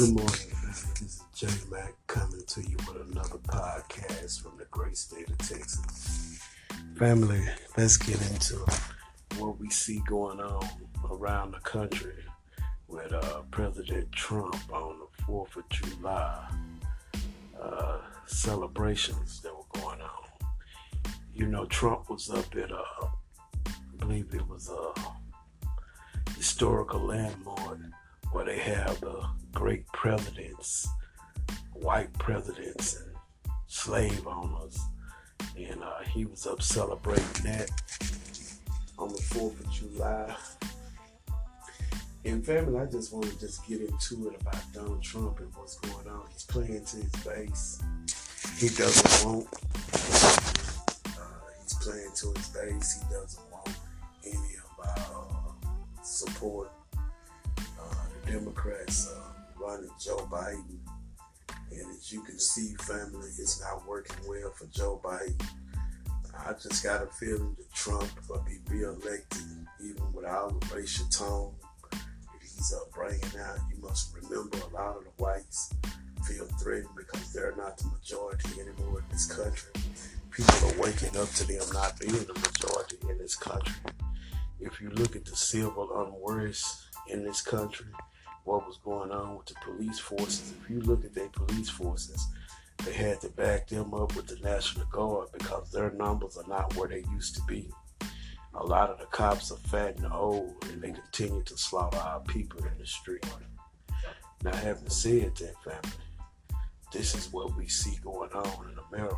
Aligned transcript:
Good 0.00 0.16
morning. 0.16 0.32
This 0.66 0.86
is 1.02 1.24
J 1.34 1.46
Mac 1.70 1.92
coming 2.06 2.40
to 2.46 2.62
you 2.62 2.78
with 2.88 3.12
another 3.12 3.36
podcast 3.36 4.40
from 4.40 4.56
the 4.56 4.64
great 4.70 4.96
state 4.96 5.28
of 5.28 5.36
Texas. 5.36 6.40
Family, 6.96 7.44
let's 7.76 7.98
get 7.98 8.18
into 8.30 8.64
what 9.36 9.60
we 9.60 9.68
see 9.68 10.00
going 10.08 10.40
on 10.40 10.66
around 11.10 11.50
the 11.52 11.58
country 11.58 12.14
with 12.88 13.12
uh, 13.12 13.42
President 13.50 14.10
Trump 14.10 14.56
on 14.72 15.00
the 15.00 15.22
4th 15.24 15.56
of 15.56 15.68
July 15.68 16.48
uh, 17.60 17.98
celebrations 18.24 19.42
that 19.42 19.54
were 19.54 19.82
going 19.82 20.00
on. 20.00 21.12
You 21.34 21.44
know, 21.44 21.66
Trump 21.66 22.08
was 22.08 22.30
up 22.30 22.56
at, 22.56 22.72
uh, 22.72 23.06
I 23.66 23.72
believe 23.98 24.32
it 24.32 24.48
was 24.48 24.70
a 24.70 24.94
historical 26.38 27.00
landmark 27.00 27.80
where 28.32 28.46
they 28.46 28.60
have 28.60 28.98
the 29.02 29.28
great 29.52 29.86
presidents, 29.88 30.88
white 31.72 32.12
presidents, 32.18 33.00
and 33.00 33.16
slave 33.66 34.26
owners. 34.26 34.78
And 35.56 35.82
uh, 35.82 36.00
he 36.04 36.24
was 36.24 36.46
up 36.46 36.62
celebrating 36.62 37.44
that 37.44 37.70
on 38.98 39.08
the 39.08 39.18
4th 39.18 39.60
of 39.60 39.70
July. 39.72 40.34
And 42.24 42.44
family, 42.44 42.78
I 42.78 42.84
just 42.84 43.12
want 43.14 43.26
to 43.26 43.40
just 43.40 43.66
get 43.66 43.80
into 43.80 44.28
it 44.28 44.40
about 44.40 44.62
Donald 44.74 45.02
Trump 45.02 45.40
and 45.40 45.50
what's 45.54 45.78
going 45.78 46.06
on. 46.06 46.22
He's 46.32 46.44
playing 46.44 46.84
to 46.84 46.96
his 46.96 47.12
base. 47.24 47.80
He 48.58 48.68
doesn't 48.68 49.26
want. 49.26 49.46
Uh, 51.06 51.30
he's 51.62 51.74
playing 51.80 52.10
to 52.14 52.32
his 52.36 52.48
base. 52.48 53.00
He 53.00 53.14
doesn't 53.14 53.50
want 53.50 53.74
any 54.26 54.56
of 54.56 54.86
our 54.86 55.54
uh, 55.64 56.02
support. 56.02 56.70
Uh, 57.56 57.94
the 58.26 58.32
Democrats 58.32 59.10
uh, 59.10 59.29
running 59.60 59.90
Joe 60.00 60.28
Biden, 60.30 60.78
and 61.70 61.90
as 61.90 62.12
you 62.12 62.22
can 62.22 62.38
see, 62.38 62.74
family, 62.80 63.28
it's 63.38 63.60
not 63.60 63.86
working 63.86 64.16
well 64.28 64.50
for 64.50 64.66
Joe 64.66 65.00
Biden. 65.02 65.46
I 66.46 66.52
just 66.52 66.82
got 66.82 67.02
a 67.02 67.06
feeling 67.06 67.54
that 67.58 67.72
Trump 67.74 68.08
will 68.28 68.44
be 68.46 68.58
reelected, 68.68 69.42
even 69.82 70.12
without 70.12 70.58
the 70.60 70.74
racial 70.74 71.06
tone 71.06 71.52
that 71.90 72.00
he's 72.40 72.72
uh, 72.74 72.84
bringing 72.94 73.20
out. 73.40 73.58
You 73.70 73.82
must 73.82 74.14
remember 74.14 74.58
a 74.58 74.74
lot 74.74 74.96
of 74.96 75.04
the 75.04 75.22
whites 75.22 75.74
feel 76.24 76.46
threatened 76.62 76.94
because 76.96 77.32
they're 77.32 77.54
not 77.56 77.76
the 77.78 77.88
majority 77.88 78.60
anymore 78.60 79.00
in 79.00 79.04
this 79.10 79.26
country. 79.26 79.72
People 80.30 80.70
are 80.70 80.82
waking 80.82 81.16
up 81.18 81.28
to 81.30 81.46
them 81.46 81.62
not 81.72 81.98
being 81.98 82.12
the 82.12 82.34
majority 82.34 82.96
in 83.08 83.18
this 83.18 83.36
country. 83.36 83.74
If 84.60 84.80
you 84.80 84.90
look 84.90 85.16
at 85.16 85.24
the 85.24 85.36
civil 85.36 85.90
unrest 85.94 86.86
in 87.08 87.24
this 87.24 87.40
country, 87.40 87.86
what 88.44 88.66
was 88.66 88.78
going 88.84 89.10
on 89.10 89.36
with 89.36 89.46
the 89.46 89.54
police 89.64 89.98
forces, 89.98 90.54
if 90.62 90.70
you 90.70 90.80
look 90.80 91.04
at 91.04 91.14
their 91.14 91.28
police 91.28 91.68
forces, 91.68 92.26
they 92.84 92.92
had 92.92 93.20
to 93.20 93.28
back 93.30 93.68
them 93.68 93.92
up 93.92 94.16
with 94.16 94.26
the 94.26 94.36
National 94.36 94.86
Guard 94.86 95.28
because 95.32 95.70
their 95.70 95.90
numbers 95.92 96.36
are 96.36 96.48
not 96.48 96.74
where 96.76 96.88
they 96.88 97.04
used 97.12 97.34
to 97.36 97.42
be. 97.46 97.70
A 98.54 98.64
lot 98.64 98.90
of 98.90 98.98
the 98.98 99.06
cops 99.06 99.52
are 99.52 99.68
fat 99.68 99.98
and 99.98 100.12
old, 100.12 100.54
and 100.70 100.82
they 100.82 100.90
continue 100.90 101.42
to 101.42 101.56
slaughter 101.56 101.98
our 101.98 102.20
people 102.20 102.60
in 102.64 102.78
the 102.78 102.86
street. 102.86 103.24
Now, 104.42 104.56
having 104.56 104.88
said 104.88 105.36
that, 105.36 105.62
family, 105.62 105.96
this 106.92 107.14
is 107.14 107.32
what 107.32 107.56
we 107.56 107.68
see 107.68 107.98
going 108.02 108.32
on 108.32 108.70
in 108.70 108.78
America. 108.92 109.16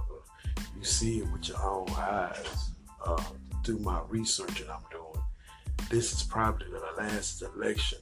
You 0.77 0.85
see 0.85 1.21
it 1.21 1.33
with 1.33 1.49
your 1.49 1.63
own 1.63 1.89
eyes 1.91 2.73
uh, 3.05 3.25
through 3.65 3.79
my 3.79 4.03
research 4.09 4.61
that 4.61 4.71
I'm 4.71 4.83
doing. 4.91 5.25
This 5.91 6.13
is 6.13 6.23
probably 6.23 6.67
the 6.69 7.03
last 7.03 7.43
election, 7.43 7.99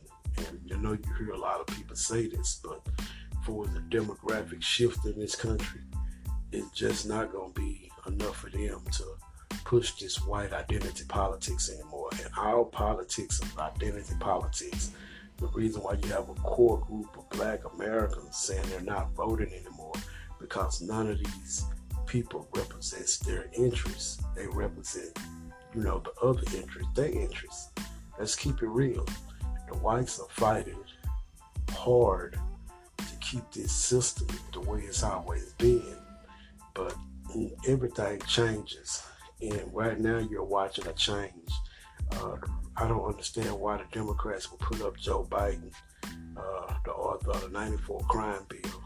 and 0.48 0.60
you 0.64 0.76
know 0.78 0.92
you 0.92 1.14
hear 1.18 1.30
a 1.30 1.38
lot 1.38 1.60
of 1.60 1.66
people 1.66 1.96
say 1.96 2.28
this, 2.28 2.60
but 2.62 2.80
for 3.44 3.66
the 3.66 3.80
demographic 3.80 4.62
shift 4.62 5.04
in 5.06 5.18
this 5.18 5.34
country, 5.34 5.80
it's 6.52 6.70
just 6.70 7.08
not 7.08 7.32
going 7.32 7.52
to 7.52 7.60
be 7.60 7.90
enough 8.06 8.36
for 8.36 8.50
them 8.50 8.80
to 8.92 9.04
push 9.64 9.92
this 9.92 10.16
white 10.26 10.52
identity 10.52 11.04
politics 11.08 11.70
anymore. 11.70 12.10
And 12.12 12.28
our 12.36 12.64
politics 12.64 13.40
is 13.40 13.58
identity 13.58 14.14
politics. 14.18 14.90
The 15.36 15.46
reason 15.48 15.82
why 15.82 15.94
you 15.94 16.08
have 16.10 16.28
a 16.28 16.34
core 16.34 16.80
group 16.80 17.16
of 17.16 17.28
black 17.30 17.60
Americans 17.74 18.36
saying 18.36 18.64
they're 18.68 18.80
not 18.80 19.12
voting 19.14 19.52
anymore 19.52 19.94
because 20.38 20.82
none 20.82 21.08
of 21.08 21.18
these 21.18 21.64
people 22.06 22.48
represents 22.54 23.18
their 23.18 23.48
interests. 23.56 24.22
They 24.34 24.46
represent, 24.48 25.16
you 25.74 25.82
know, 25.82 26.02
the 26.04 26.12
other 26.20 26.42
interests, 26.54 26.92
their 26.94 27.10
interests. 27.10 27.70
Let's 28.18 28.34
keep 28.36 28.62
it 28.62 28.66
real. 28.66 29.06
Whites 29.80 30.20
are 30.20 30.28
fighting 30.30 30.78
hard 31.70 32.38
to 32.98 33.16
keep 33.20 33.50
this 33.52 33.72
system 33.72 34.28
the 34.52 34.60
way 34.60 34.80
it's 34.80 35.02
always 35.02 35.52
been. 35.54 35.96
But 36.74 36.94
everything 37.66 38.20
changes 38.22 39.02
and 39.42 39.62
right 39.72 39.98
now, 39.98 40.18
you're 40.18 40.44
watching 40.44 40.86
a 40.86 40.92
change. 40.92 41.50
Uh, 42.12 42.36
I 42.76 42.86
don't 42.86 43.04
understand 43.04 43.58
why 43.58 43.78
the 43.78 43.84
Democrats 43.90 44.50
will 44.50 44.58
put 44.58 44.82
up 44.82 44.96
Joe 44.98 45.26
Biden, 45.30 45.72
uh, 46.36 46.74
the 46.84 46.92
author 46.92 47.30
of 47.30 47.40
the 47.42 47.48
94 47.48 48.00
crime 48.08 48.42
bill. 48.48 48.82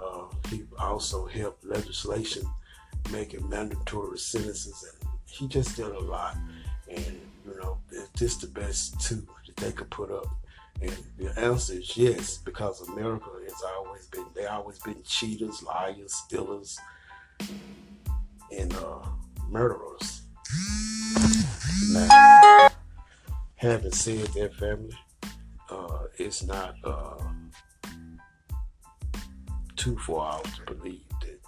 Uh, 0.00 0.48
he 0.48 0.64
also 0.78 1.26
helped 1.26 1.64
legislation 1.64 2.42
making 3.10 3.48
mandatory 3.48 4.18
sentences, 4.18 4.94
and 5.02 5.10
he 5.26 5.48
just 5.48 5.76
did 5.76 5.86
a 5.86 5.98
lot. 5.98 6.36
And, 6.88 7.20
you 7.44 7.56
know, 7.60 7.78
is 7.90 8.08
this 8.18 8.36
the 8.36 8.46
best 8.46 9.00
two 9.00 9.26
that 9.56 9.64
they 9.64 9.72
could 9.72 9.90
put 9.90 10.10
up? 10.10 10.26
And 10.80 10.96
the 11.18 11.38
answer 11.38 11.74
is 11.74 11.96
yes, 11.96 12.38
because 12.38 12.80
America 12.88 13.30
has 13.44 13.62
always 13.76 14.06
been, 14.06 14.24
they 14.34 14.46
always 14.46 14.78
been 14.78 15.02
cheaters, 15.04 15.62
liars, 15.62 16.14
stealers, 16.14 16.78
and, 18.56 18.72
uh, 18.74 19.06
murderers. 19.48 20.22
Now, 21.92 22.68
having 23.56 23.92
said 23.92 24.26
that, 24.28 24.54
family, 24.54 24.96
uh, 25.70 26.04
it's 26.18 26.42
not 26.44 26.76
uh, 26.84 27.22
too 29.76 29.98
far 29.98 30.34
out 30.34 30.44
to 30.44 30.74
believe 30.74 31.02
that 31.20 31.40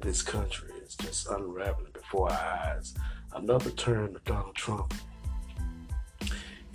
this 0.00 0.22
country 0.22 0.70
is 0.84 0.96
just 0.96 1.28
unraveling 1.28 1.92
before 1.92 2.30
our 2.30 2.76
eyes. 2.76 2.94
Another 3.32 3.70
turn 3.70 4.16
of 4.16 4.24
Donald 4.24 4.54
Trump, 4.54 4.94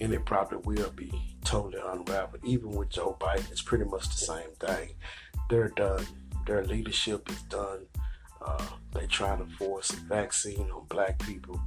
and 0.01 0.13
it 0.13 0.25
probably 0.25 0.59
will 0.59 0.91
be 0.91 1.11
totally 1.43 1.81
unraveled. 1.85 2.43
Even 2.45 2.71
with 2.71 2.89
Joe 2.89 3.17
Biden, 3.19 3.49
it's 3.51 3.61
pretty 3.61 3.85
much 3.85 4.07
the 4.09 4.25
same 4.25 4.51
thing. 4.59 4.89
They're 5.49 5.69
done. 5.69 6.05
Their 6.45 6.65
leadership 6.65 7.29
is 7.29 7.41
done 7.43 7.85
uh, 8.41 8.65
they 8.93 9.05
trying 9.07 9.39
to 9.39 9.55
force 9.55 9.91
a 9.91 9.97
vaccine 9.97 10.69
on 10.71 10.85
black 10.87 11.19
people. 11.19 11.59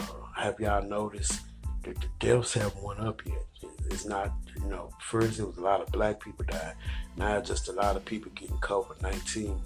uh, 0.00 0.04
have 0.36 0.60
y'all 0.60 0.82
noticed 0.82 1.40
that 1.82 1.96
the 2.00 2.08
deaths 2.20 2.54
haven't 2.54 2.82
went 2.82 3.00
up 3.00 3.24
yet? 3.26 3.44
It's 3.86 4.04
not, 4.04 4.32
you 4.56 4.68
know, 4.68 4.90
first 5.00 5.38
it 5.38 5.46
was 5.46 5.56
a 5.56 5.62
lot 5.62 5.80
of 5.80 5.90
black 5.90 6.20
people 6.20 6.44
died. 6.44 6.74
Now 7.16 7.40
just 7.40 7.68
a 7.68 7.72
lot 7.72 7.96
of 7.96 8.04
people 8.04 8.30
getting 8.34 8.56
COVID 8.58 9.00
19. 9.02 9.60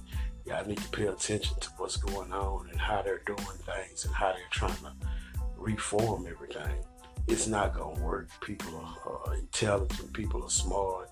Y'all 0.47 0.67
need 0.67 0.79
to 0.79 0.89
pay 0.91 1.07
attention 1.07 1.59
to 1.61 1.69
what's 1.77 1.97
going 1.97 2.33
on 2.33 2.69
and 2.71 2.81
how 2.81 3.03
they're 3.03 3.23
doing 3.27 3.39
things 3.39 4.05
and 4.05 4.15
how 4.15 4.33
they're 4.33 4.43
trying 4.51 4.75
to 4.75 4.93
reform 5.57 6.27
everything. 6.29 6.85
It's 7.29 7.47
not 7.47 7.75
to 7.75 8.01
work. 8.03 8.29
People 8.41 8.85
are 9.05 9.21
uh, 9.29 9.33
intelligent, 9.33 10.13
people 10.13 10.45
are 10.45 10.51
smart, 10.51 11.11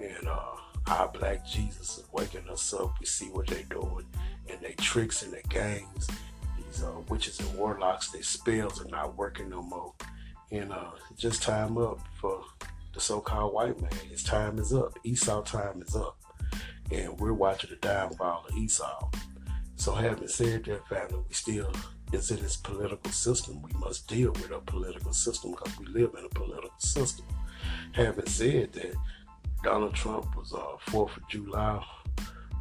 and 0.00 0.28
uh, 0.28 0.56
our 0.86 1.08
black 1.08 1.46
Jesus 1.46 1.98
is 1.98 2.04
waking 2.12 2.48
us 2.48 2.72
up. 2.72 2.94
We 3.00 3.06
see 3.06 3.26
what 3.26 3.48
they're 3.48 3.62
doing 3.64 4.06
and 4.48 4.60
their 4.60 4.74
tricks 4.78 5.22
and 5.22 5.32
their 5.32 5.42
games. 5.48 6.08
These 6.56 6.82
uh, 6.82 7.00
witches 7.08 7.40
and 7.40 7.54
warlocks, 7.58 8.10
their 8.10 8.22
spells 8.22 8.80
are 8.80 8.88
not 8.88 9.16
working 9.16 9.50
no 9.50 9.62
more. 9.62 9.92
And 10.50 10.72
uh, 10.72 10.92
just 11.16 11.42
time 11.42 11.76
up 11.76 12.00
for 12.20 12.42
the 12.94 13.00
so-called 13.00 13.52
white 13.52 13.80
man. 13.80 13.90
His 14.08 14.22
time 14.22 14.58
is 14.58 14.72
up. 14.72 14.96
Esau 15.04 15.42
time 15.42 15.82
is 15.82 15.94
up. 15.94 16.16
And 16.90 17.18
we're 17.20 17.34
watching 17.34 17.70
the 17.70 17.76
downfall 17.76 18.46
of 18.48 18.56
Esau. 18.56 19.10
So 19.76 19.92
having 19.92 20.28
said 20.28 20.64
that, 20.64 20.88
family, 20.88 21.22
we 21.28 21.34
still 21.34 21.70
is 22.12 22.30
in 22.30 22.40
this 22.40 22.56
political 22.56 23.10
system. 23.10 23.62
We 23.62 23.72
must 23.78 24.08
deal 24.08 24.32
with 24.32 24.50
a 24.50 24.60
political 24.60 25.12
system 25.12 25.52
because 25.52 25.78
we 25.78 25.86
live 25.86 26.14
in 26.18 26.24
a 26.24 26.28
political 26.28 26.78
system. 26.78 27.26
Having 27.92 28.26
said 28.26 28.72
that, 28.74 28.94
Donald 29.62 29.94
Trump 29.94 30.36
was 30.36 30.52
uh, 30.52 30.90
4th 30.90 31.16
of 31.16 31.28
July 31.28 31.84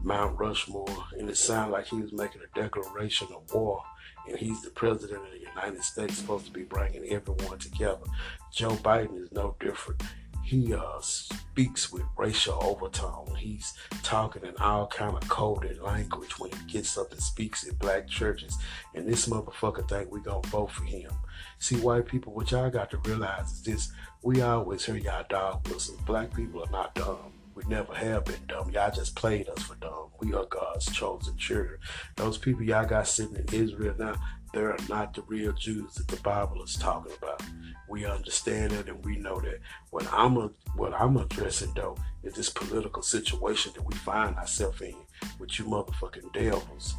Mount 0.04 0.40
Rushmore, 0.40 1.06
and 1.18 1.30
it 1.30 1.38
sounded 1.38 1.74
like 1.74 1.88
he 1.88 2.02
was 2.02 2.14
making 2.14 2.42
a 2.42 2.60
declaration 2.60 3.28
of 3.36 3.54
war. 3.54 3.84
And 4.28 4.38
he's 4.38 4.62
the 4.62 4.70
president 4.72 5.24
of 5.24 5.32
the 5.32 5.40
United 5.40 5.84
States, 5.84 6.18
supposed 6.18 6.46
to 6.46 6.52
be 6.52 6.64
bringing 6.64 7.06
everyone 7.10 7.60
together. 7.60 8.04
Joe 8.52 8.72
Biden 8.72 9.22
is 9.22 9.32
no 9.32 9.56
different. 9.60 10.04
He 10.44 10.74
uh, 10.74 11.00
speaks 11.02 11.92
with 11.92 12.04
racial 12.18 12.58
overtone. 12.62 13.36
He's 13.38 13.74
talking 14.04 14.44
in 14.44 14.56
all 14.58 14.88
kind 14.88 15.16
of 15.16 15.28
coded 15.30 15.82
language 15.82 16.40
when 16.40 16.52
he 16.52 16.66
gets 16.66 16.98
up 16.98 17.12
and 17.12 17.22
speaks 17.22 17.64
in 17.64 17.76
black 17.76 18.08
churches. 18.08 18.58
And 18.96 19.08
this 19.08 19.28
motherfucker 19.28 19.88
think 19.88 20.12
we 20.12 20.22
gonna 20.22 20.48
vote 20.48 20.72
for 20.72 20.84
him. 20.84 21.12
See, 21.60 21.78
white 21.78 22.06
people, 22.08 22.34
what 22.34 22.52
y'all 22.52 22.70
got 22.70 22.92
to 22.92 22.98
realize 22.98 23.52
is 23.52 23.64
this: 23.64 23.92
we 24.22 24.42
always 24.42 24.86
hear 24.86 24.98
y'all 24.98 25.26
dog 25.30 25.68
whistles. 25.68 26.02
Black 26.02 26.34
people 26.36 26.64
are 26.64 26.72
not 26.72 26.96
dumb 26.96 27.34
We 27.56 27.64
never 27.68 27.94
have 27.96 28.26
been 28.26 28.46
dumb. 28.48 28.70
Y'all 28.70 28.92
just 28.92 29.16
played 29.16 29.50
us 29.50 29.64
for 29.64 29.76
dumb. 29.76 30.10
We 30.20 30.34
are 30.34 30.46
God's 30.46 30.86
chosen 30.92 31.36
children. 31.38 31.80
Those 32.16 32.38
people 32.38 32.64
y'all 32.64 32.86
got 32.86 33.08
sitting 33.08 33.36
in 33.36 33.46
Israel 33.52 33.96
now, 33.98 34.16
they 34.58 34.64
are 34.64 34.78
not 34.90 35.14
the 35.14 35.22
real 35.28 35.54
Jews 35.54 35.94
that 35.96 36.08
the 36.08 36.20
Bible 36.22 36.64
is 36.64 36.76
talking 36.76 37.12
about. 37.22 37.44
We 37.88 38.06
understand 38.06 38.74
it 38.74 38.90
and 38.90 39.06
we 39.06 39.18
know 39.18 39.40
that. 39.40 39.60
What 39.92 40.12
I'm 40.12 40.36
a, 40.38 40.50
what 40.76 40.96
I'm 40.96 41.16
addressing 41.18 41.74
though 41.76 41.96
is 42.24 42.34
this 42.34 42.50
political 42.50 43.04
situation 43.04 43.72
that 43.76 43.86
we 43.86 43.94
find 43.98 44.36
ourselves 44.36 44.82
in 44.82 44.96
with 45.40 45.60
you 45.60 45.66
motherfucking 45.66 46.34
devils. 46.34 46.96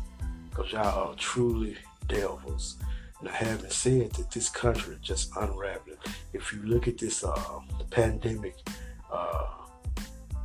Cause 0.55 0.71
y'all 0.71 1.11
are 1.11 1.17
truly 1.17 1.77
devils. 2.07 2.77
Now, 3.23 3.33
having 3.33 3.71
said 3.71 4.13
that, 4.13 4.31
this 4.31 4.49
country 4.49 4.95
is 4.95 5.01
just 5.01 5.37
unraveling. 5.37 5.99
If 6.33 6.53
you 6.53 6.63
look 6.63 6.87
at 6.87 6.99
this 6.99 7.25
uh, 7.25 7.59
pandemic 7.91 8.55
uh, 9.13 9.47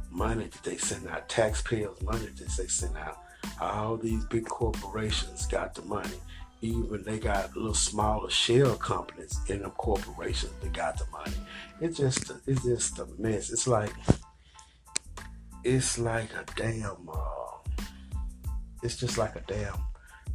money 0.09 0.45
that 0.45 0.63
they 0.63 0.77
send 0.77 1.07
out, 1.07 1.30
taxpayers' 1.30 2.01
money 2.01 2.25
that 2.25 2.50
they 2.57 2.66
send 2.66 2.98
out, 2.98 3.19
all 3.62 3.98
these 3.98 4.25
big 4.25 4.45
corporations 4.45 5.45
got 5.45 5.75
the 5.75 5.83
money. 5.83 6.18
Even 6.63 7.04
they 7.04 7.19
got 7.19 7.56
little 7.57 7.74
smaller 7.74 8.30
shell 8.30 8.75
companies 8.75 9.38
in 9.50 9.62
them 9.62 9.71
corporations 9.71 10.54
that 10.62 10.71
got 10.71 10.98
the 10.98 11.06
money. 11.12 11.36
It's 11.81 11.98
just 11.98 12.31
it's 12.48 12.63
just 12.63 13.00
a 13.00 13.07
mess. 13.19 13.51
It's 13.51 13.68
like 13.68 13.94
it's 15.63 16.00
like 16.00 16.30
a 16.33 16.45
damn. 16.56 17.10
Uh, 17.10 17.44
it's 18.81 18.98
just 18.98 19.18
like 19.18 19.36
a 19.36 19.44
damn 19.48 19.77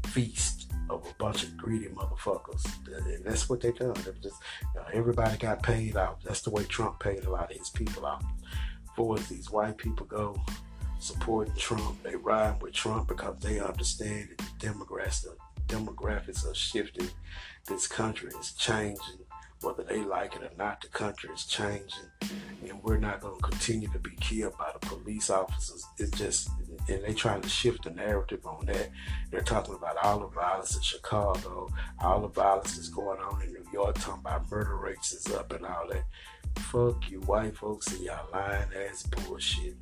feast 0.08 0.70
of 0.90 1.06
a 1.06 1.14
bunch 1.22 1.44
of 1.44 1.56
greedy 1.56 1.88
motherfuckers. 1.88 2.64
And 2.86 3.24
that's 3.24 3.48
what 3.48 3.60
they 3.60 3.72
done. 3.72 3.94
They 3.94 4.12
just, 4.22 4.40
you 4.62 4.80
know, 4.80 4.86
everybody 4.92 5.36
got 5.36 5.62
paid 5.62 5.96
out. 5.96 6.22
That's 6.24 6.40
the 6.40 6.50
way 6.50 6.64
Trump 6.64 7.00
paid 7.00 7.24
a 7.24 7.30
lot 7.30 7.50
of 7.50 7.56
his 7.56 7.70
people 7.70 8.06
out. 8.06 8.22
For 8.96 9.18
these 9.18 9.50
white 9.50 9.76
people 9.76 10.06
go 10.06 10.36
supporting 10.98 11.54
Trump, 11.54 12.02
they 12.02 12.16
ride 12.16 12.60
with 12.60 12.72
Trump 12.72 13.08
because 13.08 13.38
they 13.40 13.60
understand 13.60 14.30
that 14.30 14.38
the 14.38 14.66
demographics, 14.66 15.22
the 15.22 15.36
demographics 15.68 16.50
are 16.50 16.54
shifting. 16.54 17.08
This 17.66 17.86
country 17.86 18.30
is 18.40 18.52
changing. 18.52 19.20
Whether 19.60 19.82
they 19.82 20.02
like 20.02 20.36
it 20.36 20.42
or 20.42 20.56
not, 20.56 20.80
the 20.80 20.88
country 20.88 21.30
is 21.34 21.44
changing. 21.44 22.08
And 22.68 22.82
we're 22.82 22.98
not 22.98 23.20
going 23.20 23.36
to 23.36 23.42
continue 23.42 23.88
to 23.88 23.98
be 23.98 24.12
killed 24.20 24.56
by 24.56 24.70
the 24.72 24.86
police 24.86 25.30
officers. 25.30 25.84
It's 25.98 26.16
just 26.16 26.50
and 26.88 27.04
they 27.04 27.12
trying 27.12 27.42
to 27.42 27.48
shift 27.48 27.84
the 27.84 27.90
narrative 27.90 28.46
on 28.46 28.66
that. 28.66 28.90
They're 29.30 29.40
talking 29.40 29.74
about 29.74 29.96
all 30.02 30.20
the 30.20 30.28
violence 30.28 30.74
in 30.76 30.82
Chicago, 30.82 31.68
all 32.00 32.20
the 32.20 32.28
violence 32.28 32.76
that's 32.76 32.88
going 32.88 33.20
on 33.20 33.42
in 33.42 33.52
New 33.52 33.66
York, 33.72 33.96
talking 33.96 34.20
about 34.20 34.50
murder 34.50 34.76
rates 34.76 35.12
is 35.12 35.26
up 35.34 35.52
and 35.52 35.66
all 35.66 35.88
that. 35.90 36.04
Fuck 36.62 37.10
you, 37.10 37.20
white 37.20 37.56
folks, 37.56 37.92
and 37.92 38.00
y'all 38.00 38.28
lying 38.32 38.68
ass 38.88 39.02
bullshit. 39.04 39.76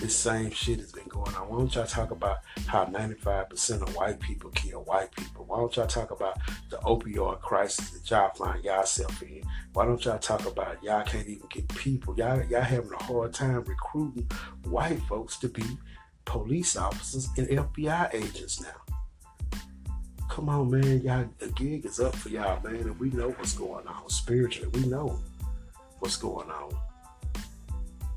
This 0.00 0.14
same 0.14 0.50
shit 0.50 0.78
has 0.80 0.92
been 0.92 1.08
going 1.08 1.34
on. 1.34 1.48
Why 1.48 1.58
don't 1.58 1.74
y'all 1.74 1.86
talk 1.86 2.10
about 2.10 2.38
how 2.66 2.84
95% 2.84 3.82
of 3.82 3.96
white 3.96 4.20
people 4.20 4.50
kill 4.50 4.82
white 4.82 5.10
people? 5.16 5.46
Why 5.46 5.58
don't 5.58 5.74
y'all 5.74 5.86
talk 5.86 6.10
about 6.10 6.36
the 6.68 6.76
opioid 6.78 7.40
crisis 7.40 7.90
that 7.90 8.10
y'all 8.10 8.30
find 8.34 8.62
yourself 8.62 9.22
in? 9.22 9.42
Why 9.72 9.86
don't 9.86 10.04
y'all 10.04 10.18
talk 10.18 10.44
about 10.46 10.82
y'all 10.84 11.02
can't 11.04 11.26
even 11.26 11.46
get 11.48 11.66
people? 11.68 12.14
Y'all 12.16 12.44
y'all 12.44 12.60
having 12.60 12.92
a 12.92 13.02
hard 13.04 13.32
time 13.32 13.64
recruiting 13.64 14.28
white 14.64 15.00
folks 15.08 15.38
to 15.38 15.48
be 15.48 15.64
police 16.26 16.76
officers 16.76 17.28
and 17.38 17.48
FBI 17.48 18.14
agents 18.14 18.60
now. 18.60 18.96
Come 20.28 20.50
on, 20.50 20.70
man. 20.70 21.00
Y'all, 21.00 21.26
the 21.38 21.48
gig 21.52 21.86
is 21.86 22.00
up 22.00 22.14
for 22.14 22.28
y'all, 22.28 22.62
man. 22.62 22.74
And 22.74 23.00
we 23.00 23.08
know 23.10 23.30
what's 23.30 23.54
going 23.54 23.86
on 23.86 24.10
spiritually. 24.10 24.68
We 24.74 24.86
know 24.86 25.18
what's 26.00 26.16
going 26.16 26.50
on. 26.50 26.76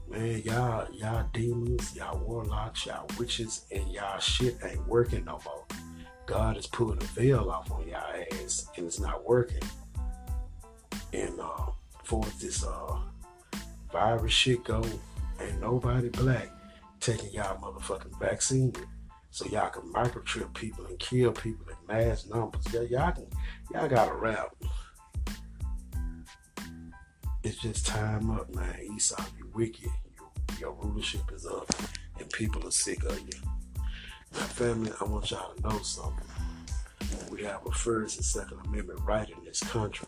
Man, 0.09 0.41
y'all, 0.43 0.87
y'all 0.91 1.29
demons, 1.33 1.95
y'all 1.95 2.17
warlocks, 2.17 2.87
y'all 2.87 3.05
witches, 3.19 3.65
and 3.71 3.87
y'all 3.91 4.17
shit 4.19 4.57
ain't 4.63 4.87
working 4.87 5.23
no 5.25 5.39
more. 5.45 5.65
God 6.25 6.57
is 6.57 6.65
pulling 6.65 6.97
a 6.97 7.05
veil 7.05 7.51
off 7.51 7.71
on 7.71 7.87
y'all 7.87 8.23
ass, 8.33 8.67
and 8.75 8.87
it's 8.87 8.99
not 8.99 9.23
working. 9.23 9.61
And 11.13 11.39
uh, 11.39 11.67
for 12.03 12.23
this 12.41 12.63
uh, 12.63 12.99
virus 13.91 14.31
shit 14.31 14.63
go, 14.63 14.83
ain't 15.39 15.61
nobody 15.61 16.09
black 16.09 16.49
taking 16.99 17.31
y'all 17.31 17.57
motherfucking 17.57 18.19
vaccine 18.19 18.73
so 19.29 19.45
y'all 19.45 19.69
can 19.69 19.83
microchip 19.93 20.51
people 20.55 20.87
and 20.87 20.97
kill 20.97 21.31
people 21.31 21.67
in 21.69 21.75
mass 21.87 22.25
numbers. 22.25 22.65
Yeah, 22.73 22.81
y'all 22.81 23.11
can, 23.11 23.27
y'all 23.71 23.87
got 23.87 24.09
a 24.09 24.15
rap. 24.15 24.55
It's 27.43 27.57
just 27.57 27.85
time 27.85 28.31
up, 28.31 28.53
man. 28.55 28.75
Esau, 28.95 29.23
wicked. 29.59 29.91
You, 30.15 30.29
your 30.57 30.71
rulership 30.71 31.29
is 31.33 31.45
up, 31.45 31.69
and 32.17 32.29
people 32.31 32.65
are 32.65 32.71
sick 32.71 33.03
of 33.03 33.19
you. 33.19 33.41
Now, 34.33 34.39
family, 34.39 34.93
I 35.01 35.03
want 35.03 35.29
y'all 35.31 35.53
to 35.53 35.61
know 35.61 35.79
something. 35.79 36.25
We 37.29 37.43
have 37.43 37.65
a 37.65 37.71
First 37.71 38.15
and 38.17 38.25
Second 38.25 38.59
Amendment 38.65 39.01
right 39.03 39.29
in 39.29 39.43
this 39.43 39.59
country. 39.59 40.07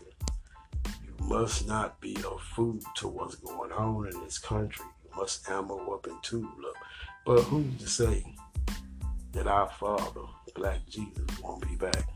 You 1.04 1.14
must 1.26 1.68
not 1.68 2.00
be 2.00 2.14
a 2.14 2.38
fool 2.54 2.78
to 2.96 3.08
what's 3.08 3.34
going 3.34 3.72
on 3.72 4.08
in 4.10 4.24
this 4.24 4.38
country 4.38 4.86
You 5.04 5.10
must 5.20 5.46
ammo 5.50 5.92
up 5.92 6.06
and 6.06 6.22
tool 6.22 6.48
up. 6.66 6.82
But 7.26 7.42
who's 7.42 7.76
to 7.76 7.88
say 7.88 8.24
that 9.32 9.46
our 9.46 9.68
Father, 9.68 10.22
Black 10.54 10.80
Jesus, 10.88 11.26
won't 11.42 11.68
be 11.68 11.76
back? 11.76 12.08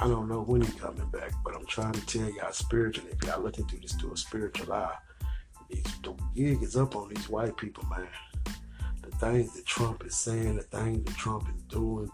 I 0.00 0.08
don't 0.08 0.28
know 0.28 0.42
when 0.42 0.62
he's 0.62 0.74
coming 0.74 1.08
back, 1.10 1.30
but 1.44 1.54
I'm 1.54 1.66
trying 1.66 1.92
to 1.92 2.04
tell 2.06 2.28
y'all 2.28 2.52
spiritually, 2.52 3.12
if 3.12 3.28
y'all 3.28 3.42
looking 3.42 3.66
through 3.68 3.80
this 3.80 3.92
through 3.92 4.12
a 4.12 4.16
spiritual 4.16 4.72
eye, 4.72 4.96
these, 5.70 5.84
the 6.02 6.14
gig 6.34 6.62
is 6.62 6.76
up 6.76 6.96
on 6.96 7.08
these 7.12 7.28
white 7.28 7.56
people, 7.56 7.84
man. 7.88 8.08
The 9.02 9.10
things 9.18 9.54
that 9.54 9.66
Trump 9.66 10.04
is 10.04 10.16
saying, 10.16 10.56
the 10.56 10.62
things 10.62 11.04
that 11.04 11.16
Trump 11.16 11.48
is 11.54 11.62
doing, 11.62 12.10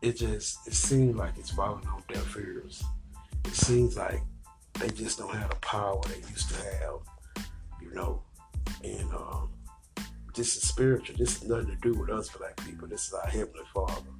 it 0.00 0.16
just 0.16 0.66
it 0.66 0.74
seems 0.74 1.16
like 1.16 1.34
it's 1.38 1.50
falling 1.50 1.86
on 1.86 2.02
deaf 2.08 2.36
ears. 2.36 2.82
It 3.44 3.54
seems 3.54 3.96
like 3.96 4.22
they 4.80 4.88
just 4.88 5.18
don't 5.18 5.34
have 5.34 5.50
the 5.50 5.56
power 5.56 6.00
they 6.08 6.28
used 6.30 6.48
to 6.50 6.56
have, 6.56 7.46
you 7.80 7.92
know. 7.94 8.22
And 8.82 9.12
um, 9.12 9.50
this 10.34 10.56
is 10.56 10.62
spiritual. 10.62 11.16
This 11.18 11.38
has 11.38 11.48
nothing 11.48 11.66
to 11.66 11.76
do 11.76 11.98
with 11.98 12.10
us 12.10 12.28
black 12.30 12.56
people. 12.64 12.88
This 12.88 13.08
is 13.08 13.14
our 13.14 13.26
Heavenly 13.26 13.64
Father. 13.74 14.10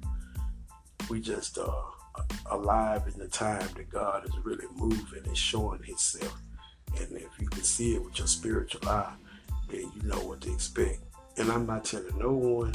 We 1.09 1.19
just 1.19 1.57
uh, 1.57 1.71
alive 2.51 3.03
in 3.11 3.19
the 3.19 3.27
time 3.27 3.67
that 3.75 3.89
God 3.89 4.25
is 4.25 4.37
really 4.43 4.65
moving 4.75 5.23
and 5.25 5.37
showing 5.37 5.83
Himself. 5.83 6.39
And 6.99 7.17
if 7.17 7.29
you 7.39 7.47
can 7.47 7.63
see 7.63 7.95
it 7.95 8.03
with 8.03 8.17
your 8.17 8.27
spiritual 8.27 8.87
eye, 8.87 9.13
then 9.69 9.91
you 9.95 10.03
know 10.03 10.19
what 10.19 10.41
to 10.41 10.53
expect. 10.53 10.99
And 11.37 11.51
I'm 11.51 11.65
not 11.65 11.85
telling 11.85 12.17
no 12.17 12.31
one 12.31 12.73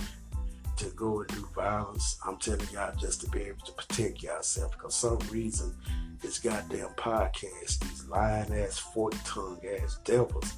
to 0.76 0.86
go 0.90 1.20
and 1.20 1.28
do 1.28 1.48
violence. 1.54 2.18
I'm 2.26 2.36
telling 2.36 2.66
y'all 2.72 2.94
just 2.96 3.20
to 3.22 3.30
be 3.30 3.40
able 3.42 3.64
to 3.66 3.72
protect 3.72 4.22
yourself 4.22 4.72
because 4.72 4.94
some 4.94 5.18
reason 5.30 5.74
this 6.20 6.38
goddamn 6.38 6.88
podcast, 6.96 7.78
these 7.80 8.04
lying 8.08 8.52
ass, 8.52 8.78
fork 8.78 9.14
tongue 9.24 9.60
ass 9.80 9.98
devils 10.04 10.54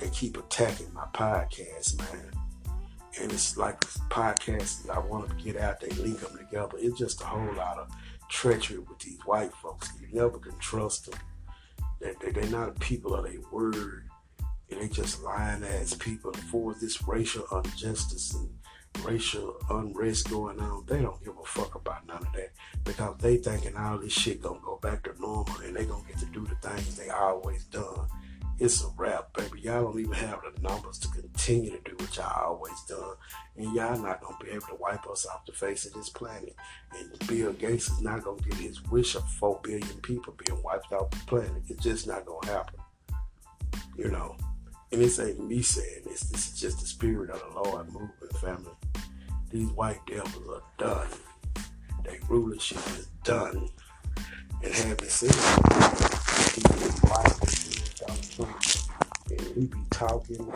they 0.00 0.08
keep 0.10 0.36
attacking 0.36 0.92
my 0.92 1.06
podcast, 1.12 1.98
man. 1.98 2.30
And 3.20 3.32
it's 3.32 3.56
like 3.56 3.80
podcasts 4.10 4.88
I 4.90 4.98
want 4.98 5.28
to 5.28 5.44
get 5.44 5.56
out, 5.56 5.80
they 5.80 5.90
link 5.90 6.18
them 6.18 6.36
together. 6.36 6.76
It's 6.78 6.98
just 6.98 7.22
a 7.22 7.26
whole 7.26 7.54
lot 7.54 7.78
of 7.78 7.88
treachery 8.28 8.78
with 8.78 8.98
these 8.98 9.18
white 9.24 9.52
folks. 9.54 9.90
You 10.00 10.08
never 10.12 10.38
can 10.38 10.58
trust 10.58 11.10
them. 11.10 11.20
They, 12.04 12.30
they, 12.30 12.46
are 12.46 12.50
not 12.50 12.78
people 12.80 13.14
of 13.14 13.24
their 13.24 13.40
word. 13.50 14.08
And 14.70 14.80
they 14.80 14.88
just 14.88 15.22
lying 15.22 15.64
ass 15.64 15.94
people 15.94 16.32
for 16.50 16.74
this 16.74 17.06
racial 17.06 17.46
injustice 17.64 18.34
and 18.34 18.48
racial 19.04 19.56
unrest 19.70 20.30
going 20.30 20.60
on. 20.60 20.84
They 20.86 21.00
don't 21.00 21.22
give 21.24 21.34
a 21.36 21.44
fuck 21.44 21.74
about 21.74 22.06
none 22.06 22.18
of 22.18 22.32
that 22.34 22.52
because 22.84 23.16
they 23.18 23.36
thinking 23.36 23.76
all 23.76 23.98
this 23.98 24.12
shit 24.12 24.42
gonna 24.42 24.60
go 24.62 24.78
back 24.82 25.04
to 25.04 25.20
normal 25.20 25.56
and 25.64 25.76
they 25.76 25.84
gonna 25.84 26.04
get 26.08 26.18
to 26.18 26.26
do 26.26 26.46
the 26.46 26.68
things 26.68 26.96
they 26.96 27.10
always 27.10 27.64
done 27.64 28.08
it's 28.58 28.84
a 28.84 28.88
wrap, 28.96 29.32
baby. 29.34 29.62
Y'all 29.62 29.84
don't 29.84 30.00
even 30.00 30.12
have 30.12 30.40
the 30.42 30.60
numbers 30.62 30.98
to 30.98 31.08
continue 31.08 31.70
to 31.70 31.90
do 31.90 31.96
what 31.98 32.16
y'all 32.16 32.46
always 32.46 32.80
done. 32.88 33.16
And 33.56 33.74
y'all 33.74 33.98
not 33.98 34.20
gonna 34.20 34.36
be 34.42 34.50
able 34.50 34.66
to 34.68 34.76
wipe 34.76 35.06
us 35.08 35.26
off 35.26 35.46
the 35.46 35.52
face 35.52 35.86
of 35.86 35.92
this 35.94 36.08
planet. 36.08 36.54
And 36.98 37.28
Bill 37.28 37.52
Gates 37.52 37.88
is 37.90 38.00
not 38.00 38.22
gonna 38.24 38.40
get 38.42 38.54
his 38.54 38.82
wish 38.84 39.14
of 39.16 39.28
four 39.32 39.60
billion 39.62 40.00
people 40.02 40.34
being 40.46 40.62
wiped 40.62 40.92
off 40.92 41.10
the 41.10 41.18
planet. 41.26 41.62
It's 41.68 41.82
just 41.82 42.06
not 42.06 42.26
gonna 42.26 42.46
happen. 42.46 42.80
You 43.96 44.10
know. 44.10 44.36
And 44.92 45.02
this 45.02 45.18
ain't 45.18 45.44
me 45.44 45.60
saying 45.60 46.02
this. 46.04 46.20
This 46.20 46.52
is 46.52 46.60
just 46.60 46.80
the 46.80 46.86
spirit 46.86 47.30
of 47.30 47.40
the 47.40 47.60
Lord 47.60 47.92
moving, 47.92 48.10
family. 48.40 48.70
These 49.50 49.70
white 49.70 50.00
devils 50.06 50.48
are 50.48 50.62
done. 50.78 51.08
Their 52.04 52.20
rulership 52.28 52.78
is 52.98 53.08
done. 53.24 53.68
And 54.62 54.72
having 54.72 55.08
said 55.08 55.30
that, 55.30 56.14
talking 60.08 60.52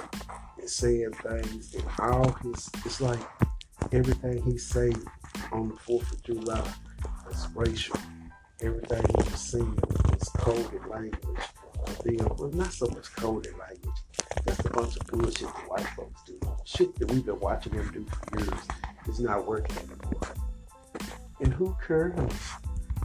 and 0.59 0.69
saying 0.69 1.13
things, 1.13 1.75
and 1.75 1.85
all 2.01 2.33
his, 2.43 2.71
it's 2.85 3.01
like 3.01 3.21
everything 3.93 4.43
he 4.43 4.59
say 4.59 4.93
on 5.53 5.69
the 5.69 5.75
4th 5.75 6.13
of 6.13 6.23
July 6.23 6.73
is 7.31 7.47
racial. 7.55 7.97
Everything 8.61 9.05
he 9.07 9.31
was 9.31 9.41
saying 9.41 9.79
was 10.11 10.29
coded 10.39 10.85
language. 10.87 11.45
Then, 12.05 12.19
well, 12.37 12.51
not 12.53 12.73
so 12.73 12.87
much 12.89 13.11
coded 13.15 13.55
language. 13.59 13.99
That's 14.45 14.65
a 14.67 14.71
bunch 14.71 14.97
of 14.97 15.07
bullshit 15.07 15.41
the 15.41 15.63
white 15.69 15.87
folks 15.97 16.23
do. 16.27 16.39
shit 16.65 16.95
that 16.97 17.11
we've 17.11 17.25
been 17.25 17.41
watching 17.41 17.73
them 17.73 17.91
do 17.93 18.05
for 18.05 18.41
years 18.41 18.61
is 19.09 19.21
not 19.21 19.47
working 19.47 19.77
anymore. 19.79 20.35
And 21.41 21.55
who 21.55 21.77
cares 21.87 22.17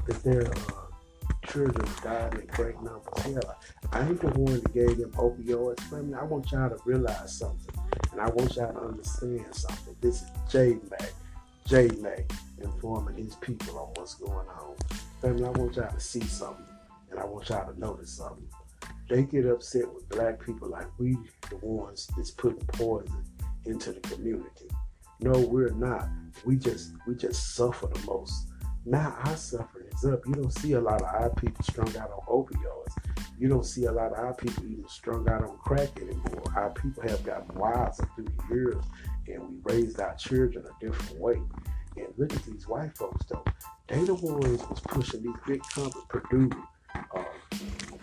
that 0.07 0.23
their 0.23 0.51
uh, 0.51 0.82
children 1.53 1.88
died 2.03 2.33
in 2.33 2.48
great? 2.48 2.75
Hell, 2.75 3.57
I 3.91 4.07
ain't 4.07 4.19
the 4.19 4.27
one 4.39 4.60
that 4.60 4.74
gave 4.74 4.98
them 4.98 5.12
opioids. 5.12 5.79
Family, 5.81 6.15
I 6.15 6.24
want 6.24 6.51
y'all 6.51 6.69
to 6.69 6.77
realize 6.86 7.38
something. 7.38 7.75
And 8.12 8.22
I 8.22 8.27
want 8.29 8.55
y'all 8.55 8.74
to 8.74 8.79
understand 8.79 9.53
something. 9.53 9.95
This 10.01 10.24
is 10.24 10.29
J 10.50 10.77
Mac. 10.89 11.12
J 11.67 11.89
Mac 12.00 12.31
informing 12.60 13.24
his 13.24 13.36
people 13.36 13.77
on 13.77 13.89
what's 13.95 14.15
going 14.15 14.48
on. 14.48 14.75
Family, 15.22 15.45
I 15.45 15.50
want 15.50 15.75
y'all 15.75 15.93
to 15.93 16.00
see 16.00 16.22
something. 16.22 16.65
And 17.12 17.19
I 17.19 17.25
want 17.25 17.50
y'all 17.50 17.72
to 17.72 17.79
notice 17.79 18.12
something. 18.12 18.48
They 19.07 19.24
get 19.24 19.45
upset 19.45 19.93
with 19.93 20.10
black 20.10 20.43
people 20.43 20.69
like 20.69 20.88
we 20.98 21.17
the 21.50 21.57
ones 21.57 22.10
that's 22.17 22.31
putting 22.31 22.65
poison 22.67 23.24
into 23.65 23.91
the 23.91 24.00
community. 24.00 24.69
No, 25.19 25.39
we're 25.39 25.69
not. 25.69 26.07
We 26.45 26.55
just 26.55 26.93
we 27.05 27.15
just 27.15 27.55
suffer 27.55 27.88
the 27.88 28.00
most. 28.07 28.48
Now 28.85 29.15
our 29.23 29.37
suffering 29.37 29.87
is 29.93 30.05
up. 30.05 30.25
You 30.27 30.33
don't 30.33 30.51
see 30.51 30.73
a 30.73 30.81
lot 30.81 31.01
of 31.01 31.07
our 31.07 31.29
people 31.29 31.63
strung 31.63 31.95
out 31.97 32.11
on 32.11 32.19
opioids. 32.27 32.93
You 33.39 33.47
don't 33.47 33.65
see 33.65 33.85
a 33.85 33.91
lot 33.91 34.11
of 34.11 34.19
our 34.19 34.33
people 34.33 34.65
even 34.65 34.87
strung 34.87 35.27
out 35.29 35.43
on 35.43 35.57
crack 35.57 35.89
anymore. 36.01 36.43
Our 36.55 36.69
people 36.71 37.03
have 37.03 37.23
gotten 37.23 37.55
wiser 37.55 38.07
through 38.15 38.25
the 38.25 38.55
years, 38.55 38.83
and 39.27 39.41
we 39.49 39.73
raised 39.73 39.99
our 39.99 40.15
children 40.15 40.65
a 40.65 40.85
different 40.85 41.19
way. 41.19 41.41
And 41.95 42.07
look 42.17 42.33
at 42.33 42.43
these 42.43 42.67
white 42.67 42.97
folks 42.97 43.25
though. 43.27 43.45
They 43.87 44.03
the 44.03 44.15
ones 44.15 44.63
was 44.69 44.79
pushing 44.81 45.23
these 45.23 45.35
big 45.47 45.61
companies, 45.63 46.05
Purdue, 46.09 46.49
uh, 47.15 47.23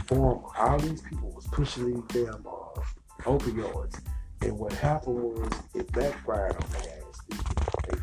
Form. 0.06 0.44
All 0.58 0.78
these 0.78 1.02
people 1.02 1.30
was 1.30 1.46
pushing 1.48 1.94
these 1.94 2.24
damn 2.24 2.46
uh, 2.46 2.80
opioids. 3.22 4.00
And 4.42 4.58
what 4.58 4.72
happened 4.72 5.16
was 5.16 5.52
it 5.74 5.92
backfired 5.92 6.56
on. 6.56 6.64
And 6.82 6.99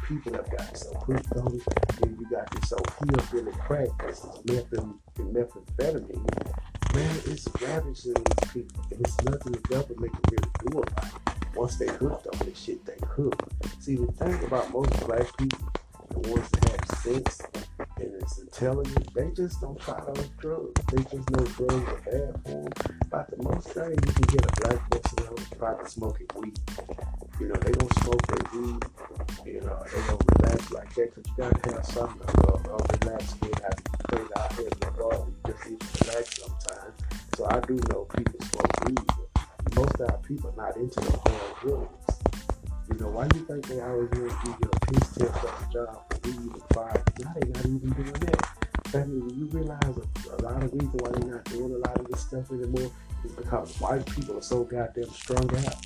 people 0.07 0.33
have 0.33 0.49
gotten 0.49 0.75
so 0.75 0.93
hooked 0.93 1.31
on. 1.33 1.61
Then 1.99 2.17
you 2.19 2.29
got 2.29 2.49
this 2.51 2.69
so 2.69 2.77
hillbilly 2.99 3.51
crack, 3.59 3.89
this 4.05 4.19
is 4.19 4.39
methamphetamine, 4.45 4.97
methamphetamine. 5.17 6.95
Man, 6.95 7.15
it's 7.25 7.47
ravaging 7.61 8.13
these 8.13 8.51
people. 8.53 8.83
And 8.91 9.01
it's 9.01 9.21
nothing 9.23 9.51
the 9.51 9.59
government 9.67 10.13
can 10.13 10.21
really 10.31 10.49
do 10.65 10.79
about 10.79 11.05
it. 11.05 11.55
Once 11.55 11.77
they 11.77 11.87
hooked 11.87 12.27
on 12.27 12.47
this 12.47 12.57
shit, 12.57 12.85
they 12.85 12.95
hooked. 13.05 13.43
See, 13.83 13.95
the 13.95 14.11
thing 14.13 14.43
about 14.45 14.71
most 14.71 14.91
black 15.05 15.35
people, 15.37 15.69
the 16.09 16.19
ones 16.29 16.49
that 16.51 16.69
have 16.69 16.99
sense 16.99 17.41
and 17.99 18.23
is 18.23 18.39
intelligent, 18.39 19.13
they 19.13 19.29
just 19.31 19.59
don't 19.59 19.79
try 19.79 19.99
those 20.05 20.29
drugs. 20.39 20.81
They 20.91 21.03
just 21.03 21.29
know 21.31 21.43
drugs 21.43 21.73
are 21.73 22.01
bad 22.05 22.41
for 22.43 22.49
them. 22.51 22.67
About 23.01 23.29
the 23.31 23.43
most 23.43 23.67
thing 23.69 23.91
you 23.91 24.13
can 24.13 24.37
get 24.37 24.45
a 24.45 24.61
black 24.61 24.89
person 24.89 25.27
on 25.27 25.37
is 25.37 25.49
probably 25.57 25.89
smoking 25.89 26.27
weed. 26.35 26.59
You 27.39 27.47
know, 27.49 27.55
they 27.55 27.71
don't 27.71 27.93
smoke 27.99 28.25
their 28.27 28.61
weed. 28.61 28.83
You 29.45 29.61
know, 29.61 29.83
don't 30.07 30.23
relax 30.39 30.71
like 30.71 30.93
that 30.95 31.15
because 31.15 31.31
you 31.31 31.43
got 31.43 31.63
to 31.63 31.73
have 31.75 31.85
something 31.85 32.27
to 32.27 32.53
uh, 32.53 32.85
relax 33.01 33.35
with. 33.41 33.49
You 33.49 34.07
play 34.07 34.25
out 34.35 34.53
here 34.53 34.67
in 34.67 34.79
the 34.79 34.91
garden, 34.97 35.35
you 35.45 35.53
just 35.53 35.69
need 35.69 35.79
to 35.79 36.05
relax 36.05 36.41
sometimes. 36.41 36.93
So 37.35 37.45
I 37.49 37.59
do 37.61 37.75
know 37.89 38.05
people 38.15 38.39
smoke 38.41 38.85
weed, 38.85 38.99
most 39.75 39.95
of 39.95 40.09
our 40.09 40.17
people 40.19 40.53
are 40.57 40.65
not 40.67 40.77
into 40.77 40.99
the 40.99 41.11
hard 41.17 41.55
drugs. 41.61 42.17
You 42.89 42.97
know, 42.99 43.09
why 43.09 43.27
do 43.27 43.39
you 43.39 43.45
think 43.45 43.67
they 43.67 43.81
always 43.81 44.09
want 44.09 44.31
to 44.31 44.37
give 44.45 44.55
you 44.61 44.69
a 44.71 44.79
piece 44.87 45.09
test 45.15 45.43
of 45.43 45.67
a 45.69 45.73
job 45.73 46.03
for 46.09 46.19
weed 46.23 46.51
and 46.53 46.63
fire? 46.73 47.03
Now 47.19 47.33
they 47.35 47.47
not 47.49 47.65
even 47.65 47.89
doing 47.91 48.13
that. 48.13 48.47
Family, 48.87 49.19
when 49.19 49.37
you 49.37 49.45
realize 49.51 49.83
a, 49.83 50.35
a 50.35 50.39
lot 50.41 50.63
of 50.63 50.71
reason 50.73 50.91
why 50.93 51.09
they're 51.11 51.29
not 51.31 51.43
doing 51.45 51.73
a 51.73 51.77
lot 51.77 51.99
of 51.99 52.07
this 52.07 52.21
stuff 52.21 52.49
anymore 52.51 52.89
is 53.25 53.31
because 53.33 53.79
white 53.81 54.05
people 54.05 54.37
are 54.37 54.41
so 54.41 54.63
goddamn 54.63 55.09
strung 55.09 55.49
out. 55.65 55.85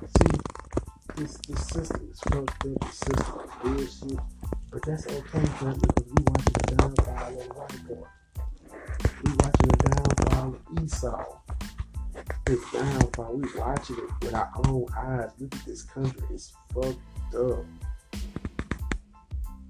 See, 0.00 0.35
this 1.16 1.38
system 1.56 2.08
is 2.10 2.20
fucked 2.20 2.66
up, 2.66 2.80
the 2.80 2.92
system 2.92 3.40
is 3.40 4.00
bullshit. 4.00 4.18
But 4.70 4.82
that's 4.84 5.06
okay, 5.06 5.46
family, 5.46 5.80
because 5.80 6.12
we 6.12 6.24
watching 6.26 6.52
the 6.52 6.76
downfall 6.76 7.40
of 7.40 7.88
boy. 7.88 8.06
We 9.24 9.32
watching 9.32 9.68
the 9.68 9.76
downfall 9.90 10.54
of 10.54 10.84
Esau 10.84 11.24
it's 12.48 12.72
downfall. 12.72 13.34
We 13.34 13.48
watching 13.58 13.96
it 13.96 14.24
with 14.24 14.34
our 14.34 14.50
own 14.66 14.86
eyes. 14.96 15.30
Look 15.38 15.54
at 15.54 15.64
this 15.66 15.82
country. 15.82 16.22
It's 16.30 16.52
fucked 16.72 16.98
up. 17.34 17.64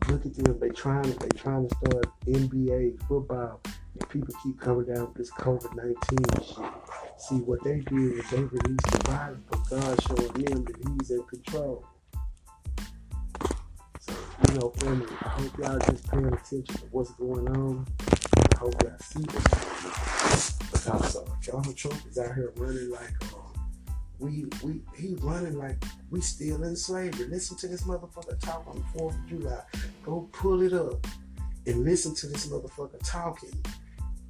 Look 0.08 0.26
at 0.26 0.34
them. 0.34 0.58
They 0.60 0.68
trying 0.70 1.10
they 1.10 1.28
trying 1.28 1.68
to 1.68 1.76
start 1.76 2.06
NBA 2.26 3.00
football. 3.08 3.60
And 3.64 4.08
people 4.10 4.34
keep 4.42 4.60
coming 4.60 4.86
down 4.92 5.06
with 5.06 5.14
this 5.14 5.30
COVID 5.30 5.74
nineteen 5.74 6.44
shit. 6.44 7.05
See 7.18 7.36
what 7.36 7.64
they 7.64 7.80
did 7.80 8.12
is 8.12 8.30
they 8.30 8.42
released 8.42 8.90
the 8.90 9.02
virus, 9.10 9.38
but 9.50 9.70
God 9.70 10.02
showing 10.02 10.32
them 10.44 10.64
that 10.64 10.76
He's 11.00 11.10
in 11.10 11.22
control. 11.22 11.86
So 14.00 14.12
you 14.48 14.54
know, 14.58 14.70
family, 14.76 15.06
I 15.22 15.28
hope 15.28 15.58
y'all 15.58 15.78
just 15.78 16.10
paying 16.10 16.26
attention 16.26 16.64
to 16.64 16.84
what's 16.90 17.10
going 17.12 17.48
on. 17.48 17.86
I 18.10 18.58
hope 18.58 18.82
y'all 18.82 18.98
see 19.00 19.20
what's 19.20 19.48
going 19.48 19.64
on 19.64 20.56
because 20.70 21.16
uh, 21.16 21.24
Donald 21.42 21.76
Trump 21.76 22.00
is 22.08 22.18
out 22.18 22.34
here 22.34 22.52
running 22.56 22.90
like 22.90 23.14
uh, 23.32 23.38
we 24.18 24.44
we 24.62 24.82
he 24.96 25.14
running 25.20 25.58
like 25.58 25.82
we 26.10 26.20
still 26.20 26.62
in 26.64 26.76
slavery. 26.76 27.26
Listen 27.26 27.56
to 27.58 27.68
this 27.68 27.82
motherfucker 27.82 28.38
talk 28.40 28.66
on 28.68 28.76
the 28.76 28.98
Fourth 28.98 29.14
of 29.14 29.26
July. 29.26 29.62
Go 30.04 30.28
pull 30.32 30.62
it 30.62 30.72
up 30.72 31.06
and 31.66 31.84
listen 31.84 32.14
to 32.14 32.26
this 32.26 32.46
motherfucker 32.46 32.98
talking. 33.02 33.52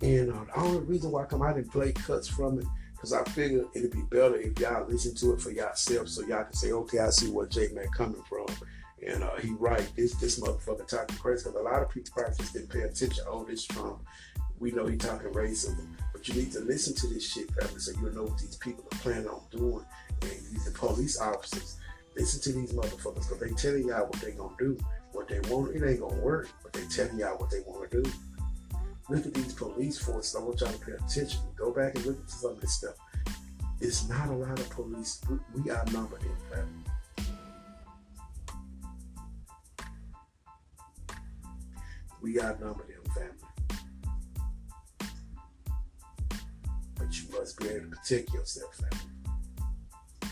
And 0.02 0.32
uh, 0.32 0.44
the 0.44 0.60
only 0.60 0.80
reason 0.80 1.10
why 1.10 1.22
I 1.22 1.26
come 1.26 1.42
out 1.42 1.56
and 1.56 1.70
play 1.70 1.92
cuts 1.92 2.28
from 2.28 2.58
it 2.58 2.66
because 2.92 3.12
I 3.12 3.24
figure 3.30 3.64
it'd 3.74 3.92
be 3.92 4.02
better 4.02 4.36
if 4.36 4.58
y'all 4.58 4.86
listen 4.88 5.14
to 5.16 5.34
it 5.34 5.40
for 5.40 5.50
yourself 5.50 6.08
so 6.08 6.22
y'all 6.26 6.44
can 6.44 6.54
say, 6.54 6.72
okay, 6.72 6.98
I 6.98 7.10
see 7.10 7.30
where 7.30 7.46
J 7.46 7.68
Mac 7.74 7.92
coming 7.92 8.22
from. 8.28 8.46
And 9.06 9.22
uh, 9.22 9.36
he 9.36 9.50
right, 9.50 9.88
this 9.94 10.14
this 10.14 10.40
motherfucker 10.40 10.86
talking 10.88 11.16
crazy 11.18 11.44
because 11.44 11.60
a 11.60 11.62
lot 11.62 11.82
of 11.82 11.90
people 11.90 12.12
probably 12.14 12.36
just 12.36 12.54
didn't 12.54 12.70
pay 12.70 12.80
attention. 12.80 13.24
Oh, 13.28 13.44
this 13.44 13.64
Trump, 13.64 13.98
we 14.58 14.72
know 14.72 14.86
he 14.86 14.96
talking 14.96 15.28
racism. 15.32 15.86
But 16.12 16.26
you 16.28 16.34
need 16.34 16.52
to 16.52 16.60
listen 16.60 16.94
to 16.94 17.06
this 17.08 17.30
shit, 17.30 17.50
family, 17.52 17.78
so 17.78 17.92
you 18.00 18.10
know 18.10 18.24
what 18.24 18.38
these 18.38 18.56
people 18.56 18.84
are 18.90 18.98
planning 18.98 19.28
on 19.28 19.42
doing. 19.50 19.84
And 20.22 20.30
these 20.30 20.68
police 20.70 21.20
officers, 21.20 21.76
listen 22.16 22.40
to 22.40 22.58
these 22.58 22.72
motherfuckers 22.72 23.28
because 23.28 23.40
they 23.40 23.50
telling 23.50 23.88
y'all 23.88 24.06
what 24.06 24.20
they 24.20 24.32
gonna 24.32 24.54
do. 24.58 24.78
What 25.12 25.28
they 25.28 25.40
want, 25.50 25.76
it 25.76 25.86
ain't 25.86 26.00
gonna 26.00 26.20
work, 26.20 26.48
but 26.62 26.72
they 26.72 26.84
telling 26.86 27.18
y'all 27.18 27.36
what 27.38 27.50
they 27.50 27.60
want 27.60 27.90
to 27.90 28.02
do. 28.02 28.10
Look 29.08 29.26
at 29.26 29.34
these 29.34 29.52
police 29.52 29.98
forces. 29.98 30.34
I 30.34 30.40
want 30.40 30.60
y'all 30.60 30.72
to 30.72 30.78
pay 30.78 30.92
attention. 30.92 31.40
Go 31.56 31.72
back 31.72 31.94
and 31.94 32.06
look 32.06 32.18
at 32.22 32.30
some 32.30 32.52
of 32.52 32.60
this 32.60 32.72
stuff. 32.74 32.94
It's 33.80 34.08
not 34.08 34.28
a 34.28 34.32
lot 34.32 34.58
of 34.58 34.68
police. 34.70 35.20
We, 35.30 35.62
we 35.62 35.70
outnumbered 35.70 36.22
in 36.22 36.36
family. 36.50 36.84
We 42.20 42.40
outnumbered 42.40 42.88
in 42.88 43.10
family. 43.12 43.46
but 47.06 47.16
you 47.16 47.38
must 47.38 47.58
be 47.60 47.68
able 47.68 47.90
to 47.90 47.96
protect 47.96 48.32
yourself, 48.32 48.74
family. 48.74 50.30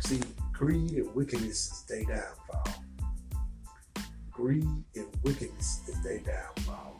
See, 0.00 0.20
greed 0.52 0.92
and 0.92 1.14
wickedness 1.14 1.72
is 1.72 1.82
their 1.88 2.04
downfall. 2.04 2.84
Greed 4.30 4.84
and 4.94 5.06
wickedness 5.22 5.80
is 5.88 6.00
their 6.02 6.20
downfall. 6.20 6.97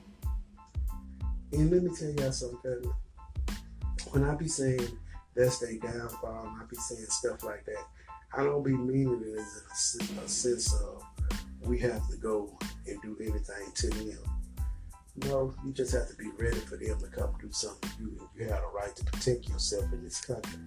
And 1.52 1.70
let 1.70 1.82
me 1.82 1.90
tell 1.96 2.10
y'all 2.10 2.32
something. 2.32 2.92
When 4.10 4.24
I 4.24 4.34
be 4.34 4.48
saying 4.48 4.88
that's 5.34 5.58
their 5.58 5.74
downfall, 5.78 6.46
and 6.46 6.62
I 6.62 6.64
be 6.68 6.76
saying 6.76 7.06
stuff 7.08 7.44
like 7.44 7.64
that, 7.66 7.84
I 8.34 8.44
don't 8.44 8.62
be 8.62 8.72
meaning 8.72 9.22
it 9.24 9.38
as 9.38 9.98
a, 10.00 10.24
a 10.24 10.28
sense 10.28 10.74
of 10.74 11.02
we 11.62 11.78
have 11.80 12.06
to 12.08 12.16
go 12.16 12.58
and 12.86 13.00
do 13.02 13.16
anything 13.20 13.72
to 13.74 13.88
them. 13.90 14.18
No, 15.26 15.54
you 15.64 15.72
just 15.72 15.92
have 15.92 16.08
to 16.08 16.14
be 16.16 16.30
ready 16.38 16.58
for 16.58 16.76
them 16.76 16.98
to 17.00 17.06
come 17.08 17.34
do 17.40 17.48
something 17.50 17.90
to 17.90 18.02
you. 18.02 18.30
You 18.36 18.44
have 18.44 18.62
a 18.62 18.76
right 18.76 18.94
to 18.94 19.04
protect 19.04 19.48
yourself 19.48 19.92
in 19.92 20.04
this 20.04 20.20
country. 20.20 20.60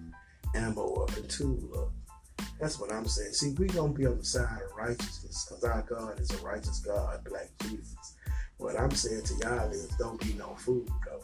Ammo 0.54 0.94
up 0.94 1.16
and 1.16 1.28
tool 1.28 1.70
up. 1.76 2.46
That's 2.60 2.78
what 2.78 2.92
I'm 2.92 3.06
saying. 3.06 3.32
See, 3.32 3.54
we 3.58 3.66
gonna 3.66 3.92
be 3.92 4.06
on 4.06 4.18
the 4.18 4.24
side 4.24 4.60
of 4.62 4.76
righteousness 4.76 5.46
because 5.48 5.64
our 5.64 5.82
God 5.82 6.20
is 6.20 6.30
a 6.30 6.38
righteous 6.38 6.80
God, 6.80 7.24
Black 7.24 7.50
Jesus. 7.62 8.11
What 8.62 8.78
I'm 8.78 8.92
saying 8.92 9.24
to 9.24 9.34
y'all 9.38 9.70
is 9.70 9.88
don't 9.98 10.20
be 10.20 10.34
no 10.34 10.54
fool 10.54 10.86
though. 11.04 11.20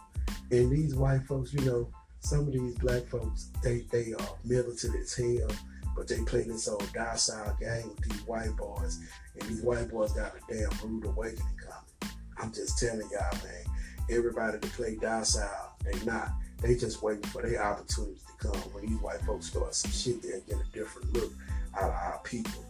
And 0.50 0.72
these 0.72 0.96
white 0.96 1.22
folks, 1.22 1.52
you 1.52 1.64
know, 1.64 1.88
some 2.18 2.40
of 2.40 2.52
these 2.52 2.74
black 2.78 3.06
folks, 3.06 3.50
they 3.62 3.86
they 3.92 4.12
are 4.12 4.36
militant 4.44 4.96
as 4.96 5.14
hell, 5.14 5.48
but 5.96 6.08
they 6.08 6.20
play 6.24 6.42
this 6.42 6.66
old 6.66 6.90
docile 6.92 7.56
game 7.60 7.90
with 7.90 8.08
these 8.08 8.26
white 8.26 8.56
boys, 8.56 9.00
and 9.38 9.48
these 9.48 9.62
white 9.62 9.88
boys 9.88 10.12
got 10.12 10.34
a 10.34 10.52
damn 10.52 10.68
rude 10.82 11.06
awakening 11.06 11.56
coming. 11.64 12.14
I'm 12.38 12.52
just 12.52 12.76
telling 12.76 13.08
y'all, 13.12 13.38
man, 13.44 13.64
everybody 14.10 14.58
to 14.58 14.68
play 14.70 14.96
docile, 14.96 15.76
they 15.84 16.04
not. 16.04 16.32
They 16.60 16.74
just 16.74 17.02
waiting 17.02 17.22
for 17.22 17.42
their 17.42 17.62
opportunities 17.62 18.24
to 18.24 18.48
come. 18.48 18.60
When 18.72 18.84
these 18.84 18.98
white 18.98 19.20
folks 19.20 19.46
start 19.46 19.76
some 19.76 19.92
shit, 19.92 20.22
they'll 20.22 20.40
get 20.40 20.66
a 20.66 20.72
different 20.72 21.12
look 21.12 21.32
out 21.76 21.90
of 21.90 21.94
our 21.94 22.20
people. 22.24 22.64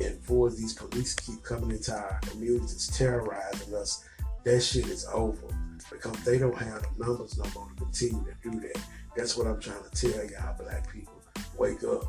And 0.00 0.18
for 0.22 0.50
these 0.50 0.72
police 0.72 1.14
keep 1.14 1.42
coming 1.42 1.70
into 1.70 1.92
our 1.92 2.20
communities, 2.22 2.88
terrorizing 2.96 3.74
us, 3.74 4.04
that 4.44 4.60
shit 4.60 4.86
is 4.86 5.06
over 5.12 5.46
because 5.90 6.24
they 6.24 6.38
don't 6.38 6.56
have 6.56 6.82
the 6.82 7.04
numbers 7.04 7.38
no 7.38 7.44
more 7.54 7.68
to 7.70 7.84
continue 7.84 8.24
to 8.24 8.50
do 8.50 8.60
that. 8.60 8.80
That's 9.16 9.36
what 9.36 9.46
I'm 9.46 9.60
trying 9.60 9.82
to 9.88 9.90
tell 10.10 10.24
y'all, 10.24 10.56
black 10.58 10.92
people. 10.92 11.14
wake 11.56 11.82
up. 11.84 12.04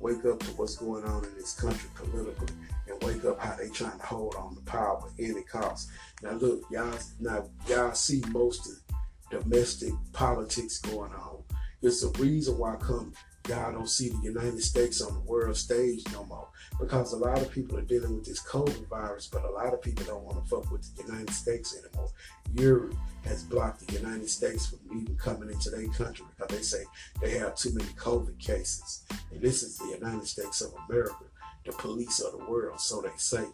Wake 0.00 0.24
up 0.26 0.38
to 0.38 0.50
what's 0.52 0.76
going 0.76 1.04
on 1.04 1.24
in 1.24 1.34
this 1.34 1.54
country 1.54 1.90
politically 1.94 2.54
and 2.86 3.02
wake 3.02 3.24
up 3.24 3.40
how 3.40 3.56
they 3.56 3.68
trying 3.68 3.98
to 3.98 4.06
hold 4.06 4.34
on 4.36 4.54
to 4.54 4.60
power 4.62 5.02
at 5.06 5.24
any 5.24 5.42
cost. 5.42 5.90
Now 6.22 6.32
look, 6.32 6.62
y'all 6.70 6.96
now 7.18 7.48
y'all 7.66 7.94
see 7.94 8.22
most 8.28 8.68
of 8.68 9.42
domestic 9.42 9.92
politics 10.12 10.78
going 10.78 11.12
on. 11.12 11.42
It's 11.82 12.02
the 12.02 12.16
reason 12.20 12.58
why 12.58 12.76
come 12.76 13.12
y'all 13.48 13.72
don't 13.72 13.88
see 13.88 14.10
the 14.10 14.22
United 14.22 14.62
States 14.62 15.00
on 15.00 15.12
the 15.14 15.20
world 15.20 15.56
stage 15.56 16.04
no 16.12 16.24
more. 16.24 16.48
Because 16.78 17.12
a 17.12 17.16
lot 17.16 17.40
of 17.40 17.50
people 17.50 17.76
are 17.78 17.82
dealing 17.82 18.14
with 18.14 18.24
this 18.24 18.42
COVID 18.42 18.86
virus, 18.88 19.26
but 19.26 19.44
a 19.44 19.50
lot 19.50 19.72
of 19.72 19.82
people 19.82 20.04
don't 20.04 20.24
want 20.24 20.42
to 20.42 20.48
fuck 20.48 20.70
with 20.70 20.94
the 20.96 21.02
United 21.02 21.30
States 21.30 21.76
anymore. 21.76 22.10
Europe 22.54 22.94
has 23.24 23.42
blocked 23.42 23.86
the 23.86 23.94
United 23.94 24.28
States 24.28 24.66
from 24.66 24.78
even 24.96 25.16
coming 25.16 25.50
into 25.50 25.70
their 25.70 25.86
country 25.88 26.24
because 26.36 26.56
they 26.56 26.62
say 26.62 26.84
they 27.20 27.38
have 27.38 27.56
too 27.56 27.72
many 27.74 27.88
COVID 27.90 28.38
cases. 28.38 29.04
And 29.32 29.40
this 29.40 29.62
is 29.62 29.78
the 29.78 29.98
United 29.98 30.26
States 30.26 30.60
of 30.60 30.72
America, 30.88 31.24
the 31.64 31.72
police 31.72 32.20
of 32.20 32.38
the 32.38 32.44
world, 32.44 32.80
so 32.80 33.00
they 33.00 33.10
say. 33.16 33.44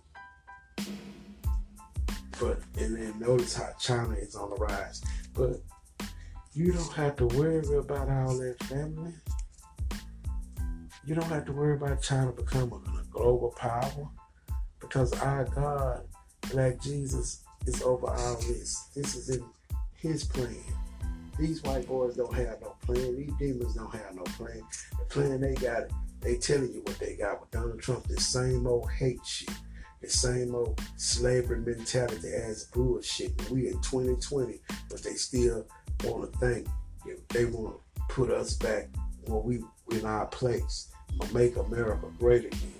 But 2.41 2.59
and, 2.79 2.99
and 2.99 3.21
notice 3.21 3.55
how 3.55 3.71
China 3.79 4.15
is 4.15 4.35
on 4.35 4.51
the 4.51 4.57
rise. 4.57 5.03
But 5.35 5.61
you 6.53 6.73
don't 6.73 6.93
have 6.93 7.17
to 7.17 7.27
worry 7.27 7.77
about 7.77 8.09
all 8.09 8.37
that 8.39 8.63
family. 8.65 9.13
You 11.07 11.15
don't 11.15 11.29
have 11.29 11.45
to 11.47 11.53
worry 11.53 11.77
about 11.77 12.01
China 12.01 12.33
becoming 12.33 12.83
a 12.99 13.05
global 13.13 13.55
power 13.59 14.09
because 14.81 15.13
our 15.21 15.45
God, 15.45 16.03
Black 16.51 16.81
Jesus, 16.81 17.45
is 17.67 17.83
over 17.83 18.07
all 18.07 18.37
this. 18.37 18.89
This 18.97 19.15
is 19.15 19.29
in 19.29 19.45
His 19.97 20.25
plan. 20.25 20.57
These 21.39 21.63
white 21.63 21.87
boys 21.87 22.17
don't 22.17 22.33
have 22.33 22.59
no 22.63 22.75
plan. 22.81 23.17
These 23.17 23.33
demons 23.39 23.75
don't 23.75 23.93
have 23.93 24.15
no 24.15 24.23
plan. 24.23 24.63
The 24.99 25.05
plan 25.11 25.41
they 25.43 25.55
got, 25.55 25.85
they 26.21 26.39
telling 26.39 26.73
you 26.73 26.81
what 26.81 26.99
they 26.99 27.17
got 27.17 27.39
with 27.39 27.51
Donald 27.51 27.81
Trump. 27.83 28.07
This 28.07 28.27
same 28.27 28.67
old 28.67 28.91
hate 28.91 29.25
shit, 29.27 29.51
the 30.01 30.09
same 30.09 30.55
old 30.55 30.81
slavery 30.97 31.61
mentality 31.61 32.29
as 32.29 32.65
bullshit. 32.73 33.51
We 33.51 33.69
in 33.69 33.79
2020, 33.83 34.59
but 34.89 35.03
they 35.03 35.15
still 35.15 35.67
want 36.03 36.33
to 36.33 36.39
think 36.39 36.67
they 37.29 37.45
want 37.45 37.77
to 37.77 38.03
put 38.09 38.31
us 38.31 38.55
back 38.55 38.89
where 39.27 39.41
we 39.41 39.63
in 39.91 40.07
our 40.07 40.27
place 40.27 40.94
make 41.33 41.57
America 41.57 42.07
great 42.19 42.47
again. 42.47 42.73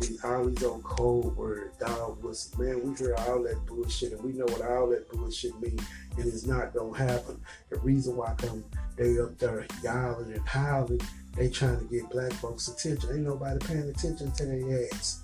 These, 0.00 0.24
all 0.24 0.46
these 0.46 0.62
old 0.62 0.84
cold 0.84 1.36
words, 1.36 1.76
dog 1.78 2.22
was 2.22 2.56
man, 2.56 2.82
we 2.82 2.94
hear 2.96 3.16
all 3.26 3.42
that 3.42 3.66
bullshit 3.66 4.12
and 4.12 4.22
we 4.22 4.32
know 4.32 4.44
what 4.44 4.62
all 4.62 4.88
that 4.90 5.08
bullshit 5.10 5.60
means, 5.60 5.82
and 6.16 6.26
it's 6.26 6.46
not 6.46 6.72
gonna 6.72 6.96
happen. 6.96 7.40
The 7.70 7.78
reason 7.80 8.16
why 8.16 8.34
come 8.38 8.64
they 8.96 9.18
up 9.18 9.36
there 9.38 9.66
yowling 9.82 10.32
and 10.32 10.48
howling, 10.48 11.00
they 11.36 11.48
trying 11.48 11.78
to 11.78 11.84
get 11.84 12.10
black 12.10 12.32
folks' 12.32 12.68
attention. 12.68 13.10
Ain't 13.10 13.20
nobody 13.20 13.64
paying 13.64 13.88
attention 13.88 14.30
to 14.32 14.44
their 14.44 14.88
ass. 14.92 15.22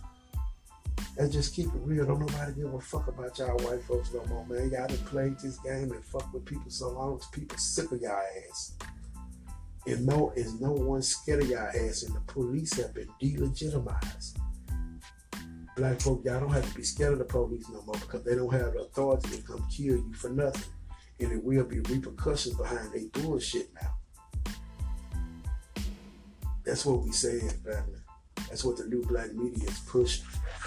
And 1.18 1.30
just 1.30 1.54
keep 1.54 1.66
it 1.66 1.80
real. 1.82 2.06
Don't 2.06 2.20
nobody 2.20 2.52
give 2.54 2.72
a 2.72 2.80
fuck 2.80 3.06
about 3.08 3.38
y'all 3.38 3.56
white 3.58 3.82
folks 3.84 4.12
no 4.12 4.24
more, 4.26 4.46
man. 4.46 4.70
Y'all 4.70 4.86
done 4.88 4.96
played 5.06 5.38
this 5.38 5.58
game 5.58 5.92
and 5.92 6.04
fuck 6.04 6.32
with 6.32 6.44
people 6.44 6.70
so 6.70 6.90
long, 6.90 7.18
as 7.18 7.26
people 7.26 7.56
sick 7.58 7.90
of 7.92 8.00
y'all 8.00 8.20
ass. 8.48 8.74
And 9.86 10.06
no, 10.06 10.32
is 10.34 10.60
no 10.60 10.72
one 10.72 11.02
scared 11.02 11.42
of 11.42 11.48
y'all 11.48 11.68
ass, 11.68 12.04
and 12.04 12.14
the 12.14 12.20
police 12.26 12.72
have 12.74 12.94
been 12.94 13.08
delegitimized. 13.22 14.38
Black 15.76 16.00
folk, 16.00 16.24
y'all 16.24 16.40
don't 16.40 16.52
have 16.52 16.68
to 16.68 16.74
be 16.74 16.84
scared 16.84 17.12
of 17.12 17.18
the 17.18 17.24
police 17.24 17.68
no 17.68 17.82
more 17.82 17.96
because 17.96 18.22
they 18.22 18.34
don't 18.34 18.52
have 18.52 18.72
the 18.72 18.80
authority 18.80 19.36
to 19.36 19.42
come 19.42 19.66
kill 19.70 19.96
you 19.96 20.14
for 20.14 20.30
nothing. 20.30 20.72
And 21.20 21.32
it 21.32 21.42
will 21.42 21.64
be 21.64 21.80
repercussions 21.80 22.56
behind 22.56 22.92
they 22.92 23.06
bullshit 23.20 23.68
now. 23.74 23.94
That's 26.64 26.86
what 26.86 27.02
we 27.02 27.12
saying, 27.12 27.50
family. 27.64 27.98
That's 28.48 28.64
what 28.64 28.76
the 28.76 28.86
new 28.86 29.02
black 29.02 29.34
media 29.34 29.68
is 29.68 29.80
pushing. 29.80 30.24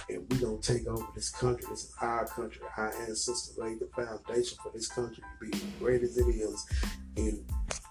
And 0.10 0.26
we 0.30 0.38
gonna 0.38 0.58
take 0.58 0.88
over 0.88 1.06
this 1.16 1.30
country. 1.30 1.66
This 1.70 1.86
is 1.86 1.94
our 2.02 2.26
country. 2.26 2.62
Our 2.76 2.94
ancestors 3.02 3.58
laid 3.58 3.80
the 3.80 3.88
foundation 3.96 4.58
for 4.62 4.72
this 4.74 4.88
country 4.88 5.24
to 5.24 5.46
be 5.46 5.58
great 5.80 6.04
as 6.04 6.18
it 6.18 6.28
is. 6.28 6.66
And 7.18 7.44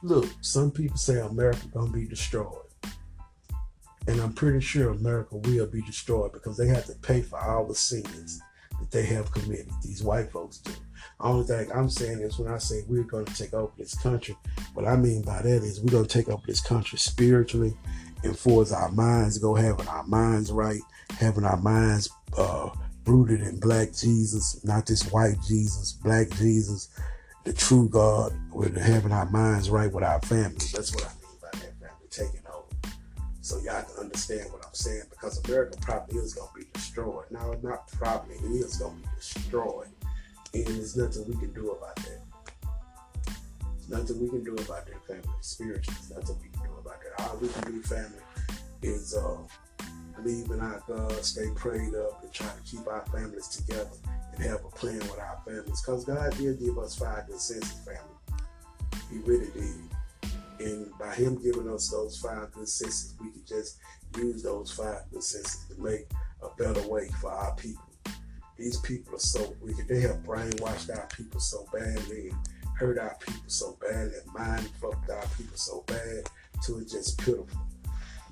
look, 0.03 0.29
some 0.41 0.71
people 0.71 0.97
say 0.97 1.21
America 1.21 1.67
gonna 1.73 1.91
be 1.91 2.07
destroyed. 2.07 2.63
And 4.09 4.21
I'm 4.21 4.33
pretty 4.33 4.61
sure 4.61 4.91
America 4.91 5.37
will 5.37 5.67
be 5.67 5.83
destroyed 5.83 6.33
because 6.33 6.57
they 6.57 6.69
have 6.69 6.87
to 6.87 6.95
pay 6.95 7.23
for 7.23 7.39
all 7.39 7.67
the 7.67 7.75
sins 7.75 8.41
that 8.79 8.91
they 8.91 9.05
have 9.07 9.33
committed. 9.33 9.71
These 9.83 10.03
white 10.03 10.31
folks 10.31 10.59
do. 10.59 10.73
Only 11.19 11.45
thing 11.45 11.73
I'm 11.73 11.89
saying 11.89 12.21
is 12.21 12.39
when 12.39 12.53
I 12.53 12.59
say 12.59 12.83
we're 12.87 13.03
going 13.03 13.25
to 13.25 13.35
take 13.35 13.55
over 13.55 13.73
this 13.77 13.95
country, 13.95 14.37
what 14.75 14.87
I 14.87 14.97
mean 14.97 15.23
by 15.23 15.43
that 15.43 15.63
is 15.63 15.81
we're 15.81 15.91
going 15.91 16.07
to 16.07 16.19
take 16.19 16.29
over 16.29 16.43
this 16.47 16.61
country 16.61 16.99
spiritually 16.99 17.75
and 18.23 18.39
for 18.39 18.65
our 18.75 18.93
minds 18.93 19.37
to 19.37 19.41
go 19.41 19.55
having 19.55 19.89
our 19.89 20.05
minds 20.05 20.53
right, 20.53 20.81
having 21.19 21.45
our 21.45 21.57
minds 21.57 22.11
uh, 22.37 22.69
rooted 23.07 23.41
in 23.41 23.59
black 23.59 23.93
Jesus, 23.95 24.63
not 24.65 24.87
this 24.87 25.11
white 25.11 25.37
Jesus, 25.47 25.93
black 25.93 26.29
Jesus, 26.31 26.91
the 27.47 27.53
true 27.53 27.89
God, 27.89 28.33
we're 28.51 28.77
having 28.77 29.13
our 29.13 29.31
minds 29.31 29.71
right 29.71 29.91
with 29.91 30.03
our 30.03 30.21
families. 30.23 30.73
That's 30.73 30.93
what 30.93 31.05
I 31.05 31.09
mean 31.23 31.39
by 31.41 31.51
that 31.53 31.79
family 31.79 32.09
taking 32.11 32.43
over. 32.53 32.95
So 33.41 33.61
y'all 33.61 33.85
can 33.85 34.03
understand 34.03 34.51
what 34.51 34.67
I'm 34.67 34.75
saying 34.75 35.05
because 35.11 35.41
America 35.45 35.79
probably 35.81 36.19
is 36.19 36.35
going 36.35 36.49
to 36.53 36.59
be 36.59 36.67
destroyed. 36.75 37.27
Now, 37.31 37.55
not 37.63 37.87
probably, 37.93 38.35
it 38.35 38.51
is 38.51 38.79
going 38.79 38.97
to 38.97 39.03
be 39.03 39.09
destroyed. 39.17 39.87
And 40.55 40.67
there's 40.67 40.97
nothing 40.97 41.25
we 41.29 41.37
can 41.37 41.53
do 41.55 41.71
about 41.71 41.95
that. 41.95 42.21
There's 43.25 43.89
nothing 43.91 44.21
we 44.21 44.29
can 44.29 44.43
do 44.43 44.55
about 44.55 44.87
that 44.87 45.07
family. 45.07 45.39
Spiritually, 45.41 45.97
there's 46.09 46.19
nothing 46.19 46.37
we 46.43 46.49
can 46.49 46.69
do 46.69 46.77
about 46.81 46.97
that. 47.01 47.29
All 47.29 47.37
we 47.37 47.47
can 47.47 47.73
do, 47.73 47.83
family, 47.83 48.19
is 48.83 49.15
uh, 49.15 49.37
believe 50.17 50.51
in 50.51 50.59
our 50.59 50.83
God, 50.89 51.25
stay 51.25 51.47
prayed 51.55 51.95
up, 51.95 52.25
and 52.25 52.33
try 52.33 52.49
to 52.49 52.63
keep 52.69 52.89
our 52.89 53.07
families 53.07 53.47
together 53.47 53.91
and 54.37 54.45
have 54.45 54.65
a 54.65 54.69
plan 54.69 54.99
with 54.99 55.19
our 55.19 55.41
families. 55.45 55.81
Because 55.81 56.05
God 56.05 56.37
did 56.37 56.61
give 56.61 56.79
us 56.79 56.97
five 56.97 57.27
good 57.27 57.41
senses, 57.41 57.73
family. 57.81 58.01
He 59.11 59.19
really 59.19 59.51
did. 59.53 59.75
And 60.59 60.99
by 60.99 61.15
Him 61.15 61.41
giving 61.43 61.69
us 61.71 61.89
those 61.89 62.19
five 62.19 62.53
good 62.53 62.69
senses, 62.69 63.15
we 63.21 63.31
could 63.31 63.47
just 63.47 63.79
use 64.17 64.43
those 64.43 64.71
five 64.71 65.03
good 65.13 65.23
senses 65.23 65.65
to 65.69 65.83
make 65.83 66.09
a 66.43 66.49
better 66.57 66.87
way 66.89 67.09
for 67.21 67.31
our 67.31 67.55
people. 67.57 67.85
These 68.57 68.81
people 68.81 69.17
are 69.17 69.19
so 69.19 69.55
wicked. 69.61 69.87
They 69.89 70.01
have 70.01 70.25
brainwashed 70.25 70.97
our 70.97 71.07
people 71.15 71.41
so 71.41 71.67
badly 71.73 72.31
and 72.31 72.39
hurt 72.77 72.99
our 72.99 73.17
people 73.21 73.43
so 73.47 73.77
badly 73.81 74.15
and 74.17 74.35
mind 74.35 74.69
fucked 74.81 75.11
our 75.11 75.27
people 75.37 75.57
so 75.57 75.85
bad 75.87 76.29
to 76.65 76.79
it's 76.79 76.93
just 76.93 77.19
pitiful. 77.19 77.49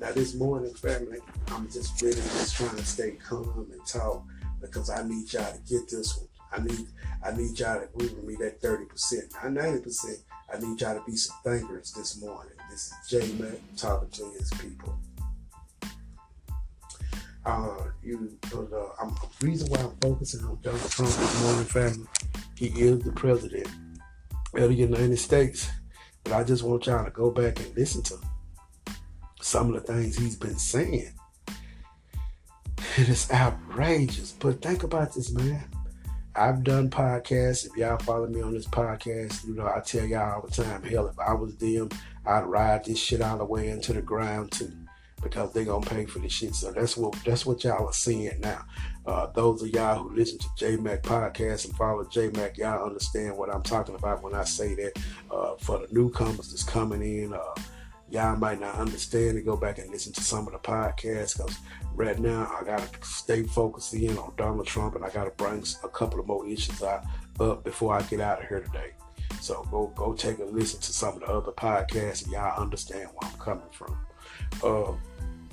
Now 0.01 0.13
this 0.13 0.35
morning, 0.35 0.75
family, 0.75 1.19
I'm 1.49 1.71
just 1.71 2.01
really 2.03 2.17
just 2.17 2.57
trying 2.57 2.77
to 2.77 2.85
stay 2.85 3.13
calm 3.13 3.69
and 3.71 3.87
talk 3.87 4.25
because 4.67 4.91
I 4.91 5.07
need 5.07 5.33
y'all 5.33 5.53
to 5.53 5.59
get 5.69 5.89
this 5.89 6.17
one. 6.17 6.29
I 6.53 6.63
need 6.63 6.87
I 7.25 7.33
need 7.37 7.59
y'all 7.59 7.81
to 7.81 7.85
agree 7.85 8.09
with 8.09 8.25
me 8.25 8.37
that 8.37 8.61
30%, 8.61 9.33
not 9.33 9.65
90%. 9.65 10.23
I 10.53 10.59
need 10.59 10.81
y'all 10.81 10.95
to 10.95 11.03
be 11.07 11.17
some 11.17 11.37
thinkers 11.43 11.93
this 11.93 12.21
morning. 12.21 12.53
This 12.71 12.93
is 12.93 13.09
J 13.09 13.33
Mac 13.43 13.59
talking 13.77 14.11
to 14.11 14.25
his 14.39 14.51
people. 14.51 14.99
Uh, 17.47 17.77
you, 18.03 18.39
but, 18.43 18.73
uh, 18.73 18.89
I'm, 19.01 19.15
the 19.39 19.47
reason 19.47 19.69
why 19.69 19.81
I'm 19.81 19.97
focusing 20.01 20.45
on 20.45 20.59
Donald 20.63 20.91
Trump 20.91 21.13
this 21.13 21.43
morning, 21.43 21.65
family, 21.65 22.07
he 22.57 22.67
is 22.67 23.01
the 23.01 23.13
president 23.13 23.67
of 24.55 24.69
the 24.69 24.75
United 24.75 25.19
States. 25.19 25.69
But 26.23 26.33
I 26.35 26.45
just 26.45 26.63
want 26.63 26.87
y'all 26.87 27.05
to 27.05 27.11
go 27.11 27.31
back 27.31 27.61
and 27.61 27.77
listen 27.77 28.03
to 28.05 28.19
some 29.43 29.75
of 29.75 29.75
the 29.75 29.93
things 29.93 30.17
he's 30.17 30.37
been 30.37 30.59
saying. 30.59 31.13
It 32.97 33.09
is 33.09 33.29
outrageous. 33.33 34.37
But 34.39 34.63
think 34.63 34.85
about 34.85 35.13
this, 35.15 35.33
man. 35.33 35.65
I've 36.37 36.63
done 36.63 36.91
podcasts. 36.91 37.67
If 37.67 37.77
y'all 37.77 37.99
follow 37.99 38.29
me 38.29 38.41
on 38.41 38.55
this 38.55 38.67
podcast, 38.67 39.45
you 39.47 39.55
know, 39.55 39.67
I 39.67 39.81
tell 39.81 40.05
y'all 40.05 40.35
all 40.35 40.47
the 40.47 40.63
time, 40.63 40.83
hell, 40.85 41.09
if 41.09 41.19
I 41.19 41.33
was 41.33 41.57
them, 41.57 41.89
I'd 42.25 42.45
ride 42.45 42.85
this 42.85 42.99
shit 43.01 43.21
all 43.21 43.39
the 43.39 43.45
way 43.45 43.71
into 43.71 43.93
the 43.93 44.03
ground 44.03 44.53
too. 44.53 44.71
Because 45.21 45.53
they 45.53 45.65
gonna 45.65 45.85
pay 45.85 46.05
for 46.05 46.21
this 46.21 46.33
shit. 46.33 46.55
So 46.55 46.71
that's 46.71 46.97
what 46.97 47.17
that's 47.25 47.45
what 47.45 47.65
y'all 47.65 47.87
are 47.87 47.93
seeing 47.93 48.39
now. 48.41 48.65
Uh, 49.07 49.27
those 49.35 49.63
of 49.63 49.71
y'all 49.71 50.03
who 50.03 50.15
listen 50.15 50.39
to 50.39 50.47
J 50.57 50.77
Mac 50.77 51.03
podcast 51.03 51.65
and 51.65 51.75
follow 51.77 52.05
J 52.05 52.29
Mac, 52.29 52.59
y'all 52.59 52.85
understand 52.85 53.37
what 53.37 53.53
I'm 53.53 53.63
talking 53.63 53.95
about 53.97 54.23
when 54.23 54.35
I 54.35 54.45
say 54.45 54.75
that. 54.77 54.93
Uh, 55.31 55.57
for 55.59 55.79
the 55.79 55.89
newcomers 55.93 56.51
that's 56.51 56.63
coming 56.63 57.03
in, 57.03 57.33
uh, 57.33 57.55
y'all 58.15 58.37
might 58.37 58.61
not 58.61 58.77
understand 58.77 59.37
and 59.37 59.45
go 59.45 59.57
back 59.57 59.79
and 59.79 59.91
listen 59.91 60.13
to 60.13 60.23
some 60.23 60.47
of 60.47 60.53
the 60.53 60.59
podcasts 60.61 61.37
because 61.37 61.59
right 61.95 62.21
now 62.21 62.49
I 62.59 62.65
gotta 62.65 62.89
stay 63.03 63.43
focused 63.43 63.93
in 63.93 64.17
on 64.17 64.33
Donald 64.37 64.69
Trump 64.69 64.95
and 64.95 65.05
I 65.05 65.11
gotta 65.11 65.33
bring 65.33 65.65
a 65.83 65.89
couple 65.89 66.21
of 66.21 66.27
more 66.29 66.47
issues 66.47 66.81
out 66.81 67.05
up 67.41 67.65
before 67.65 67.93
I 67.93 68.03
get 68.03 68.21
out 68.21 68.41
of 68.41 68.49
here 68.49 68.61
today. 68.61 68.93
So 69.41 69.67
go 69.69 69.93
go 69.97 70.15
take 70.15 70.39
a 70.39 70.45
listen 70.45 70.81
to 70.81 70.93
some 70.93 71.15
of 71.15 71.21
the 71.21 71.27
other 71.27 71.51
podcasts 71.51 72.23
and 72.23 72.33
y'all 72.33 72.63
understand 72.63 73.09
where 73.15 73.33
I'm 73.33 73.39
coming 73.39 73.71
from. 73.73 73.97
Uh, 74.63 74.93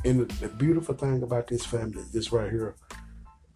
and 0.05 0.19
the, 0.19 0.35
the, 0.35 0.47
beautiful 0.47 0.93
thing 0.93 1.23
about 1.23 1.47
this 1.47 1.65
family 1.65 1.99
is 1.99 2.11
this 2.11 2.31
right 2.31 2.51
here. 2.51 2.75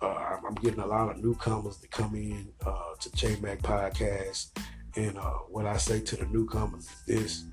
Uh, 0.02 0.38
I'm 0.48 0.56
getting 0.56 0.80
a 0.80 0.86
lot 0.86 1.12
of 1.12 1.24
newcomers 1.24 1.78
to 1.78 1.88
come 1.88 2.16
in 2.16 2.48
uh, 2.66 2.96
to 3.00 3.12
J 3.12 3.36
Mac 3.40 3.60
podcast, 3.60 4.58
and 4.96 5.18
uh, 5.18 5.34
what 5.50 5.68
I 5.68 5.78
say 5.78 6.00
to 6.02 6.16
the 6.16 6.26
newcomers 6.26 6.90
is 7.08 7.08
this 7.08 7.46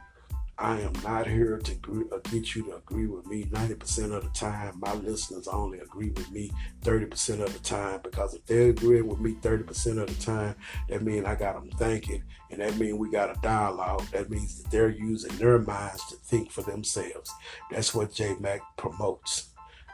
I 0.62 0.78
am 0.78 0.92
not 1.02 1.26
here 1.26 1.58
to 1.58 2.08
uh, 2.12 2.18
get 2.30 2.54
you 2.54 2.62
to 2.66 2.76
agree 2.76 3.08
with 3.08 3.26
me 3.26 3.46
90% 3.46 4.12
of 4.12 4.22
the 4.22 4.30
time. 4.32 4.78
My 4.78 4.94
listeners 4.94 5.48
only 5.48 5.80
agree 5.80 6.10
with 6.10 6.30
me 6.30 6.52
30% 6.82 7.42
of 7.42 7.52
the 7.52 7.58
time 7.58 7.98
because 8.04 8.34
if 8.34 8.46
they're 8.46 8.68
agreeing 8.70 9.08
with 9.08 9.18
me 9.18 9.34
30% 9.42 10.00
of 10.00 10.06
the 10.06 10.24
time, 10.24 10.54
that 10.88 11.02
means 11.02 11.26
I 11.26 11.34
got 11.34 11.54
them 11.54 11.68
thinking 11.76 12.22
and 12.52 12.60
that 12.60 12.78
means 12.78 12.94
we 12.94 13.10
got 13.10 13.36
a 13.36 13.40
dialogue. 13.42 14.04
That 14.12 14.30
means 14.30 14.62
that 14.62 14.70
they're 14.70 14.88
using 14.88 15.36
their 15.36 15.58
minds 15.58 16.06
to 16.10 16.14
think 16.14 16.52
for 16.52 16.62
themselves. 16.62 17.32
That's 17.72 17.92
what 17.92 18.14
J 18.14 18.36
Mac 18.38 18.60
promotes. 18.76 19.48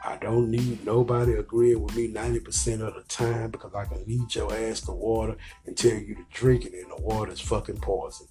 I 0.05 0.17
don't 0.17 0.51
need 0.51 0.85
nobody 0.85 1.33
agreeing 1.33 1.81
with 1.81 1.95
me 1.95 2.09
90% 2.09 2.81
of 2.87 2.93
the 2.93 3.03
time 3.07 3.49
because 3.49 3.73
I 3.73 3.85
can 3.85 4.05
lead 4.05 4.35
your 4.35 4.53
ass 4.53 4.81
to 4.81 4.91
water 4.91 5.35
and 5.65 5.75
tell 5.75 5.97
you 5.97 6.13
to 6.13 6.25
drink 6.31 6.65
it 6.65 6.73
and 6.73 6.91
the 6.91 7.01
water 7.01 7.31
is 7.31 7.39
fucking 7.39 7.77
poison. 7.77 8.27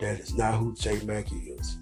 That 0.00 0.18
is 0.18 0.34
not 0.34 0.54
who 0.54 0.74
J 0.74 1.04
Mac 1.04 1.26
is. 1.30 1.76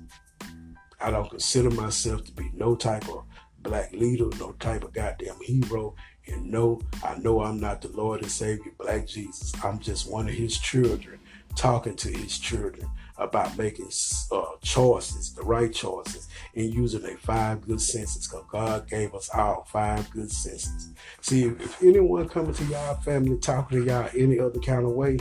I 1.00 1.10
don't 1.10 1.30
consider 1.30 1.70
myself 1.70 2.24
to 2.24 2.32
be 2.32 2.50
no 2.54 2.74
type 2.74 3.08
of 3.08 3.24
black 3.60 3.92
leader, 3.92 4.28
no 4.38 4.52
type 4.52 4.84
of 4.84 4.92
goddamn 4.92 5.38
hero. 5.42 5.94
And 6.26 6.50
no, 6.50 6.80
I 7.04 7.16
know 7.18 7.42
I'm 7.42 7.60
not 7.60 7.80
the 7.80 7.88
Lord 7.88 8.22
and 8.22 8.30
Savior, 8.30 8.72
Black 8.78 9.06
Jesus. 9.06 9.52
I'm 9.64 9.78
just 9.78 10.10
one 10.10 10.28
of 10.28 10.34
his 10.34 10.58
children 10.58 11.18
talking 11.54 11.96
to 11.96 12.10
his 12.10 12.38
children 12.38 12.88
about 13.16 13.56
making 13.58 13.90
uh, 14.30 14.42
choices, 14.62 15.34
the 15.34 15.42
right 15.42 15.72
choices, 15.72 16.28
and 16.54 16.72
using 16.72 17.02
their 17.02 17.16
five 17.18 17.62
good 17.62 17.80
senses 17.80 18.28
because 18.28 18.44
God 18.50 18.88
gave 18.88 19.14
us 19.14 19.28
all 19.30 19.66
five 19.68 20.08
good 20.10 20.30
senses. 20.30 20.90
See, 21.20 21.44
if, 21.44 21.60
if 21.60 21.82
anyone 21.82 22.28
coming 22.28 22.54
to 22.54 22.64
y'all 22.64 22.96
family 23.00 23.38
talking 23.38 23.80
to 23.80 23.86
y'all 23.86 24.08
any 24.16 24.38
other 24.38 24.60
kind 24.60 24.84
of 24.84 24.92
way, 24.92 25.18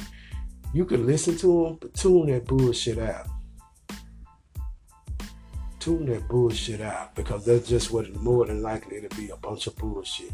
you 0.73 0.85
can 0.85 1.07
listen 1.07 1.37
to 1.37 1.63
them, 1.63 1.77
but 1.81 1.93
tune 1.93 2.27
that 2.27 2.45
bullshit 2.45 2.99
out. 2.99 3.27
Tune 5.87 6.07
that 6.07 6.27
bullshit 6.27 6.81
out 6.81 7.15
because 7.15 7.45
that's 7.45 7.69
just 7.69 7.91
what 7.91 8.07
it's 8.07 8.19
more 8.19 8.45
than 8.45 8.61
likely 8.61 8.99
to 8.99 9.07
be 9.15 9.29
a 9.29 9.37
bunch 9.37 9.67
of 9.67 9.77
bullshit. 9.77 10.33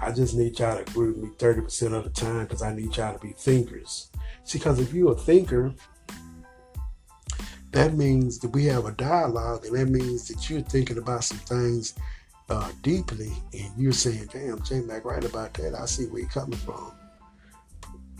I 0.00 0.12
just 0.12 0.36
need 0.36 0.56
y'all 0.60 0.76
to 0.76 0.82
agree 0.82 1.08
with 1.08 1.16
me 1.16 1.28
30% 1.38 1.92
of 1.92 2.04
the 2.04 2.10
time 2.10 2.44
because 2.44 2.62
I 2.62 2.72
need 2.72 2.96
y'all 2.96 3.12
to 3.12 3.18
be 3.18 3.32
thinkers. 3.32 4.12
See, 4.44 4.58
because 4.58 4.78
if 4.78 4.94
you're 4.94 5.10
a 5.10 5.16
thinker, 5.16 5.74
that 7.72 7.94
means 7.94 8.38
that 8.38 8.50
we 8.50 8.66
have 8.66 8.84
a 8.84 8.92
dialogue, 8.92 9.66
and 9.66 9.76
that 9.76 9.88
means 9.88 10.28
that 10.28 10.48
you're 10.48 10.60
thinking 10.60 10.98
about 10.98 11.24
some 11.24 11.38
things 11.38 11.94
uh, 12.48 12.70
deeply, 12.82 13.32
and 13.54 13.72
you're 13.76 13.90
saying, 13.90 14.28
"Damn, 14.32 14.62
J 14.62 14.82
Mac, 14.82 15.04
right 15.04 15.24
about 15.24 15.52
that. 15.54 15.74
I 15.74 15.84
see 15.86 16.06
where 16.06 16.20
you're 16.20 16.30
coming 16.30 16.60
from." 16.60 16.92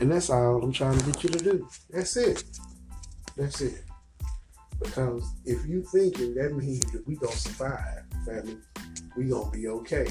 And 0.01 0.11
that's 0.11 0.31
all 0.31 0.61
I'm 0.61 0.73
trying 0.73 0.99
to 0.99 1.05
get 1.05 1.23
you 1.23 1.31
to 1.31 1.45
do. 1.45 1.69
That's 1.91 2.17
it. 2.17 2.43
That's 3.37 3.61
it. 3.61 3.85
Because 4.83 5.33
if 5.45 5.67
you 5.67 5.83
thinking, 5.83 6.35
that 6.35 6.55
means 6.55 6.81
that 6.93 7.07
we 7.07 7.17
gonna 7.17 7.33
survive, 7.33 8.05
family. 8.25 8.59
We 9.17 9.27
gonna 9.27 9.51
be 9.51 9.69
okay. 9.69 10.07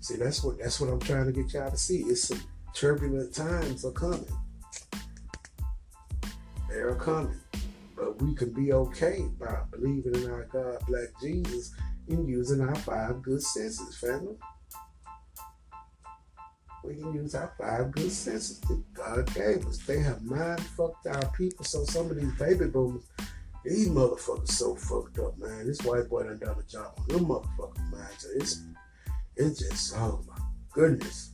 See, 0.00 0.16
that's 0.16 0.44
what 0.44 0.58
that's 0.58 0.80
what 0.80 0.90
I'm 0.90 1.00
trying 1.00 1.26
to 1.26 1.32
get 1.32 1.52
y'all 1.52 1.70
to 1.70 1.76
see. 1.76 2.02
It's 2.02 2.28
some 2.28 2.40
turbulent 2.74 3.34
times 3.34 3.84
are 3.84 3.92
coming. 3.92 4.26
They're 6.68 6.94
coming. 6.94 7.40
But 7.96 8.20
we 8.20 8.34
can 8.34 8.52
be 8.52 8.72
okay 8.72 9.24
by 9.40 9.62
believing 9.70 10.14
in 10.14 10.30
our 10.30 10.44
God, 10.52 10.78
Black 10.86 11.08
Jesus, 11.20 11.74
and 12.08 12.28
using 12.28 12.60
our 12.60 12.74
five 12.74 13.22
good 13.22 13.42
senses, 13.42 13.96
family. 13.96 14.36
We 16.86 16.94
can 16.94 17.12
use 17.14 17.34
our 17.34 17.52
five 17.58 17.90
good 17.90 18.12
senses 18.12 18.60
that 18.60 18.94
God 18.94 19.34
gave 19.34 19.66
us. 19.66 19.78
They 19.78 19.98
have 20.00 20.22
mind 20.22 20.60
fucked 20.60 21.06
our 21.08 21.30
people. 21.32 21.64
So 21.64 21.84
some 21.84 22.10
of 22.10 22.16
these 22.16 22.32
baby 22.34 22.66
boomers, 22.66 23.04
these 23.64 23.88
motherfuckers 23.88 24.50
so 24.50 24.76
fucked 24.76 25.18
up, 25.18 25.36
man. 25.36 25.66
This 25.66 25.82
white 25.82 26.08
boy 26.08 26.22
done 26.22 26.38
done 26.38 26.56
a 26.58 26.70
job 26.70 26.92
on 26.98 27.08
them 27.08 27.26
motherfuckers, 27.26 27.92
man. 27.92 28.06
So 28.18 28.28
it's 28.36 28.62
it's 29.36 29.58
just 29.58 29.94
oh 29.96 30.22
my 30.28 30.36
goodness. 30.72 31.32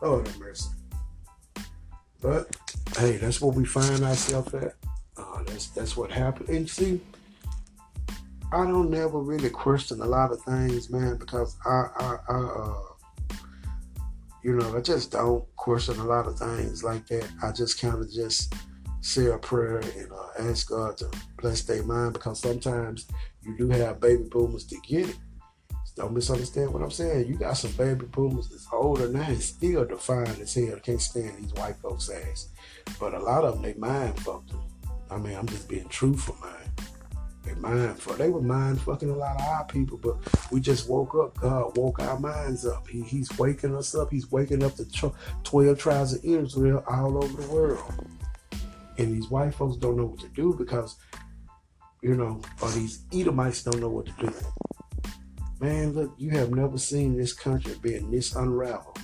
Lord 0.00 0.26
have 0.26 0.38
mercy. 0.38 0.70
But 2.22 2.56
hey, 2.96 3.18
that's 3.18 3.40
what 3.40 3.54
we 3.54 3.66
find 3.66 4.02
ourselves 4.02 4.54
at. 4.54 4.74
Uh, 5.16 5.42
that's 5.44 5.66
that's 5.68 5.96
what 5.96 6.10
happened. 6.10 6.48
And 6.48 6.68
see, 6.68 7.02
I 8.50 8.64
don't 8.64 8.90
never 8.90 9.18
really 9.18 9.50
question 9.50 10.00
a 10.00 10.06
lot 10.06 10.32
of 10.32 10.40
things, 10.42 10.88
man, 10.88 11.16
because 11.16 11.56
I 11.66 11.86
I, 11.98 12.16
I 12.28 12.34
uh, 12.34 12.89
you 14.42 14.54
know 14.54 14.76
I 14.76 14.80
just 14.80 15.12
don't 15.12 15.44
question 15.56 15.98
a 15.98 16.04
lot 16.04 16.26
of 16.26 16.38
things 16.38 16.82
like 16.82 17.06
that. 17.08 17.28
I 17.42 17.52
just 17.52 17.80
kind 17.80 17.96
of 17.96 18.10
just 18.10 18.54
say 19.00 19.26
a 19.26 19.38
prayer 19.38 19.78
and 19.78 20.12
uh, 20.12 20.50
ask 20.50 20.68
God 20.68 20.96
to 20.98 21.10
bless 21.38 21.62
their 21.62 21.82
mind 21.82 22.14
because 22.14 22.40
sometimes 22.40 23.06
you 23.42 23.56
do 23.56 23.68
have 23.68 24.00
baby 24.00 24.24
boomers 24.30 24.64
to 24.66 24.76
get 24.86 25.08
it. 25.08 25.16
Don't 25.96 26.14
misunderstand 26.14 26.72
what 26.72 26.82
I'm 26.82 26.90
saying. 26.90 27.28
You 27.28 27.34
got 27.34 27.56
some 27.58 27.72
baby 27.72 28.06
boomers 28.06 28.48
that's 28.48 28.66
older 28.72 29.08
now 29.08 29.28
and 29.28 29.42
still 29.42 29.84
defiant 29.84 30.38
as 30.38 30.54
hell. 30.54 30.78
Can't 30.82 31.00
stand 31.00 31.36
these 31.38 31.52
white 31.54 31.76
folks' 31.76 32.08
ass. 32.08 32.48
But 32.98 33.14
a 33.14 33.18
lot 33.18 33.44
of 33.44 33.54
them, 33.54 33.62
they 33.62 33.74
mind 33.74 34.18
fucked 34.20 34.50
them. 34.50 34.62
I 35.10 35.18
mean, 35.18 35.36
I'm 35.36 35.46
just 35.46 35.68
being 35.68 35.88
truthful, 35.88 36.36
man. 36.42 36.86
They 37.42 37.54
mind 37.54 37.98
fuck. 37.98 38.18
They 38.18 38.28
were 38.28 38.42
mind 38.42 38.80
fucking 38.82 39.08
a 39.08 39.16
lot 39.16 39.40
of 39.40 39.46
our 39.46 39.64
people, 39.64 39.98
but 39.98 40.16
we 40.50 40.60
just 40.60 40.88
woke 40.88 41.14
up. 41.14 41.38
God 41.40 41.76
woke 41.76 42.00
our 42.00 42.18
minds 42.18 42.66
up. 42.66 42.86
He, 42.86 43.02
he's 43.02 43.30
waking 43.38 43.74
us 43.74 43.94
up. 43.94 44.10
He's 44.10 44.30
waking 44.30 44.62
up 44.62 44.76
the 44.76 45.12
12 45.44 45.78
tribes 45.78 46.14
of 46.14 46.24
Israel 46.24 46.84
all 46.88 47.22
over 47.22 47.40
the 47.40 47.48
world. 47.48 48.08
And 48.98 49.16
these 49.16 49.30
white 49.30 49.54
folks 49.54 49.76
don't 49.76 49.96
know 49.96 50.06
what 50.06 50.20
to 50.20 50.28
do 50.28 50.54
because, 50.58 50.96
you 52.02 52.14
know, 52.14 52.42
or 52.60 52.70
these 52.72 53.04
Edomites 53.12 53.62
don't 53.62 53.80
know 53.80 53.88
what 53.88 54.06
to 54.06 54.12
do. 54.26 54.34
Man, 55.60 55.92
look, 55.94 56.14
you 56.18 56.30
have 56.30 56.50
never 56.50 56.76
seen 56.76 57.16
this 57.16 57.32
country 57.32 57.74
being 57.80 58.10
this 58.10 58.34
unraveled. 58.34 58.98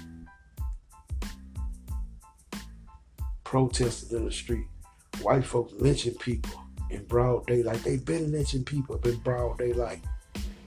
Protesters 3.44 4.12
in 4.12 4.26
the 4.26 4.32
street, 4.32 4.66
white 5.22 5.44
folks 5.44 5.72
lynching 5.78 6.14
people 6.14 6.65
in 6.90 7.04
broad 7.04 7.46
daylight. 7.46 7.76
Like 7.76 7.82
they've 7.82 8.04
been 8.04 8.32
lynching 8.32 8.64
people 8.64 8.96
in 9.04 9.16
broad 9.16 9.58
daylight. 9.58 10.00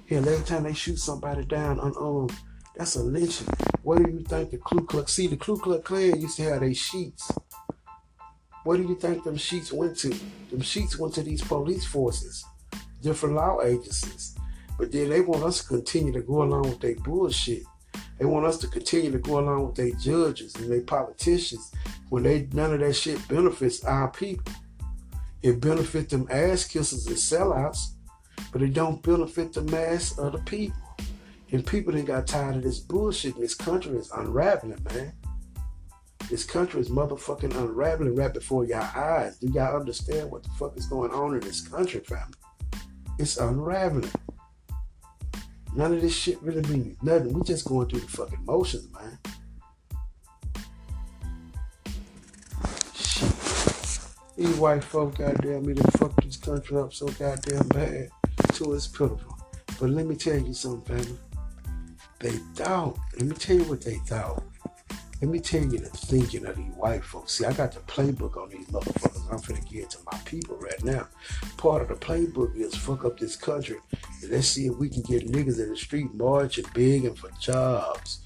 Hell, 0.08 0.28
every 0.28 0.46
time 0.46 0.64
they 0.64 0.74
shoot 0.74 0.98
somebody 0.98 1.46
down 1.46 1.80
unarmed, 1.80 2.34
that's 2.76 2.96
a 2.96 3.04
lynching. 3.04 3.48
What 3.84 4.04
do 4.04 4.12
you 4.12 4.22
think 4.22 4.52
the 4.52 4.58
Ku 4.58 4.86
Klux? 4.86 5.14
See, 5.14 5.28
the 5.28 5.38
Ku 5.38 5.58
Klux 5.58 5.84
Klan 5.86 6.20
used 6.20 6.38
to 6.38 6.44
have 6.44 6.62
their 6.62 6.74
sheets. 6.74 7.32
What 8.64 8.78
do 8.78 8.84
you 8.84 8.96
think 8.96 9.24
them 9.24 9.38
sheets 9.38 9.72
went 9.72 9.98
to? 9.98 10.10
Them 10.50 10.62
sheets 10.62 10.98
went 10.98 11.14
to 11.16 11.24
these 11.24 11.42
police 11.42 11.86
forces, 11.86 12.44
different 13.02 13.36
law 13.36 13.62
agencies. 13.62 14.36
But 14.78 14.92
then 14.92 15.10
they 15.10 15.22
want 15.22 15.44
us 15.44 15.62
to 15.62 15.68
continue 15.68 16.14
to 16.14 16.22
go 16.22 16.44
along 16.44 16.64
with 16.64 16.80
their 16.80 16.96
bullshit. 16.96 17.64
They 18.18 18.26
want 18.26 18.46
us 18.46 18.58
to 18.60 18.68
continue 18.68 19.12
to 19.12 19.20
go 19.20 19.40
along 19.40 19.68
with 19.68 19.76
their 19.76 19.92
judges 19.92 20.56
and 20.56 20.72
their 20.72 20.82
politicians 20.82 21.72
when 22.10 22.24
they 22.24 22.48
none 22.54 22.74
of 22.74 22.80
that 22.80 22.94
shit 22.94 23.26
benefits 23.28 23.84
our 23.86 24.10
people. 24.10 24.54
It 25.41 25.62
benefit 25.62 26.10
them 26.10 26.28
ass 26.30 26.67
kissers 26.67 27.08
and 27.08 27.15
sellouts, 27.15 27.93
but 28.52 28.62
it 28.62 28.73
don't 28.73 29.02
benefit 29.02 29.54
the 29.54 29.62
mass 29.63 30.17
of 30.17 30.34
the 30.34 30.39
people. 30.39 30.78
And 31.52 31.65
people 31.65 31.93
that 31.93 32.06
got 32.06 32.28
tired 32.28 32.58
of 32.58 32.63
this 32.63 32.80
bullshit. 32.80 33.36
And 33.36 33.43
this 33.43 33.56
country 33.56 33.97
is 33.97 34.12
unraveling, 34.12 34.86
man. 34.93 35.13
This 36.30 36.45
country 36.45 36.80
is 36.80 36.89
motherfucking 36.89 37.56
unraveling 37.56 38.15
right 38.15 38.34
before 38.34 38.65
your 38.65 38.82
eyes. 38.82 39.39
Do 39.39 39.47
y'all 39.47 39.80
understand 39.80 40.30
what 40.30 40.43
the 40.43 40.49
fuck 40.49 40.78
is 40.78 40.86
going 40.86 41.12
on 41.12 41.34
in 41.34 41.39
this 41.39 41.62
country, 41.62 42.02
family? 42.02 42.36
It's 43.17 43.38
unraveling. 43.38 44.12
None 45.75 45.93
of 45.93 46.02
this 46.02 46.15
shit 46.15 46.41
really 46.43 46.62
means 46.69 47.02
nothing. 47.02 47.34
We 47.34 47.41
just 47.41 47.65
going 47.65 47.88
through 47.88 48.02
the 48.02 48.08
fucking 48.08 48.45
motions, 48.45 48.91
man. 48.93 49.17
These 54.39 54.56
white 54.56 54.86
folk, 54.86 55.17
goddamn 55.17 55.65
me, 55.65 55.73
they 55.73 55.82
fuck 55.97 56.15
this 56.23 56.38
country 56.38 56.78
up 56.78 56.93
so 56.93 57.08
goddamn 57.08 57.67
bad. 57.67 58.10
To 58.54 58.73
it's 58.73 58.88
pitiful. 58.88 59.38
But 59.78 59.89
let 59.89 60.06
me 60.06 60.15
tell 60.15 60.38
you 60.38 60.54
something, 60.54 60.97
family. 60.97 61.19
They 62.21 62.32
thought, 62.56 62.97
let 63.17 63.28
me 63.28 63.36
tell 63.36 63.58
you 63.58 63.65
what 63.65 63.82
they 63.82 63.95
thought. 63.95 64.41
Let 65.21 65.30
me 65.30 65.41
tell 65.41 65.63
you 65.63 65.80
the 65.80 65.89
thinking 65.89 66.45
of 66.45 66.56
these 66.56 66.71
white 66.78 67.04
folks. 67.04 67.34
See, 67.34 67.43
I 67.43 67.52
got 67.52 67.73
the 67.73 67.82
playbook 67.82 68.38
on 68.38 68.47
these 68.47 68.65
motherfuckers. 68.67 69.30
I'm 69.30 69.39
finna 69.39 69.69
get 69.69 69.89
to 69.89 69.97
my 70.10 70.17
people 70.23 70.56
right 70.56 70.86
now. 70.86 71.10
Part 71.58 71.82
of 71.82 71.89
the 71.89 71.95
playbook 71.95 72.56
is 72.56 72.73
fuck 72.73 73.04
up 73.04 73.19
this 73.19 73.36
country. 73.36 73.80
And 74.21 74.32
let's 74.32 74.47
see 74.47 74.67
if 74.67 74.78
we 74.78 74.88
can 74.88 75.02
get 75.02 75.30
niggas 75.30 75.60
in 75.60 75.69
the 75.69 75.75
street 75.75 76.13
marching, 76.13 76.63
begging 76.73 77.13
for 77.13 77.30
jobs, 77.41 78.21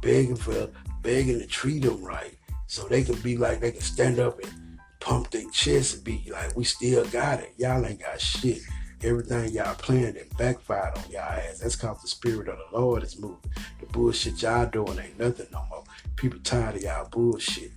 begging 0.00 0.36
for, 0.36 0.68
begging 1.02 1.40
to 1.40 1.46
treat 1.48 1.82
them 1.82 2.04
right. 2.04 2.38
So 2.68 2.86
they 2.86 3.02
can 3.02 3.16
be 3.16 3.36
like, 3.36 3.58
they 3.58 3.72
can 3.72 3.80
stand 3.80 4.20
up 4.20 4.38
and 4.38 4.65
pump 5.06 5.30
their 5.30 5.48
chest 5.50 5.94
and 5.94 6.04
be 6.04 6.28
like, 6.32 6.56
we 6.56 6.64
still 6.64 7.06
got 7.06 7.38
it. 7.38 7.54
Y'all 7.58 7.86
ain't 7.86 8.00
got 8.00 8.20
shit. 8.20 8.58
Everything 9.04 9.52
y'all 9.52 9.76
planned 9.76 10.16
and 10.16 10.36
backfired 10.36 10.98
on 10.98 11.04
y'all 11.08 11.20
ass. 11.20 11.60
That's 11.60 11.76
cause 11.76 12.02
the 12.02 12.08
spirit 12.08 12.48
of 12.48 12.58
the 12.58 12.76
Lord 12.76 13.04
is 13.04 13.16
moving. 13.16 13.38
The 13.78 13.86
bullshit 13.86 14.42
y'all 14.42 14.66
doing 14.66 14.98
ain't 14.98 15.16
nothing 15.16 15.46
no 15.52 15.64
more. 15.70 15.84
People 16.16 16.40
tired 16.40 16.74
of 16.74 16.82
y'all 16.82 17.08
bullshit. 17.08 17.70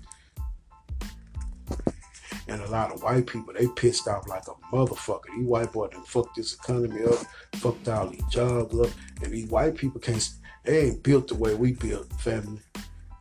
And 2.47 2.63
a 2.63 2.71
lot 2.71 2.91
of 2.91 3.03
white 3.03 3.27
people, 3.27 3.53
they 3.53 3.67
pissed 3.75 4.07
off 4.07 4.27
like 4.27 4.47
a 4.47 4.75
motherfucker. 4.75 5.25
These 5.37 5.45
white 5.45 5.71
boys 5.71 5.91
done 5.91 6.03
fucked 6.05 6.35
this 6.35 6.55
economy 6.55 7.03
up, 7.03 7.19
fucked 7.57 7.87
all 7.89 8.07
these 8.07 8.25
jobs 8.31 8.79
up, 8.79 8.89
and 9.21 9.31
these 9.31 9.51
white 9.51 9.75
people 9.75 10.01
can't, 10.01 10.27
they 10.63 10.87
ain't 10.87 11.03
built 11.03 11.27
the 11.27 11.35
way 11.35 11.53
we 11.53 11.73
built, 11.73 12.11
family. 12.13 12.61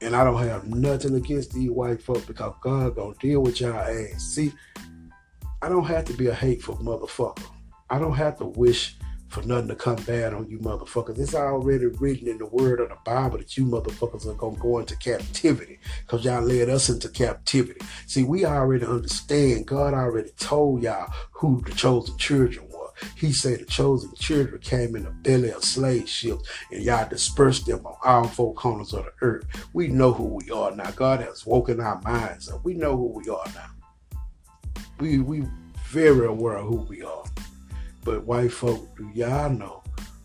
And 0.00 0.14
I 0.14 0.24
don't 0.24 0.42
have 0.42 0.68
nothing 0.68 1.14
against 1.16 1.52
these 1.52 1.70
white 1.70 2.00
folks 2.02 2.24
because 2.24 2.54
God 2.60 2.94
gonna 2.94 3.14
deal 3.20 3.40
with 3.40 3.60
y'all 3.60 3.78
ass. 3.78 4.22
See, 4.22 4.52
I 5.60 5.68
don't 5.68 5.84
have 5.84 6.04
to 6.06 6.12
be 6.12 6.28
a 6.28 6.34
hateful 6.34 6.76
motherfucker. 6.76 7.44
I 7.90 7.98
don't 7.98 8.14
have 8.14 8.38
to 8.38 8.44
wish 8.44 8.96
for 9.28 9.42
nothing 9.42 9.68
to 9.68 9.74
come 9.74 9.96
bad 9.96 10.32
on 10.32 10.48
you 10.48 10.58
motherfuckers. 10.58 11.18
It's 11.18 11.34
already 11.34 11.86
written 11.86 12.28
in 12.28 12.38
the 12.38 12.46
word 12.46 12.80
of 12.80 12.88
the 12.88 12.96
Bible 13.04 13.38
that 13.38 13.56
you 13.56 13.64
motherfuckers 13.64 14.26
are 14.26 14.34
gonna 14.34 14.56
go 14.56 14.78
into 14.78 14.96
captivity 14.96 15.78
because 16.06 16.24
y'all 16.24 16.42
led 16.42 16.68
us 16.70 16.88
into 16.88 17.08
captivity. 17.08 17.80
See, 18.06 18.24
we 18.24 18.44
already 18.44 18.86
understand. 18.86 19.66
God 19.66 19.94
already 19.94 20.30
told 20.38 20.82
y'all 20.82 21.12
who 21.32 21.60
the 21.62 21.72
chosen 21.72 22.16
children. 22.16 22.67
He 23.16 23.32
said 23.32 23.60
the 23.60 23.64
chosen 23.64 24.12
children 24.14 24.60
came 24.60 24.96
in 24.96 25.04
the 25.04 25.10
belly 25.10 25.50
of 25.50 25.64
slave 25.64 26.08
ships 26.08 26.48
and 26.70 26.82
y'all 26.82 27.08
dispersed 27.08 27.66
them 27.66 27.84
on 27.86 27.96
all 28.04 28.28
four 28.28 28.54
corners 28.54 28.92
of 28.92 29.04
the 29.04 29.12
earth. 29.22 29.68
We 29.72 29.88
know 29.88 30.12
who 30.12 30.24
we 30.24 30.50
are 30.50 30.74
now. 30.74 30.90
God 30.90 31.20
has 31.20 31.46
woken 31.46 31.80
our 31.80 32.00
minds 32.02 32.50
up. 32.50 32.64
We 32.64 32.74
know 32.74 32.96
who 32.96 33.08
we 33.08 33.28
are 33.30 33.46
now. 33.54 34.82
We 35.00 35.18
we 35.18 35.44
very 35.88 36.26
aware 36.26 36.56
of 36.56 36.66
who 36.66 36.76
we 36.88 37.02
are. 37.02 37.24
But 38.04 38.24
white 38.24 38.52
folk, 38.52 38.96
do 38.96 39.10
y'all 39.14 39.50
know? 39.50 39.82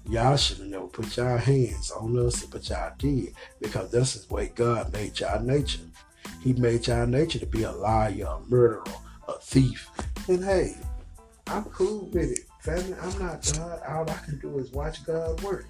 Y'all 0.09 0.35
should 0.35 0.57
have 0.57 0.67
never 0.67 0.87
put 0.87 1.15
y'all 1.15 1.37
hands 1.37 1.89
on 1.91 2.17
us, 2.19 2.45
but 2.45 2.67
y'all 2.69 2.91
did 2.97 3.33
because 3.61 3.89
that's 3.91 4.25
the 4.25 4.33
way 4.33 4.51
God 4.53 4.91
made 4.91 5.19
y'all 5.19 5.41
nature. 5.41 5.79
He 6.41 6.53
made 6.53 6.87
y'all 6.87 7.07
nature 7.07 7.39
to 7.39 7.45
be 7.45 7.63
a 7.63 7.71
liar, 7.71 8.25
a 8.27 8.39
murderer, 8.49 8.83
a 9.29 9.33
thief. 9.39 9.89
And 10.27 10.43
hey, 10.43 10.75
I'm 11.47 11.63
cool 11.65 12.09
with 12.11 12.31
it. 12.31 12.39
Family, 12.63 12.95
I'm 13.01 13.19
not 13.19 13.51
God. 13.57 13.81
All 13.89 14.09
I 14.09 14.17
can 14.23 14.39
do 14.39 14.57
is 14.57 14.71
watch 14.71 15.05
God 15.05 15.41
work. 15.41 15.65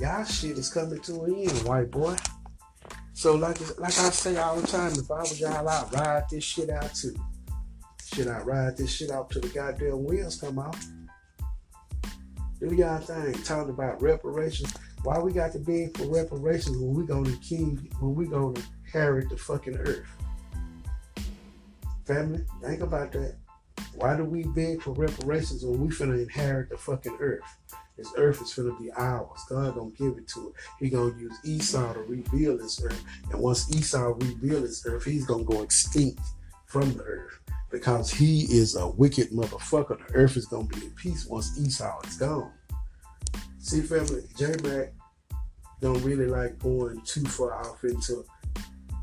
Y'all 0.00 0.24
shit 0.24 0.56
is 0.56 0.72
coming 0.72 0.98
to 1.00 1.24
an 1.24 1.34
end, 1.34 1.68
white 1.68 1.90
boy. 1.90 2.16
So 3.12 3.34
like 3.34 3.60
like 3.78 3.98
I 3.98 4.08
say 4.08 4.38
all 4.38 4.56
the 4.56 4.66
time, 4.66 4.92
if 4.92 5.10
I 5.10 5.20
was 5.20 5.38
y'all, 5.38 5.68
I'd 5.68 5.92
ride 5.92 6.24
this 6.30 6.42
shit 6.42 6.70
out 6.70 6.94
too. 6.94 7.14
Should 8.06 8.28
I 8.28 8.38
ride 8.38 8.78
this 8.78 8.90
shit 8.90 9.10
out 9.10 9.30
till 9.30 9.42
the 9.42 9.48
goddamn 9.48 10.02
wheels 10.04 10.40
come 10.40 10.58
off? 10.58 10.82
Do 12.58 12.74
y'all 12.74 13.00
think 13.00 13.44
talking 13.44 13.70
about 13.70 14.00
reparations? 14.00 14.72
Why 15.02 15.18
we 15.18 15.30
got 15.30 15.52
to 15.52 15.58
beg 15.58 15.94
for 15.94 16.06
reparations 16.06 16.78
when 16.78 16.94
we 16.94 17.04
gonna 17.04 17.36
king 17.46 17.86
when 18.00 18.14
we 18.14 18.28
gonna 18.28 18.58
inherit 18.86 19.28
the 19.28 19.36
fucking 19.36 19.76
earth? 19.76 20.06
Family, 22.06 22.46
think 22.62 22.80
about 22.80 23.12
that. 23.12 23.36
Why 23.96 24.16
do 24.16 24.24
we 24.24 24.44
beg 24.44 24.82
for 24.82 24.92
reparations 24.92 25.64
when 25.64 25.80
we 25.80 25.88
finna 25.88 26.20
inherit 26.22 26.70
the 26.70 26.76
fucking 26.76 27.16
earth? 27.20 27.42
This 27.96 28.12
earth 28.16 28.42
is 28.42 28.48
finna 28.48 28.76
be 28.78 28.90
ours. 28.92 29.40
God 29.48 29.76
gonna 29.76 29.90
give 29.90 30.18
it 30.18 30.26
to 30.28 30.48
it. 30.48 30.54
He 30.80 30.90
gonna 30.90 31.16
use 31.16 31.36
Esau 31.44 31.94
to 31.94 32.00
rebuild 32.00 32.60
this 32.60 32.82
earth. 32.82 33.02
And 33.30 33.40
once 33.40 33.74
Esau 33.74 34.14
rebuilds 34.16 34.82
this 34.82 34.86
earth, 34.86 35.04
he's 35.04 35.26
gonna 35.26 35.44
go 35.44 35.62
extinct 35.62 36.20
from 36.66 36.92
the 36.94 37.04
earth 37.04 37.38
because 37.70 38.10
he 38.10 38.42
is 38.42 38.74
a 38.74 38.88
wicked 38.88 39.30
motherfucker. 39.30 40.06
The 40.08 40.14
earth 40.14 40.36
is 40.36 40.46
gonna 40.46 40.64
be 40.64 40.84
in 40.84 40.90
peace 40.92 41.26
once 41.26 41.58
Esau 41.58 42.00
is 42.06 42.16
gone. 42.16 42.52
See, 43.58 43.80
family, 43.80 44.24
J 44.36 44.54
Mac 44.64 44.92
don't 45.80 46.02
really 46.02 46.26
like 46.26 46.58
going 46.58 47.00
too 47.02 47.24
far 47.24 47.54
off 47.54 47.84
into 47.84 48.24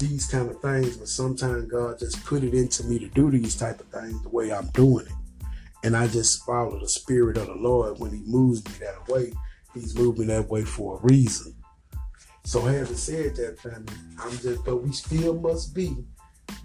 these 0.02 0.28
kind 0.28 0.50
of 0.50 0.60
things, 0.62 0.98
but 0.98 1.08
sometimes 1.08 1.66
God 1.70 2.00
just 2.00 2.26
put 2.26 2.44
it 2.44 2.54
into 2.54 2.84
me 2.86 3.00
to 3.00 3.08
do 3.08 3.30
these 3.30 3.56
type 3.56 3.80
of 3.80 3.88
things 3.88 4.22
the 4.24 4.30
way 4.30 4.52
I'm 4.52 4.68
doing 4.70 5.06
it. 5.06 5.14
And 5.84 5.96
I 5.96 6.08
just 6.08 6.44
follow 6.46 6.80
the 6.80 6.90
spirit 6.90 7.38
of 7.38 7.48
the 7.48 7.56
Lord 7.56 8.00
when 8.00 8.12
He 8.12 8.22
moves 8.26 8.66
me 8.66 8.72
that 8.80 9.08
way. 9.08 9.32
He's 9.74 9.96
moving 9.96 10.28
that 10.28 10.50
way 10.50 10.64
for 10.64 10.98
a 10.98 11.02
reason. 11.02 11.56
So 12.44 12.62
having 12.62 12.96
said 12.96 13.36
that, 13.36 13.60
family, 13.60 13.94
I'm 14.20 14.32
just 14.40 14.66
but 14.66 14.78
we 14.78 14.92
still 14.92 15.40
must 15.40 15.76
be 15.76 15.96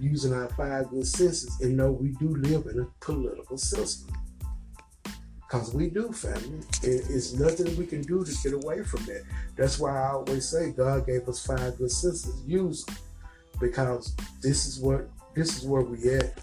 using 0.00 0.32
our 0.32 0.48
five 0.50 0.88
good 0.88 1.06
senses 1.06 1.60
and 1.60 1.76
know 1.76 1.92
we 1.92 2.08
do 2.12 2.34
live 2.36 2.66
in 2.66 2.80
a 2.80 2.86
political 3.04 3.58
system. 3.58 4.12
Because 5.46 5.72
we 5.72 5.90
do, 5.90 6.10
family. 6.10 6.60
it's 6.82 7.34
nothing 7.34 7.76
we 7.76 7.86
can 7.86 8.02
do 8.02 8.24
to 8.24 8.34
get 8.42 8.52
away 8.54 8.82
from 8.82 9.04
that. 9.04 9.22
That's 9.54 9.78
why 9.78 9.96
I 9.96 10.12
always 10.12 10.48
say 10.48 10.72
God 10.72 11.06
gave 11.06 11.28
us 11.28 11.46
five 11.46 11.78
good 11.78 11.92
senses. 11.92 12.42
Use 12.46 12.84
them. 12.84 12.96
Because 13.60 14.14
this 14.42 14.66
is 14.66 14.80
what 14.80 15.08
this 15.34 15.58
is 15.58 15.64
where 15.64 15.82
we 15.82 16.10
at. 16.14 16.42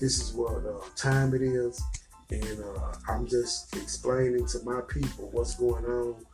This 0.00 0.20
is 0.20 0.32
what 0.32 0.64
uh, 0.64 0.80
time 0.96 1.34
it 1.34 1.42
is. 1.42 1.82
And 2.30 2.62
uh, 2.62 2.92
I'm 3.08 3.26
just 3.26 3.74
explaining 3.76 4.46
to 4.48 4.62
my 4.64 4.80
people 4.82 5.28
what's 5.32 5.54
going 5.54 5.84
on. 5.84 6.24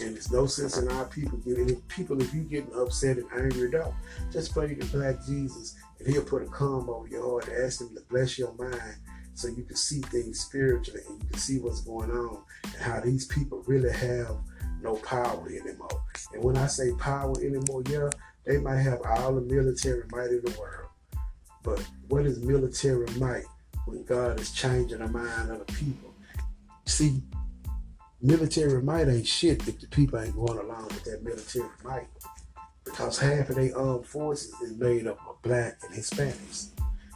And 0.00 0.14
there's 0.14 0.32
no 0.32 0.46
sense 0.46 0.76
in 0.76 0.90
our 0.90 1.04
people 1.04 1.38
getting 1.38 1.76
people 1.82 2.20
if 2.20 2.34
you 2.34 2.42
getting 2.42 2.74
upset 2.74 3.18
and 3.18 3.26
angry, 3.32 3.70
don't. 3.70 3.94
Just 4.32 4.52
pray 4.52 4.74
to 4.74 4.84
Black 4.86 5.24
Jesus 5.24 5.76
and 5.98 6.12
he'll 6.12 6.24
put 6.24 6.42
a 6.42 6.46
calm 6.46 6.90
over 6.90 7.06
your 7.06 7.22
heart, 7.22 7.48
ask 7.64 7.80
him 7.80 7.94
to 7.94 8.02
bless 8.10 8.38
your 8.38 8.52
mind 8.54 8.96
so 9.34 9.48
you 9.48 9.62
can 9.62 9.76
see 9.76 10.00
things 10.00 10.40
spiritually 10.40 11.00
and 11.08 11.22
you 11.22 11.28
can 11.28 11.38
see 11.38 11.58
what's 11.58 11.80
going 11.82 12.10
on 12.10 12.42
and 12.64 12.82
how 12.82 13.00
these 13.00 13.26
people 13.26 13.62
really 13.66 13.92
have 13.92 14.36
no 14.82 14.96
power 14.96 15.46
anymore. 15.48 16.02
And 16.32 16.42
when 16.42 16.56
I 16.56 16.66
say 16.66 16.92
power 16.98 17.34
anymore, 17.40 17.82
yeah, 17.88 18.10
they 18.46 18.58
might 18.58 18.78
have 18.78 19.00
all 19.06 19.34
the 19.34 19.40
military 19.40 20.04
might 20.10 20.30
in 20.30 20.42
the 20.44 20.56
world. 20.58 20.90
But 21.62 21.84
what 22.08 22.26
is 22.26 22.40
military 22.40 23.06
might 23.18 23.44
when 23.86 24.04
God 24.04 24.38
is 24.38 24.52
changing 24.52 24.98
the 24.98 25.08
mind 25.08 25.50
of 25.50 25.66
the 25.66 25.72
people? 25.72 26.14
See, 26.84 27.22
military 28.20 28.82
might 28.82 29.08
ain't 29.08 29.26
shit 29.26 29.66
if 29.66 29.80
the 29.80 29.86
people 29.88 30.18
ain't 30.20 30.34
going 30.34 30.58
along 30.58 30.84
with 30.84 31.04
that 31.04 31.22
military 31.22 31.68
might. 31.82 32.08
Because 32.84 33.18
half 33.18 33.48
of 33.48 33.56
their 33.56 33.76
armed 33.76 34.06
forces 34.06 34.52
is 34.60 34.76
made 34.76 35.06
up 35.06 35.18
of 35.26 35.40
black 35.40 35.78
and 35.82 35.94
Hispanics. 35.94 36.68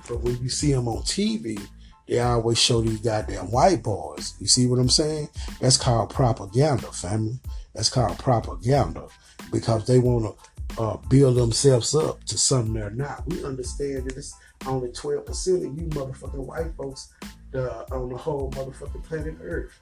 But 0.09 0.21
when 0.23 0.43
you 0.43 0.49
see 0.49 0.73
them 0.73 0.89
on 0.89 1.03
TV, 1.03 1.61
they 2.07 2.21
always 2.21 2.59
show 2.59 2.81
these 2.81 3.01
goddamn 3.01 3.51
white 3.51 3.83
boys. 3.83 4.33
You 4.41 4.47
see 4.47 4.67
what 4.67 4.79
I'm 4.79 4.89
saying? 4.89 5.29
That's 5.61 5.77
called 5.77 6.09
propaganda, 6.09 6.91
family. 6.91 7.39
That's 7.75 7.91
called 7.91 8.19
propaganda 8.19 9.09
because 9.53 9.87
they 9.87 9.99
want 9.99 10.25
to 10.25 10.58
uh, 10.77 10.97
build 11.09 11.37
themselves 11.37 11.95
up 11.95 12.23
to 12.25 12.37
something 12.37 12.75
they're 12.75 12.91
not. 12.91 13.27
We 13.27 13.45
understand 13.45 14.09
that 14.09 14.17
it's 14.17 14.37
only 14.67 14.91
12% 14.91 15.57
of 15.57 15.63
you 15.63 15.89
motherfucking 15.89 16.35
white 16.35 16.75
folks 16.77 17.13
on 17.55 18.09
the 18.11 18.17
whole 18.17 18.51
motherfucking 18.53 19.05
planet 19.05 19.37
Earth. 19.41 19.73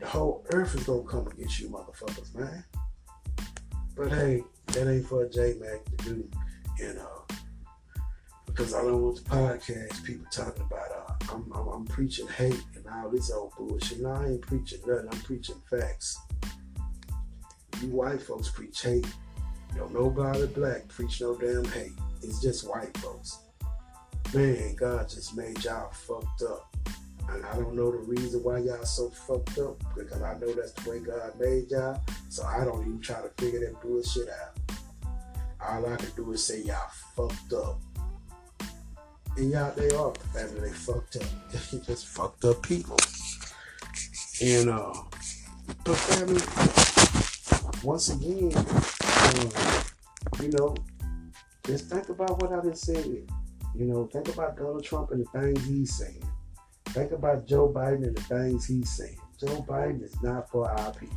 The 0.00 0.06
whole 0.06 0.44
Earth 0.52 0.74
is 0.74 0.84
gonna 0.84 1.02
come 1.02 1.26
against 1.28 1.60
you 1.60 1.68
motherfuckers, 1.68 2.34
man. 2.34 2.64
But 3.96 4.10
hey, 4.10 4.42
that 4.68 4.90
ain't 4.90 5.06
for 5.06 5.28
J 5.28 5.54
Mac 5.60 5.84
to 5.84 6.04
do, 6.04 6.30
you 6.78 6.94
know, 6.94 7.24
because 8.46 8.74
I 8.74 8.82
don't 8.82 9.02
want 9.02 9.16
the 9.16 9.30
podcast 9.30 10.02
people 10.02 10.26
talking 10.30 10.62
about 10.62 10.90
uh, 10.90 11.34
I'm, 11.34 11.52
I'm, 11.54 11.68
I'm, 11.68 11.84
preaching 11.84 12.26
hate 12.28 12.62
and 12.74 12.86
all 12.86 13.10
this 13.10 13.30
old 13.30 13.52
bullshit. 13.56 14.00
No, 14.00 14.12
I 14.12 14.26
ain't 14.28 14.40
preaching 14.42 14.80
nothing. 14.86 15.08
I'm 15.12 15.20
preaching 15.20 15.60
facts. 15.70 16.18
You 17.80 17.88
white 17.88 18.22
folks 18.22 18.48
preach 18.48 18.82
hate. 18.82 19.06
Don't 19.76 19.92
nobody 19.92 20.46
black 20.46 20.88
preach 20.88 21.20
no 21.20 21.36
damn 21.36 21.64
hate. 21.64 21.92
It's 22.22 22.40
just 22.40 22.68
white 22.68 22.96
folks. 22.98 23.38
Man, 24.34 24.74
God 24.76 25.08
just 25.08 25.36
made 25.36 25.62
y'all 25.64 25.90
fucked 25.90 26.42
up. 26.42 26.74
And 27.28 27.44
I 27.46 27.54
don't 27.56 27.74
know 27.74 27.90
the 27.90 27.98
reason 27.98 28.42
why 28.42 28.58
y'all 28.58 28.84
so 28.84 29.10
fucked 29.10 29.58
up 29.58 29.82
because 29.94 30.22
I 30.22 30.38
know 30.38 30.52
that's 30.52 30.72
the 30.72 30.90
way 30.90 31.00
God 31.00 31.38
made 31.38 31.70
y'all. 31.70 32.00
So 32.28 32.44
I 32.44 32.64
don't 32.64 32.82
even 32.82 33.00
try 33.00 33.20
to 33.20 33.28
figure 33.42 33.60
that 33.60 33.80
bullshit 33.80 34.28
out. 34.28 34.58
All 35.60 35.86
I 35.86 35.96
can 35.96 36.10
do 36.16 36.32
is 36.32 36.44
say 36.44 36.62
y'all 36.62 36.90
fucked 37.14 37.52
up. 37.52 37.78
And 39.36 39.50
y'all, 39.50 39.72
they 39.74 39.90
are 39.90 40.12
family. 40.34 40.60
They 40.60 40.74
fucked 40.74 41.16
up. 41.16 41.22
They 41.72 41.78
just 41.78 42.06
fucked 42.06 42.44
up 42.44 42.62
people. 42.62 42.98
And 44.42 44.68
uh, 44.68 44.92
but 45.84 45.96
family, 45.96 46.42
once 47.82 48.10
again, 48.10 48.50
you 50.40 50.50
know, 50.50 50.74
just 51.66 51.88
think 51.88 52.08
about 52.08 52.40
what 52.42 52.52
I 52.52 52.68
just 52.68 52.84
said. 52.84 53.06
You 53.06 53.86
know, 53.86 54.06
think 54.06 54.28
about 54.28 54.56
Donald 54.56 54.84
Trump 54.84 55.10
and 55.12 55.24
the 55.24 55.40
things 55.40 55.64
he's 55.66 55.94
saying. 55.96 56.22
Think 56.86 57.12
about 57.12 57.46
Joe 57.46 57.72
Biden 57.74 58.06
and 58.06 58.16
the 58.16 58.22
things 58.22 58.66
he's 58.66 58.90
saying. 58.90 59.18
Joe 59.38 59.64
Biden 59.68 60.02
is 60.02 60.20
not 60.22 60.50
for 60.50 60.70
our 60.70 60.92
people. 60.92 61.16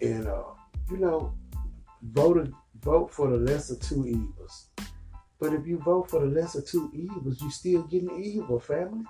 And 0.00 0.26
uh, 0.26 0.42
you 0.90 0.96
know, 0.96 1.34
vote 2.02 2.48
vote 2.82 3.12
for 3.12 3.28
the 3.28 3.36
lesser 3.36 3.76
two 3.76 4.06
evils. 4.06 4.68
But 5.38 5.52
if 5.52 5.66
you 5.66 5.78
vote 5.78 6.10
for 6.10 6.20
the 6.20 6.26
lesser 6.26 6.62
two 6.62 6.90
evils, 6.94 7.42
you 7.42 7.50
still 7.50 7.82
getting 7.84 8.22
evil, 8.22 8.60
family. 8.60 9.04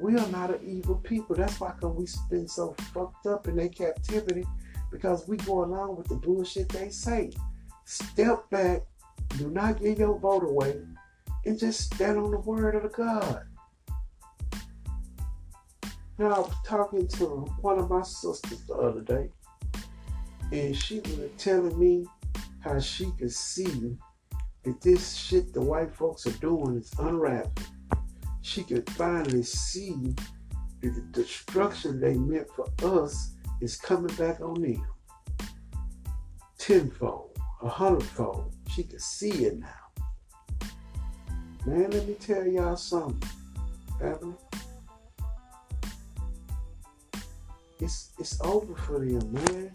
We 0.00 0.16
are 0.16 0.28
not 0.28 0.54
an 0.54 0.60
evil 0.64 0.96
people. 0.96 1.36
That's 1.36 1.58
why 1.60 1.72
come 1.80 1.96
we 1.96 2.06
been 2.30 2.48
so 2.48 2.74
fucked 2.92 3.26
up 3.26 3.48
in 3.48 3.56
their 3.56 3.68
captivity 3.68 4.44
because 4.90 5.28
we 5.28 5.36
go 5.38 5.64
along 5.64 5.96
with 5.96 6.08
the 6.08 6.16
bullshit 6.16 6.68
they 6.68 6.90
say. 6.90 7.30
Step 7.84 8.48
back, 8.50 8.82
do 9.36 9.50
not 9.50 9.80
give 9.80 9.98
your 9.98 10.18
vote 10.18 10.44
away, 10.44 10.80
and 11.44 11.58
just 11.58 11.92
stand 11.92 12.18
on 12.18 12.30
the 12.30 12.38
word 12.38 12.74
of 12.74 12.82
the 12.82 12.88
God. 12.88 13.44
Now, 16.18 16.26
I 16.26 16.38
was 16.40 16.54
talking 16.64 17.06
to 17.08 17.24
one 17.60 17.78
of 17.78 17.88
my 17.88 18.02
sisters 18.02 18.64
the 18.66 18.74
other 18.74 19.00
day, 19.00 19.30
and 20.52 20.76
she 20.76 21.00
was 21.00 21.30
telling 21.38 21.78
me 21.78 22.06
how 22.60 22.78
she 22.80 23.10
could 23.18 23.32
see 23.32 23.96
that 24.64 24.80
this 24.80 25.14
shit 25.14 25.54
the 25.54 25.60
white 25.60 25.94
folks 25.94 26.26
are 26.26 26.38
doing 26.40 26.76
is 26.76 26.92
unraveling. 26.98 27.52
She 28.42 28.64
could 28.64 28.90
finally 28.90 29.42
see 29.42 30.14
the 30.80 30.90
destruction 31.12 32.00
they 32.00 32.14
meant 32.14 32.48
for 32.50 32.66
us 32.82 33.34
is 33.60 33.76
coming 33.76 34.14
back 34.16 34.40
on 34.40 34.60
them. 34.60 34.86
Tenfold, 36.58 37.38
a 37.62 37.68
hundredfold. 37.68 38.54
She 38.74 38.84
can 38.84 38.98
see 38.98 39.44
it 39.46 39.58
now. 39.58 40.68
Man, 41.66 41.90
let 41.90 42.06
me 42.06 42.14
tell 42.14 42.46
y'all 42.46 42.76
something, 42.76 43.28
family. 43.98 44.34
it's 47.80 48.10
it's 48.18 48.40
over 48.40 48.74
for 48.74 48.98
them, 49.04 49.32
man. 49.32 49.70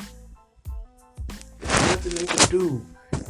There's 1.59 1.81
nothing 1.89 2.11
they 2.13 2.25
can 2.25 2.49
do. 2.49 2.85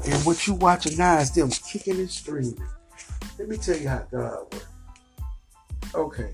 And 0.05 0.25
what 0.25 0.47
you 0.47 0.53
watching 0.55 0.97
now 0.97 1.19
is 1.19 1.31
them 1.31 1.49
kicking 1.49 1.97
and 1.97 2.09
screaming. 2.09 2.61
Let 3.37 3.47
me 3.47 3.57
tell 3.57 3.77
you 3.77 3.89
how 3.89 4.05
God 4.11 4.53
works. 4.53 4.65
Okay. 5.95 6.31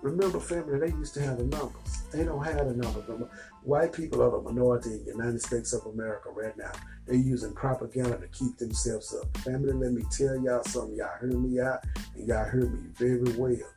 Remember, 0.00 0.40
family, 0.40 0.78
they 0.78 0.94
used 0.96 1.14
to 1.14 1.22
have 1.22 1.38
the 1.38 1.44
numbers. 1.44 1.91
They 2.12 2.24
don't 2.24 2.44
have 2.44 2.66
the 2.66 2.74
numbers. 2.74 3.28
White 3.62 3.92
people 3.92 4.22
are 4.22 4.30
the 4.30 4.40
minority 4.40 4.90
in 4.90 5.04
the 5.04 5.12
United 5.12 5.40
States 5.42 5.72
of 5.72 5.86
America 5.86 6.30
right 6.30 6.56
now. 6.56 6.72
They're 7.06 7.16
using 7.16 7.54
propaganda 7.54 8.18
to 8.18 8.28
keep 8.28 8.58
themselves 8.58 9.14
up. 9.14 9.36
Family, 9.38 9.72
let 9.72 9.92
me 9.92 10.02
tell 10.10 10.36
y'all 10.36 10.62
something. 10.64 10.96
Y'all 10.96 11.08
heard 11.18 11.40
me 11.42 11.60
out, 11.60 11.84
and 12.14 12.28
y'all 12.28 12.44
heard 12.44 12.72
me 12.72 12.88
very 12.94 13.36
well. 13.36 13.68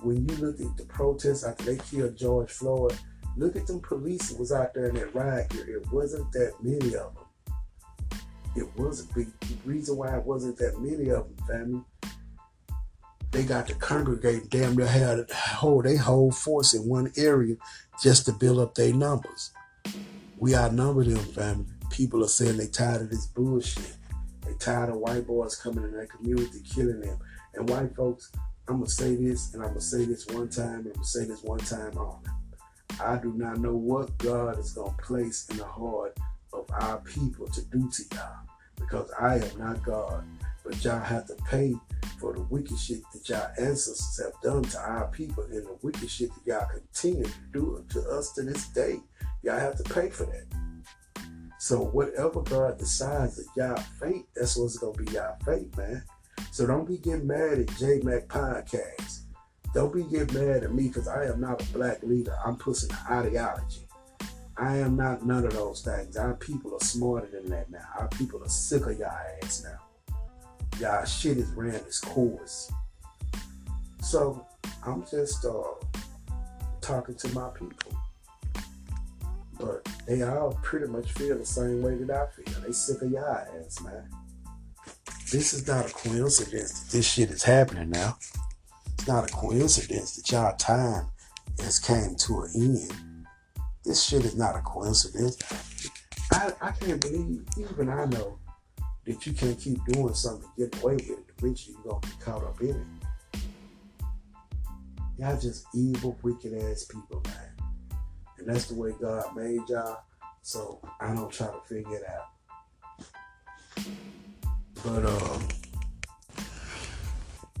When 0.00 0.28
you 0.28 0.36
look 0.36 0.60
at 0.60 0.76
the 0.76 0.84
protests 0.84 1.44
after 1.44 1.64
they 1.64 1.76
killed 1.76 2.16
George 2.16 2.50
Floyd, 2.50 2.98
Look 3.36 3.56
at 3.56 3.66
them 3.66 3.80
police 3.80 4.30
was 4.32 4.52
out 4.52 4.74
there 4.74 4.88
in 4.88 4.94
that 4.94 5.14
riot 5.14 5.52
here. 5.52 5.78
It 5.78 5.92
wasn't 5.92 6.30
that 6.32 6.54
many 6.62 6.94
of 6.94 7.14
them. 7.14 7.24
It 8.56 8.68
wasn't 8.76 9.12
the 9.14 9.26
reason 9.64 9.96
why 9.96 10.16
it 10.16 10.24
wasn't 10.24 10.56
that 10.58 10.78
many 10.80 11.10
of 11.10 11.26
them, 11.26 11.46
family. 11.48 11.82
They 13.34 13.42
got 13.42 13.66
to 13.66 13.74
congregate, 13.74 14.48
damn 14.48 14.76
near 14.76 14.86
had 14.86 15.28
whole 15.32 15.82
they 15.82 15.96
whole 15.96 16.30
force 16.30 16.72
in 16.72 16.88
one 16.88 17.10
area 17.16 17.56
just 18.00 18.26
to 18.26 18.32
build 18.32 18.60
up 18.60 18.76
their 18.76 18.94
numbers. 18.94 19.50
We 20.36 20.54
outnumber 20.54 21.02
them, 21.02 21.16
family. 21.16 21.66
People 21.90 22.24
are 22.24 22.28
saying 22.28 22.58
they 22.58 22.68
tired 22.68 23.02
of 23.02 23.10
this 23.10 23.26
bullshit. 23.26 23.96
They 24.46 24.52
tired 24.60 24.90
of 24.90 24.98
white 24.98 25.26
boys 25.26 25.56
coming 25.56 25.82
in 25.82 25.90
their 25.90 26.06
community 26.06 26.60
killing 26.62 27.00
them. 27.00 27.18
And 27.54 27.68
white 27.68 27.96
folks, 27.96 28.30
I'm 28.68 28.76
gonna 28.76 28.88
say 28.88 29.16
this, 29.16 29.52
and 29.52 29.64
I'm 29.64 29.70
gonna 29.70 29.80
say 29.80 30.04
this 30.04 30.26
one 30.28 30.48
time, 30.48 30.66
and 30.66 30.86
I'm 30.86 30.92
gonna 30.92 31.04
say 31.04 31.24
this 31.24 31.42
one 31.42 31.58
time 31.58 31.98
only. 31.98 32.28
I 33.00 33.16
do 33.16 33.32
not 33.32 33.58
know 33.58 33.74
what 33.74 34.16
God 34.18 34.60
is 34.60 34.74
to 34.74 34.94
place 35.02 35.48
in 35.50 35.56
the 35.56 35.64
heart 35.64 36.16
of 36.52 36.70
our 36.70 36.98
people 36.98 37.48
to 37.48 37.62
do 37.62 37.90
to 37.90 38.02
y'all 38.14 38.46
because 38.76 39.10
I 39.18 39.38
am 39.38 39.58
not 39.58 39.82
God. 39.82 40.22
But 40.64 40.82
y'all 40.84 41.00
have 41.00 41.26
to 41.26 41.34
pay 41.48 41.74
for 42.18 42.32
the 42.32 42.40
wicked 42.42 42.78
shit 42.78 43.02
that 43.12 43.28
y'all 43.28 43.50
ancestors 43.58 44.20
have 44.24 44.40
done 44.42 44.62
to 44.62 44.78
our 44.78 45.08
people 45.08 45.44
and 45.44 45.66
the 45.66 45.76
wicked 45.82 46.10
shit 46.10 46.30
that 46.34 46.46
y'all 46.46 46.68
continue 46.68 47.24
to 47.24 47.30
do 47.52 47.84
to 47.90 48.00
us 48.08 48.32
to 48.32 48.42
this 48.42 48.68
day. 48.68 49.00
Y'all 49.42 49.58
have 49.58 49.76
to 49.76 49.94
pay 49.94 50.08
for 50.08 50.24
that. 50.24 50.46
So 51.58 51.80
whatever 51.80 52.40
God 52.42 52.78
decides 52.78 53.36
that 53.36 53.46
y'all 53.56 53.76
fate, 54.00 54.26
that's 54.34 54.56
what's 54.56 54.78
gonna 54.78 54.92
be 54.92 55.12
y'all 55.12 55.36
fate, 55.44 55.76
man. 55.76 56.02
So 56.50 56.66
don't 56.66 56.86
be 56.86 56.98
getting 56.98 57.26
mad 57.26 57.58
at 57.58 57.76
J 57.76 58.00
Mac 58.02 58.26
Podcast. 58.28 59.20
Don't 59.74 59.92
be 59.92 60.04
get 60.04 60.32
mad 60.32 60.62
at 60.62 60.72
me 60.72 60.88
because 60.88 61.08
I 61.08 61.24
am 61.26 61.40
not 61.40 61.60
a 61.60 61.72
black 61.72 62.02
leader. 62.02 62.36
I'm 62.44 62.56
pushing 62.56 62.90
ideology. 63.10 63.88
I 64.56 64.76
am 64.76 64.96
not 64.96 65.26
none 65.26 65.44
of 65.44 65.52
those 65.52 65.82
things. 65.82 66.16
Our 66.16 66.34
people 66.34 66.74
are 66.74 66.84
smarter 66.84 67.26
than 67.26 67.50
that 67.50 67.70
now. 67.70 67.84
Our 67.98 68.08
people 68.08 68.42
are 68.44 68.48
sick 68.48 68.86
of 68.86 68.98
y'all 68.98 69.10
ass 69.42 69.64
now. 69.64 69.83
Y'all 70.80 71.04
shit 71.04 71.38
is 71.38 71.48
ran 71.50 71.74
its 71.74 72.00
course. 72.00 72.70
So 74.02 74.46
I'm 74.84 75.04
just 75.10 75.44
uh, 75.44 75.62
talking 76.80 77.14
to 77.14 77.28
my 77.34 77.48
people. 77.50 77.92
But 79.58 79.88
they 80.06 80.22
all 80.22 80.58
pretty 80.62 80.86
much 80.86 81.12
feel 81.12 81.38
the 81.38 81.46
same 81.46 81.80
way 81.82 81.96
that 81.96 82.10
I 82.10 82.26
feel. 82.42 82.60
They 82.60 82.72
sick 82.72 83.02
of 83.02 83.10
y'all 83.10 83.24
ass, 83.24 83.80
man. 83.82 84.08
This 85.30 85.52
is 85.54 85.66
not 85.66 85.90
a 85.90 85.92
coincidence 85.92 86.80
that 86.80 86.92
this 86.92 87.06
shit 87.06 87.30
is 87.30 87.42
happening 87.42 87.90
now. 87.90 88.16
It's 88.94 89.08
not 89.08 89.30
a 89.30 89.32
coincidence 89.32 90.16
that 90.16 90.30
y'all 90.30 90.56
time 90.56 91.06
has 91.60 91.78
came 91.78 92.14
to 92.16 92.42
an 92.42 92.50
end. 92.54 93.26
This 93.84 94.02
shit 94.02 94.24
is 94.24 94.36
not 94.36 94.56
a 94.56 94.60
coincidence. 94.60 95.38
I, 96.32 96.52
I 96.60 96.70
can't 96.72 97.00
believe, 97.00 97.44
even 97.58 97.88
I 97.88 98.06
know, 98.06 98.38
that 99.06 99.26
you 99.26 99.32
can't 99.32 99.58
keep 99.58 99.84
doing 99.86 100.14
something 100.14 100.48
and 100.56 100.70
get 100.70 100.82
away 100.82 100.94
with 100.94 101.10
it. 101.10 101.24
Eventually 101.38 101.76
you're 101.84 101.92
gonna 101.92 102.06
get 102.06 102.20
caught 102.20 102.44
up 102.44 102.60
in 102.60 102.70
it. 102.70 103.40
Y'all 105.18 105.38
just 105.38 105.66
evil, 105.74 106.18
wicked 106.22 106.54
ass 106.54 106.84
people, 106.84 107.22
man. 107.26 107.98
And 108.38 108.48
that's 108.48 108.66
the 108.66 108.74
way 108.74 108.92
God 109.00 109.36
made 109.36 109.60
y'all. 109.68 110.00
So 110.42 110.80
I 111.00 111.14
don't 111.14 111.30
try 111.30 111.46
to 111.46 111.60
figure 111.66 111.96
it 111.96 112.04
out. 112.08 113.86
But 114.82 115.06
um 115.06 115.48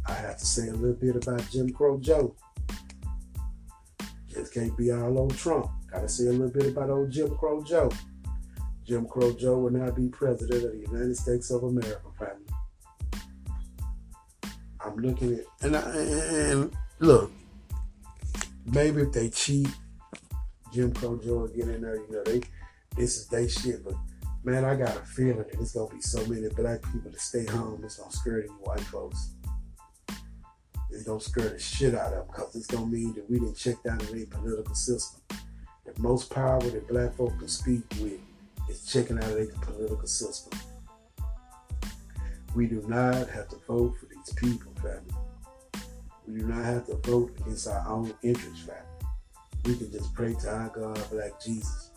I 0.06 0.12
have 0.12 0.36
to 0.38 0.46
say 0.46 0.68
a 0.68 0.72
little 0.74 0.96
bit 0.96 1.16
about 1.16 1.48
Jim 1.50 1.70
Crow 1.70 1.98
Joe. 1.98 2.34
Just 4.28 4.52
can't 4.52 4.76
be 4.76 4.90
all 4.90 5.18
on 5.18 5.28
Trump. 5.30 5.70
Gotta 5.90 6.08
say 6.08 6.26
a 6.26 6.32
little 6.32 6.50
bit 6.50 6.66
about 6.72 6.90
old 6.90 7.10
Jim 7.10 7.34
Crow 7.36 7.62
Joe. 7.62 7.90
Jim 8.86 9.06
Crow 9.06 9.32
Joe 9.32 9.58
will 9.58 9.70
now 9.70 9.90
be 9.90 10.08
president 10.08 10.64
of 10.64 10.72
the 10.72 10.78
United 10.78 11.16
States 11.16 11.50
of 11.50 11.62
America, 11.62 12.00
family. 12.18 12.44
I'm 14.80 14.96
looking 14.96 15.34
at 15.34 15.44
and, 15.62 15.76
I, 15.76 15.80
and 15.80 16.76
look, 16.98 17.32
maybe 18.66 19.02
if 19.02 19.12
they 19.12 19.30
cheat, 19.30 19.68
Jim 20.72 20.92
Crow 20.92 21.18
Joe 21.18 21.46
get 21.48 21.68
in 21.68 21.80
there. 21.80 21.96
You 21.96 22.12
know, 22.12 22.22
they 22.24 22.42
this 22.96 23.16
is 23.16 23.26
they 23.28 23.48
shit, 23.48 23.82
but 23.84 23.94
man, 24.44 24.64
I 24.64 24.76
got 24.76 24.96
a 24.96 25.00
feeling 25.00 25.38
that 25.38 25.54
it's 25.54 25.72
gonna 25.72 25.94
be 25.94 26.02
so 26.02 26.24
many 26.26 26.48
black 26.48 26.82
people 26.92 27.10
to 27.10 27.18
stay 27.18 27.46
home. 27.46 27.80
It's 27.82 27.96
gonna 27.96 28.12
scare 28.12 28.42
these 28.42 28.50
white 28.62 28.80
folks 28.80 29.30
it's 30.94 31.04
gonna 31.04 31.20
scare 31.20 31.48
the 31.48 31.58
shit 31.58 31.94
out 31.94 32.12
of 32.12 32.12
them 32.12 32.26
because 32.28 32.54
it's 32.54 32.66
gonna 32.66 32.86
mean 32.86 33.14
that 33.14 33.28
we 33.28 33.38
didn't 33.38 33.56
check 33.56 33.82
down 33.82 33.98
the 33.98 34.10
any 34.12 34.26
political 34.26 34.74
system. 34.74 35.20
The 35.84 36.00
most 36.00 36.30
power 36.30 36.60
that 36.60 36.88
black 36.88 37.14
folk 37.14 37.36
can 37.38 37.48
speak 37.48 37.82
with 38.00 38.20
is 38.68 38.84
checking 38.86 39.18
out 39.18 39.34
their 39.34 39.46
political 39.46 40.06
system. 40.06 40.58
We 42.54 42.66
do 42.66 42.84
not 42.86 43.28
have 43.28 43.48
to 43.48 43.56
vote 43.66 43.96
for 43.98 44.06
these 44.06 44.32
people, 44.34 44.72
family. 44.80 45.14
We 46.26 46.40
do 46.40 46.46
not 46.46 46.64
have 46.64 46.86
to 46.86 46.96
vote 46.96 47.32
against 47.40 47.68
our 47.68 47.86
own 47.88 48.14
interests, 48.22 48.60
family. 48.60 48.80
We 49.64 49.76
can 49.76 49.90
just 49.90 50.14
pray 50.14 50.34
to 50.34 50.50
our 50.50 50.68
God, 50.68 51.10
Black 51.10 51.42
Jesus, 51.42 51.90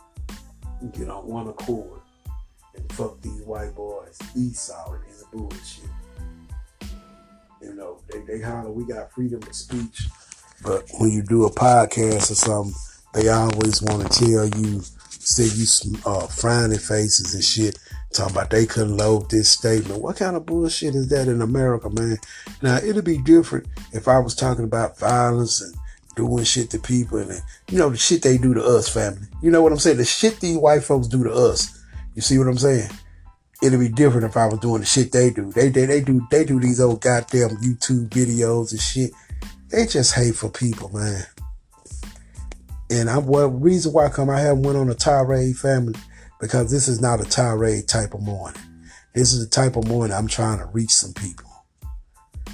and 0.82 0.92
get 0.94 1.10
on 1.10 1.28
one 1.28 1.48
accord 1.48 2.02
and 2.76 2.92
fuck 2.94 3.22
these 3.22 3.42
white 3.42 3.76
boys, 3.76 4.20
Esau 4.36 4.94
and 4.94 5.06
his 5.06 5.24
bullshit. 5.32 5.90
You 7.62 7.74
know, 7.74 8.00
they, 8.10 8.20
they 8.22 8.42
holler, 8.42 8.72
we 8.72 8.86
got 8.86 9.12
freedom 9.12 9.42
of 9.44 9.56
speech. 9.56 10.08
But 10.64 10.86
when 11.00 11.12
you 11.12 11.22
do 11.22 11.46
a 11.46 11.52
podcast 11.52 12.32
or 12.32 12.36
something, 12.36 12.74
they 13.14 13.30
always 13.30 13.82
want 13.82 14.12
to 14.12 14.26
tell 14.26 14.48
you, 14.48 14.82
say 15.28 15.44
you 15.44 16.00
uh, 16.06 16.28
frowning 16.28 16.80
faces 16.80 17.34
and 17.34 17.44
shit, 17.44 17.78
talking 18.14 18.36
about 18.36 18.50
they 18.50 18.66
couldn't 18.66 18.98
load 18.98 19.30
this 19.30 19.50
statement. 19.50 20.02
What 20.02 20.18
kind 20.18 20.36
of 20.36 20.46
bullshit 20.46 20.96
is 20.96 21.10
that 21.10 21.28
in 21.28 21.42
America, 21.42 21.90
man? 21.90 22.18
Now, 22.62 22.78
it'd 22.78 23.04
be 23.04 23.22
different 23.22 23.68
if 23.94 24.08
I 24.08 24.20
was 24.20 24.36
talking 24.36 24.66
about 24.66 24.98
violence 24.98 25.62
and 25.62 25.76
doing 26.16 26.44
shit 26.44 26.70
to 26.72 26.80
people 26.80 27.20
and, 27.20 27.42
you 27.70 27.78
know, 27.78 27.90
the 27.90 27.98
shit 27.98 28.22
they 28.22 28.38
do 28.38 28.54
to 28.54 28.64
us, 28.64 28.88
family. 28.90 29.28
You 29.42 29.52
know 29.52 29.62
what 29.62 29.72
I'm 29.72 29.80
saying? 29.80 29.98
The 29.98 30.06
shit 30.06 30.40
these 30.40 30.58
white 30.58 30.84
folks 30.84 31.08
do 31.08 31.24
to 31.24 31.32
us. 31.32 31.78
You 32.16 32.22
see 32.22 32.38
what 32.40 32.48
I'm 32.48 32.58
saying? 32.58 32.90
it'd 33.62 33.80
be 33.80 33.90
different 33.90 34.26
if 34.26 34.38
I 34.38 34.46
was 34.46 34.60
doing 34.60 34.82
the 34.82 34.86
shit 34.86 35.12
they 35.12 35.30
do. 35.30 35.52
They 35.52 35.70
they 35.70 35.86
they 35.86 36.02
do 36.02 36.26
they 36.30 36.46
do 36.46 36.60
these 36.60 36.80
old 36.80 37.02
goddamn 37.02 37.58
YouTube 37.58 38.10
videos 38.10 38.72
and 38.72 38.82
shit. 38.82 39.12
They 39.70 39.86
just 39.86 40.14
hateful 40.14 40.50
people, 40.50 40.90
man. 40.90 41.24
And 42.90 43.10
I'm 43.10 43.26
what 43.26 43.62
reason 43.62 43.92
why 43.94 44.06
I 44.06 44.10
come 44.10 44.30
I 44.30 44.40
haven't 44.40 44.64
went 44.64 44.78
on 44.78 44.90
a 44.90 44.96
tirade 44.96 45.58
family 45.58 46.00
because 46.40 46.72
this 46.72 46.88
is 46.88 47.02
not 47.02 47.20
a 47.20 47.26
tirade 47.26 47.88
type 47.88 48.14
of 48.14 48.22
morning. 48.22 48.62
This 49.14 49.34
is 49.34 49.44
the 49.44 49.50
type 49.50 49.76
of 49.76 49.88
morning 49.88 50.16
I'm 50.16 50.28
trying 50.28 50.60
to 50.60 50.66
reach 50.68 50.92
some 50.92 51.14
people. 51.14 51.50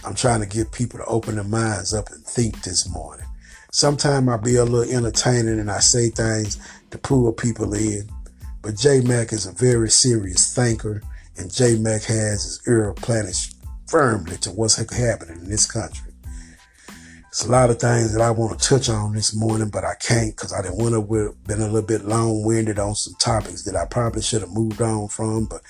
I'm 0.05 0.15
trying 0.15 0.41
to 0.41 0.47
get 0.47 0.71
people 0.71 0.99
to 0.99 1.05
open 1.05 1.35
their 1.35 1.43
minds 1.43 1.93
up 1.93 2.09
and 2.09 2.23
think 2.25 2.63
this 2.63 2.89
morning. 2.89 3.25
Sometimes 3.71 4.27
I 4.29 4.37
be 4.37 4.55
a 4.55 4.65
little 4.65 4.93
entertaining 4.93 5.59
and 5.59 5.71
I 5.71 5.79
say 5.79 6.09
things 6.09 6.57
to 6.91 6.97
pull 6.97 7.31
people 7.33 7.73
in. 7.73 8.09
But 8.61 8.77
J 8.77 9.01
Mac 9.01 9.33
is 9.33 9.45
a 9.45 9.51
very 9.51 9.89
serious 9.89 10.53
thinker, 10.53 11.01
and 11.37 11.53
J 11.53 11.77
Mac 11.77 12.03
has 12.03 12.43
his 12.43 12.61
ear 12.67 12.93
planted 12.93 13.35
firmly 13.87 14.37
to 14.37 14.51
what's 14.51 14.75
happening 14.75 15.41
in 15.41 15.49
this 15.49 15.69
country. 15.69 16.12
It's 17.33 17.45
a 17.45 17.51
lot 17.51 17.71
of 17.71 17.79
things 17.79 18.13
that 18.13 18.21
I 18.21 18.29
want 18.29 18.59
to 18.59 18.69
touch 18.69 18.89
on 18.89 19.15
this 19.15 19.33
morning, 19.33 19.69
but 19.69 19.83
I 19.83 19.95
can't 19.95 20.35
because 20.35 20.53
I 20.53 20.61
didn't 20.61 20.77
want 20.77 20.93
to 20.93 21.35
been 21.47 21.61
a 21.61 21.65
little 21.65 21.81
bit 21.81 22.05
long 22.05 22.43
winded 22.43 22.77
on 22.77 22.93
some 22.93 23.15
topics 23.15 23.63
that 23.63 23.75
I 23.75 23.87
probably 23.87 24.21
should 24.21 24.41
have 24.41 24.51
moved 24.51 24.79
on 24.83 25.07
from. 25.07 25.45
But 25.45 25.61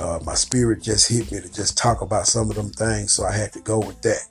uh, 0.00 0.18
my 0.26 0.34
spirit 0.34 0.82
just 0.82 1.08
hit 1.08 1.30
me 1.30 1.40
to 1.40 1.52
just 1.52 1.78
talk 1.78 2.00
about 2.00 2.26
some 2.26 2.50
of 2.50 2.56
them 2.56 2.70
things, 2.70 3.12
so 3.12 3.22
I 3.22 3.36
had 3.36 3.52
to 3.52 3.60
go 3.60 3.78
with 3.78 4.02
that. 4.02 4.26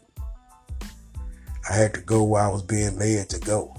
I 1.69 1.73
had 1.73 1.93
to 1.93 2.01
go 2.01 2.25
where 2.25 2.43
I 2.43 2.49
was 2.49 2.61
being 2.61 2.99
led 2.99 3.29
to 3.29 3.39
go. 3.39 3.73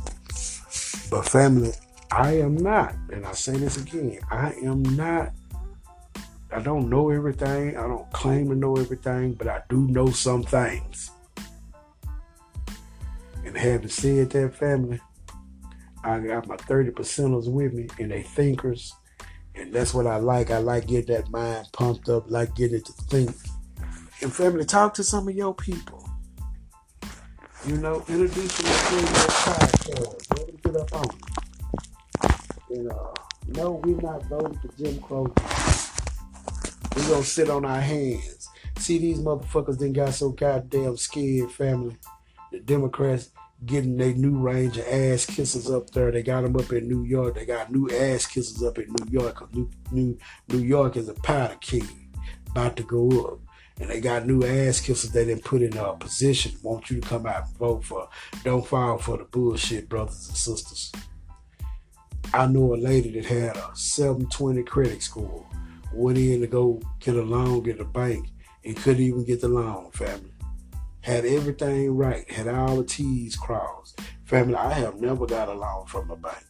But 1.10 1.28
family, 1.28 1.72
I 2.10 2.38
am 2.38 2.56
not, 2.56 2.94
and 3.12 3.26
I 3.26 3.32
say 3.32 3.52
this 3.52 3.76
again, 3.76 4.20
I 4.30 4.54
am 4.64 4.82
not. 4.84 5.32
I 6.50 6.62
don't 6.62 6.88
know 6.88 7.10
everything. 7.10 7.76
I 7.76 7.82
don't 7.82 8.10
claim 8.12 8.48
to 8.48 8.54
know 8.54 8.76
everything, 8.76 9.34
but 9.34 9.48
I 9.48 9.60
do 9.68 9.86
know 9.88 10.08
some 10.08 10.44
things. 10.44 11.10
And 13.52 13.60
having 13.60 13.88
said 13.88 14.30
that, 14.30 14.54
family, 14.54 14.98
I 16.02 16.20
got 16.20 16.48
my 16.48 16.56
30 16.56 16.92
percenters 16.92 17.52
with 17.52 17.74
me 17.74 17.86
and 17.98 18.10
they 18.10 18.22
thinkers. 18.22 18.94
And 19.54 19.70
that's 19.74 19.92
what 19.92 20.06
I 20.06 20.16
like. 20.16 20.50
I 20.50 20.56
like 20.56 20.86
getting 20.86 21.14
that 21.14 21.28
mind 21.30 21.68
pumped 21.74 22.08
up, 22.08 22.30
like 22.30 22.54
getting 22.54 22.78
it 22.78 22.86
to 22.86 22.92
think. 22.92 23.30
And 24.22 24.32
family, 24.32 24.64
talk 24.64 24.94
to 24.94 25.04
some 25.04 25.28
of 25.28 25.34
your 25.34 25.54
people. 25.54 26.08
You 27.66 27.76
know, 27.76 28.02
introduce 28.08 28.56
them 28.56 28.64
to 28.88 28.94
your 28.96 29.28
podcast. 29.28 30.38
Let 30.38 30.46
them 30.46 30.56
get 30.64 30.76
up 30.76 30.94
on. 30.94 31.04
And 32.70 32.90
uh, 32.90 33.12
no, 33.48 33.82
we're 33.84 34.00
not 34.00 34.24
voting 34.30 34.58
for 34.60 34.68
Jim 34.82 34.98
Crow. 35.02 35.30
We're 36.96 37.08
gonna 37.10 37.22
sit 37.22 37.50
on 37.50 37.66
our 37.66 37.82
hands. 37.82 38.48
See 38.78 38.96
these 38.96 39.18
motherfuckers 39.18 39.78
then 39.78 39.92
got 39.92 40.14
so 40.14 40.30
goddamn 40.30 40.96
scared, 40.96 41.52
family. 41.52 41.98
The 42.50 42.60
Democrats 42.60 43.30
getting 43.64 43.96
their 43.96 44.14
new 44.14 44.38
range 44.38 44.76
of 44.76 44.86
ass 44.86 45.26
kisses 45.26 45.70
up 45.70 45.90
there. 45.90 46.10
They 46.10 46.22
got 46.22 46.42
them 46.42 46.56
up 46.56 46.72
in 46.72 46.88
New 46.88 47.04
York. 47.04 47.34
They 47.34 47.46
got 47.46 47.70
new 47.70 47.88
ass 47.90 48.26
kisses 48.26 48.62
up 48.62 48.78
in 48.78 48.86
New 48.88 49.10
York. 49.10 49.54
New, 49.54 49.70
new, 49.90 50.18
New 50.48 50.58
York 50.58 50.96
is 50.96 51.08
a 51.08 51.14
powder 51.14 51.56
keg 51.60 51.86
about 52.50 52.76
to 52.76 52.82
go 52.82 53.08
up. 53.26 53.38
And 53.80 53.88
they 53.88 54.00
got 54.00 54.26
new 54.26 54.44
ass 54.44 54.80
kisses 54.80 55.10
they 55.10 55.24
didn't 55.24 55.44
put 55.44 55.62
in 55.62 55.76
a 55.76 55.94
position. 55.94 56.52
Want 56.62 56.90
you 56.90 57.00
to 57.00 57.08
come 57.08 57.26
out 57.26 57.46
and 57.46 57.56
vote 57.56 57.84
for. 57.84 58.08
Don't 58.44 58.66
fall 58.66 58.98
for 58.98 59.16
the 59.16 59.24
bullshit, 59.24 59.88
brothers 59.88 60.28
and 60.28 60.36
sisters. 60.36 60.92
I 62.34 62.46
know 62.46 62.74
a 62.74 62.76
lady 62.76 63.12
that 63.12 63.26
had 63.26 63.56
a 63.56 63.70
720 63.74 64.62
credit 64.64 65.02
score. 65.02 65.46
Went 65.92 66.18
in 66.18 66.40
to 66.40 66.46
go 66.46 66.80
get 67.00 67.16
a 67.16 67.22
loan 67.22 67.68
at 67.68 67.80
a 67.80 67.84
bank 67.84 68.28
and 68.64 68.76
couldn't 68.76 69.02
even 69.02 69.24
get 69.24 69.40
the 69.40 69.48
loan, 69.48 69.90
family 69.92 70.31
had 71.02 71.24
everything 71.24 71.94
right, 71.96 72.30
had 72.30 72.48
all 72.48 72.76
the 72.76 72.84
T's 72.84 73.36
crossed. 73.36 74.00
Family, 74.24 74.54
I 74.54 74.72
have 74.72 75.00
never 75.00 75.26
got 75.26 75.48
a 75.48 75.52
loan 75.52 75.86
from 75.86 76.10
a 76.10 76.16
bank. 76.16 76.44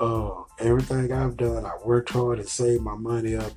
Uh, 0.00 0.42
everything 0.58 1.12
I've 1.12 1.36
done, 1.36 1.64
I 1.64 1.76
worked 1.84 2.10
hard 2.10 2.38
and 2.38 2.48
saved 2.48 2.82
my 2.82 2.96
money 2.96 3.36
up 3.36 3.52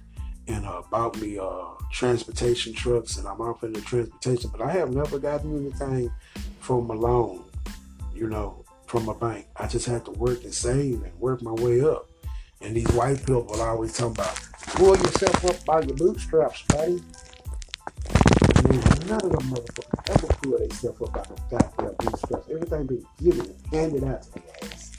and 0.47 0.65
uh, 0.65 0.83
bought 0.91 1.19
me 1.19 1.39
uh, 1.39 1.69
transportation 1.91 2.73
trucks, 2.73 3.17
and 3.17 3.27
I'm 3.27 3.41
off 3.41 3.63
in 3.63 3.73
the 3.73 3.81
transportation. 3.81 4.51
But 4.51 4.61
I 4.61 4.71
have 4.73 4.93
never 4.93 5.17
gotten 5.17 5.57
anything 5.57 6.11
from 6.59 6.89
a 6.89 6.93
loan, 6.93 7.43
you 8.13 8.27
know, 8.27 8.63
from 8.85 9.07
a 9.07 9.15
bank. 9.15 9.47
I 9.55 9.67
just 9.67 9.87
had 9.87 10.05
to 10.05 10.11
work 10.11 10.43
and 10.43 10.53
save 10.53 11.01
and 11.01 11.19
work 11.19 11.41
my 11.41 11.53
way 11.53 11.81
up. 11.81 12.09
And 12.61 12.75
these 12.75 12.87
white 12.89 13.19
people 13.19 13.61
always 13.61 13.97
talking 13.97 14.11
about, 14.11 14.39
pull 14.67 14.97
yourself 14.97 15.45
up 15.45 15.65
by 15.65 15.81
your 15.81 15.95
bootstraps, 15.95 16.61
buddy 16.63 17.01
none 18.67 19.21
of 19.21 19.31
them 19.31 19.49
motherfuckers 19.51 20.09
ever 20.09 20.27
pull 20.41 20.57
themselves 20.57 21.01
up 21.01 21.17
out 21.17 21.31
of 21.31 21.49
goddamn 21.49 21.95
bootstraps. 21.99 22.49
Everything 22.49 22.85
been 22.87 23.05
given 23.23 23.45
and 23.45 23.73
handed 23.73 24.03
out 24.03 24.21
to 24.23 24.31
their 24.33 24.43
ass. 24.63 24.91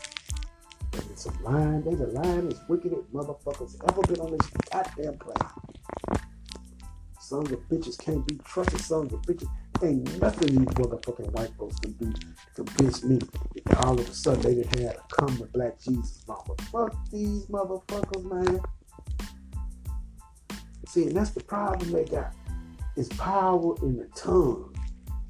And 0.93 1.05
it's 1.11 1.27
a 1.27 1.33
line, 1.43 1.83
they 1.83 1.95
the 1.95 2.07
line 2.07 2.49
as 2.49 2.61
wicked 2.69 2.93
as 2.93 3.05
motherfuckers 3.13 3.77
ever 3.89 4.03
been 4.03 4.21
on 4.21 4.33
this 4.33 4.49
goddamn 4.71 5.19
planet. 5.19 5.53
Sons 7.21 7.51
of 7.51 7.59
bitches 7.69 7.99
can't 7.99 8.25
be 8.27 8.39
trusted 8.45 8.81
sons 8.81 9.13
of 9.13 9.21
bitches. 9.23 9.49
Ain't 9.83 10.21
nothing 10.23 10.49
these 10.49 10.75
motherfucking 10.77 11.33
white 11.33 11.51
folks 11.59 11.79
can 11.81 11.93
do 11.93 12.13
to 12.13 12.27
convince 12.55 13.03
me 13.03 13.19
that 13.65 13.85
all 13.85 13.99
of 13.99 14.09
a 14.09 14.15
sudden 14.15 14.43
they 14.43 14.55
didn't 14.55 14.81
have 14.81 14.95
to 14.95 15.15
come 15.17 15.37
to 15.39 15.45
black 15.47 15.79
Jesus 15.81 16.23
mama. 16.29 16.55
Fuck 16.71 16.95
these 17.11 17.47
motherfuckers, 17.47 18.25
man. 18.25 18.61
See, 20.87 21.09
and 21.09 21.17
that's 21.17 21.31
the 21.31 21.43
problem 21.43 21.91
they 21.91 22.05
got 22.05 22.33
is 22.97 23.09
power 23.11 23.75
in 23.83 23.97
the 23.97 24.09
tongue. 24.15 24.75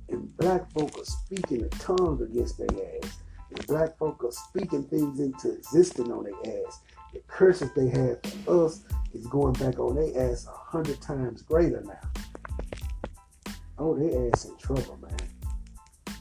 And 0.09 0.37
black 0.37 0.71
folk 0.73 0.97
are 0.99 1.05
speaking 1.05 1.62
the 1.62 1.69
tongue 1.71 2.21
against 2.23 2.59
their 2.59 2.69
ass. 2.71 3.19
And 3.51 3.67
black 3.67 3.99
folk 3.99 4.23
are 4.25 4.33
speaking 4.33 4.85
things 4.85 5.21
into 5.21 5.53
existence 5.53 6.09
on 6.09 6.25
their 6.25 6.64
ass. 6.64 6.81
The 7.12 7.21
curses 7.27 7.71
they 7.75 7.89
have 7.89 8.23
for 8.23 8.67
us 8.67 8.85
is 9.14 9.27
going 9.27 9.55
back 9.55 9.79
on 9.79 9.97
their 9.97 10.31
ass 10.31 10.47
a 10.47 10.51
hundred 10.51 11.01
times 11.01 11.43
greater 11.43 11.83
now. 11.83 13.53
Oh, 13.79 13.95
they 13.97 14.29
ass 14.29 14.45
in 14.45 14.57
trouble, 14.59 14.99
man. 15.03 16.14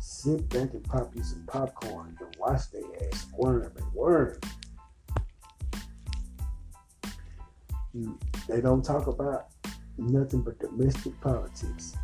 Sit 0.00 0.48
back 0.48 0.72
and 0.74 0.84
pop 0.84 1.14
you 1.14 1.22
some 1.22 1.44
popcorn 1.46 2.16
and 2.20 2.36
watch 2.38 2.70
their 2.72 2.82
ass 3.10 3.26
worm 3.36 3.72
and 3.76 3.92
worm. 3.92 4.38
You, 7.92 8.18
They 8.48 8.60
don't 8.60 8.84
talk 8.84 9.06
about 9.06 9.46
nothing 10.00 10.42
but 10.42 10.58
domestic 10.58 11.18
politics. 11.20 11.96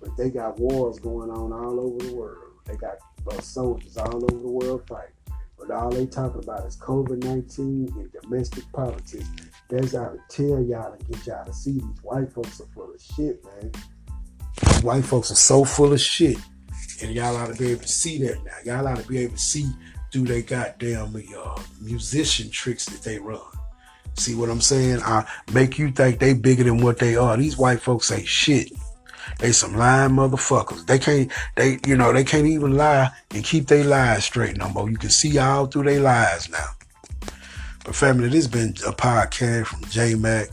But 0.00 0.16
they 0.16 0.30
got 0.30 0.58
wars 0.58 0.98
going 0.98 1.30
on 1.30 1.52
all 1.52 1.80
over 1.80 1.98
the 2.04 2.14
world. 2.14 2.52
They 2.66 2.76
got 2.76 2.96
uh, 3.30 3.40
soldiers 3.40 3.96
all 3.96 4.16
over 4.16 4.40
the 4.40 4.50
world 4.50 4.86
fighting. 4.86 5.14
But 5.58 5.70
all 5.70 5.90
they 5.90 6.06
talking 6.06 6.42
about 6.42 6.66
is 6.66 6.76
COVID 6.76 7.22
19 7.24 7.92
and 7.96 8.12
domestic 8.22 8.64
politics. 8.72 9.28
That's 9.70 9.94
how 9.94 10.08
to 10.08 10.18
tell 10.28 10.62
y'all 10.62 10.92
and 10.92 11.08
get 11.08 11.26
y'all 11.26 11.44
to 11.44 11.52
see 11.52 11.72
these 11.72 12.02
white 12.02 12.32
folks 12.32 12.60
are 12.60 12.66
full 12.74 12.92
of 12.92 13.00
shit, 13.00 13.42
man. 13.44 13.72
White 14.82 15.04
folks 15.04 15.30
are 15.30 15.36
so 15.36 15.64
full 15.64 15.92
of 15.92 16.00
shit. 16.00 16.36
And 17.02 17.12
y'all 17.12 17.36
ought 17.36 17.46
to 17.46 17.54
be 17.54 17.70
able 17.70 17.82
to 17.82 17.88
see 17.88 18.18
that 18.26 18.44
now. 18.44 18.52
Y'all 18.64 18.86
ought 18.86 18.98
to 18.98 19.08
be 19.08 19.18
able 19.18 19.34
to 19.34 19.40
see 19.40 19.66
through 20.12 20.26
their 20.26 20.42
goddamn 20.42 21.16
uh, 21.36 21.62
musician 21.80 22.50
tricks 22.50 22.86
that 22.86 23.02
they 23.02 23.18
run. 23.18 23.40
See 24.14 24.34
what 24.34 24.50
I'm 24.50 24.60
saying? 24.60 25.00
I 25.02 25.26
make 25.52 25.78
you 25.78 25.90
think 25.90 26.18
they 26.18 26.34
bigger 26.34 26.64
than 26.64 26.82
what 26.82 26.98
they 26.98 27.16
are. 27.16 27.36
These 27.36 27.58
white 27.58 27.80
folks 27.80 28.08
say 28.08 28.24
shit. 28.24 28.70
They 29.38 29.52
some 29.52 29.76
lying 29.76 30.12
motherfuckers. 30.12 30.86
They 30.86 30.98
can't, 30.98 31.32
they, 31.56 31.78
you 31.86 31.96
know, 31.96 32.12
they 32.12 32.24
can't 32.24 32.46
even 32.46 32.76
lie 32.76 33.10
and 33.32 33.44
keep 33.44 33.66
their 33.66 33.84
lies 33.84 34.24
straight 34.24 34.56
no 34.56 34.68
more. 34.68 34.88
You 34.88 34.96
can 34.96 35.10
see 35.10 35.38
all 35.38 35.66
through 35.66 35.84
their 35.84 36.00
lies 36.00 36.48
now. 36.48 36.66
But 37.84 37.94
family, 37.94 38.28
this 38.28 38.46
has 38.46 38.48
been 38.48 38.70
a 38.86 38.92
podcast 38.92 39.66
from 39.66 39.84
J 39.90 40.14
Mac, 40.14 40.48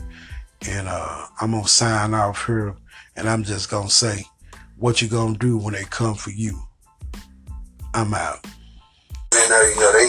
and 0.68 0.88
uh, 0.88 1.26
I'm 1.40 1.52
gonna 1.52 1.66
sign 1.66 2.12
off 2.12 2.46
here, 2.46 2.74
and 3.16 3.28
I'm 3.28 3.42
just 3.42 3.70
gonna 3.70 3.88
say, 3.88 4.24
what 4.76 5.00
you 5.00 5.08
gonna 5.08 5.38
do 5.38 5.56
when 5.56 5.72
they 5.74 5.84
come 5.84 6.14
for 6.14 6.30
you? 6.30 6.60
I'm 7.94 8.12
out. 8.12 8.44
Know, 9.32 9.60
you 9.60 9.80
know 9.80 9.92
they 9.92 10.08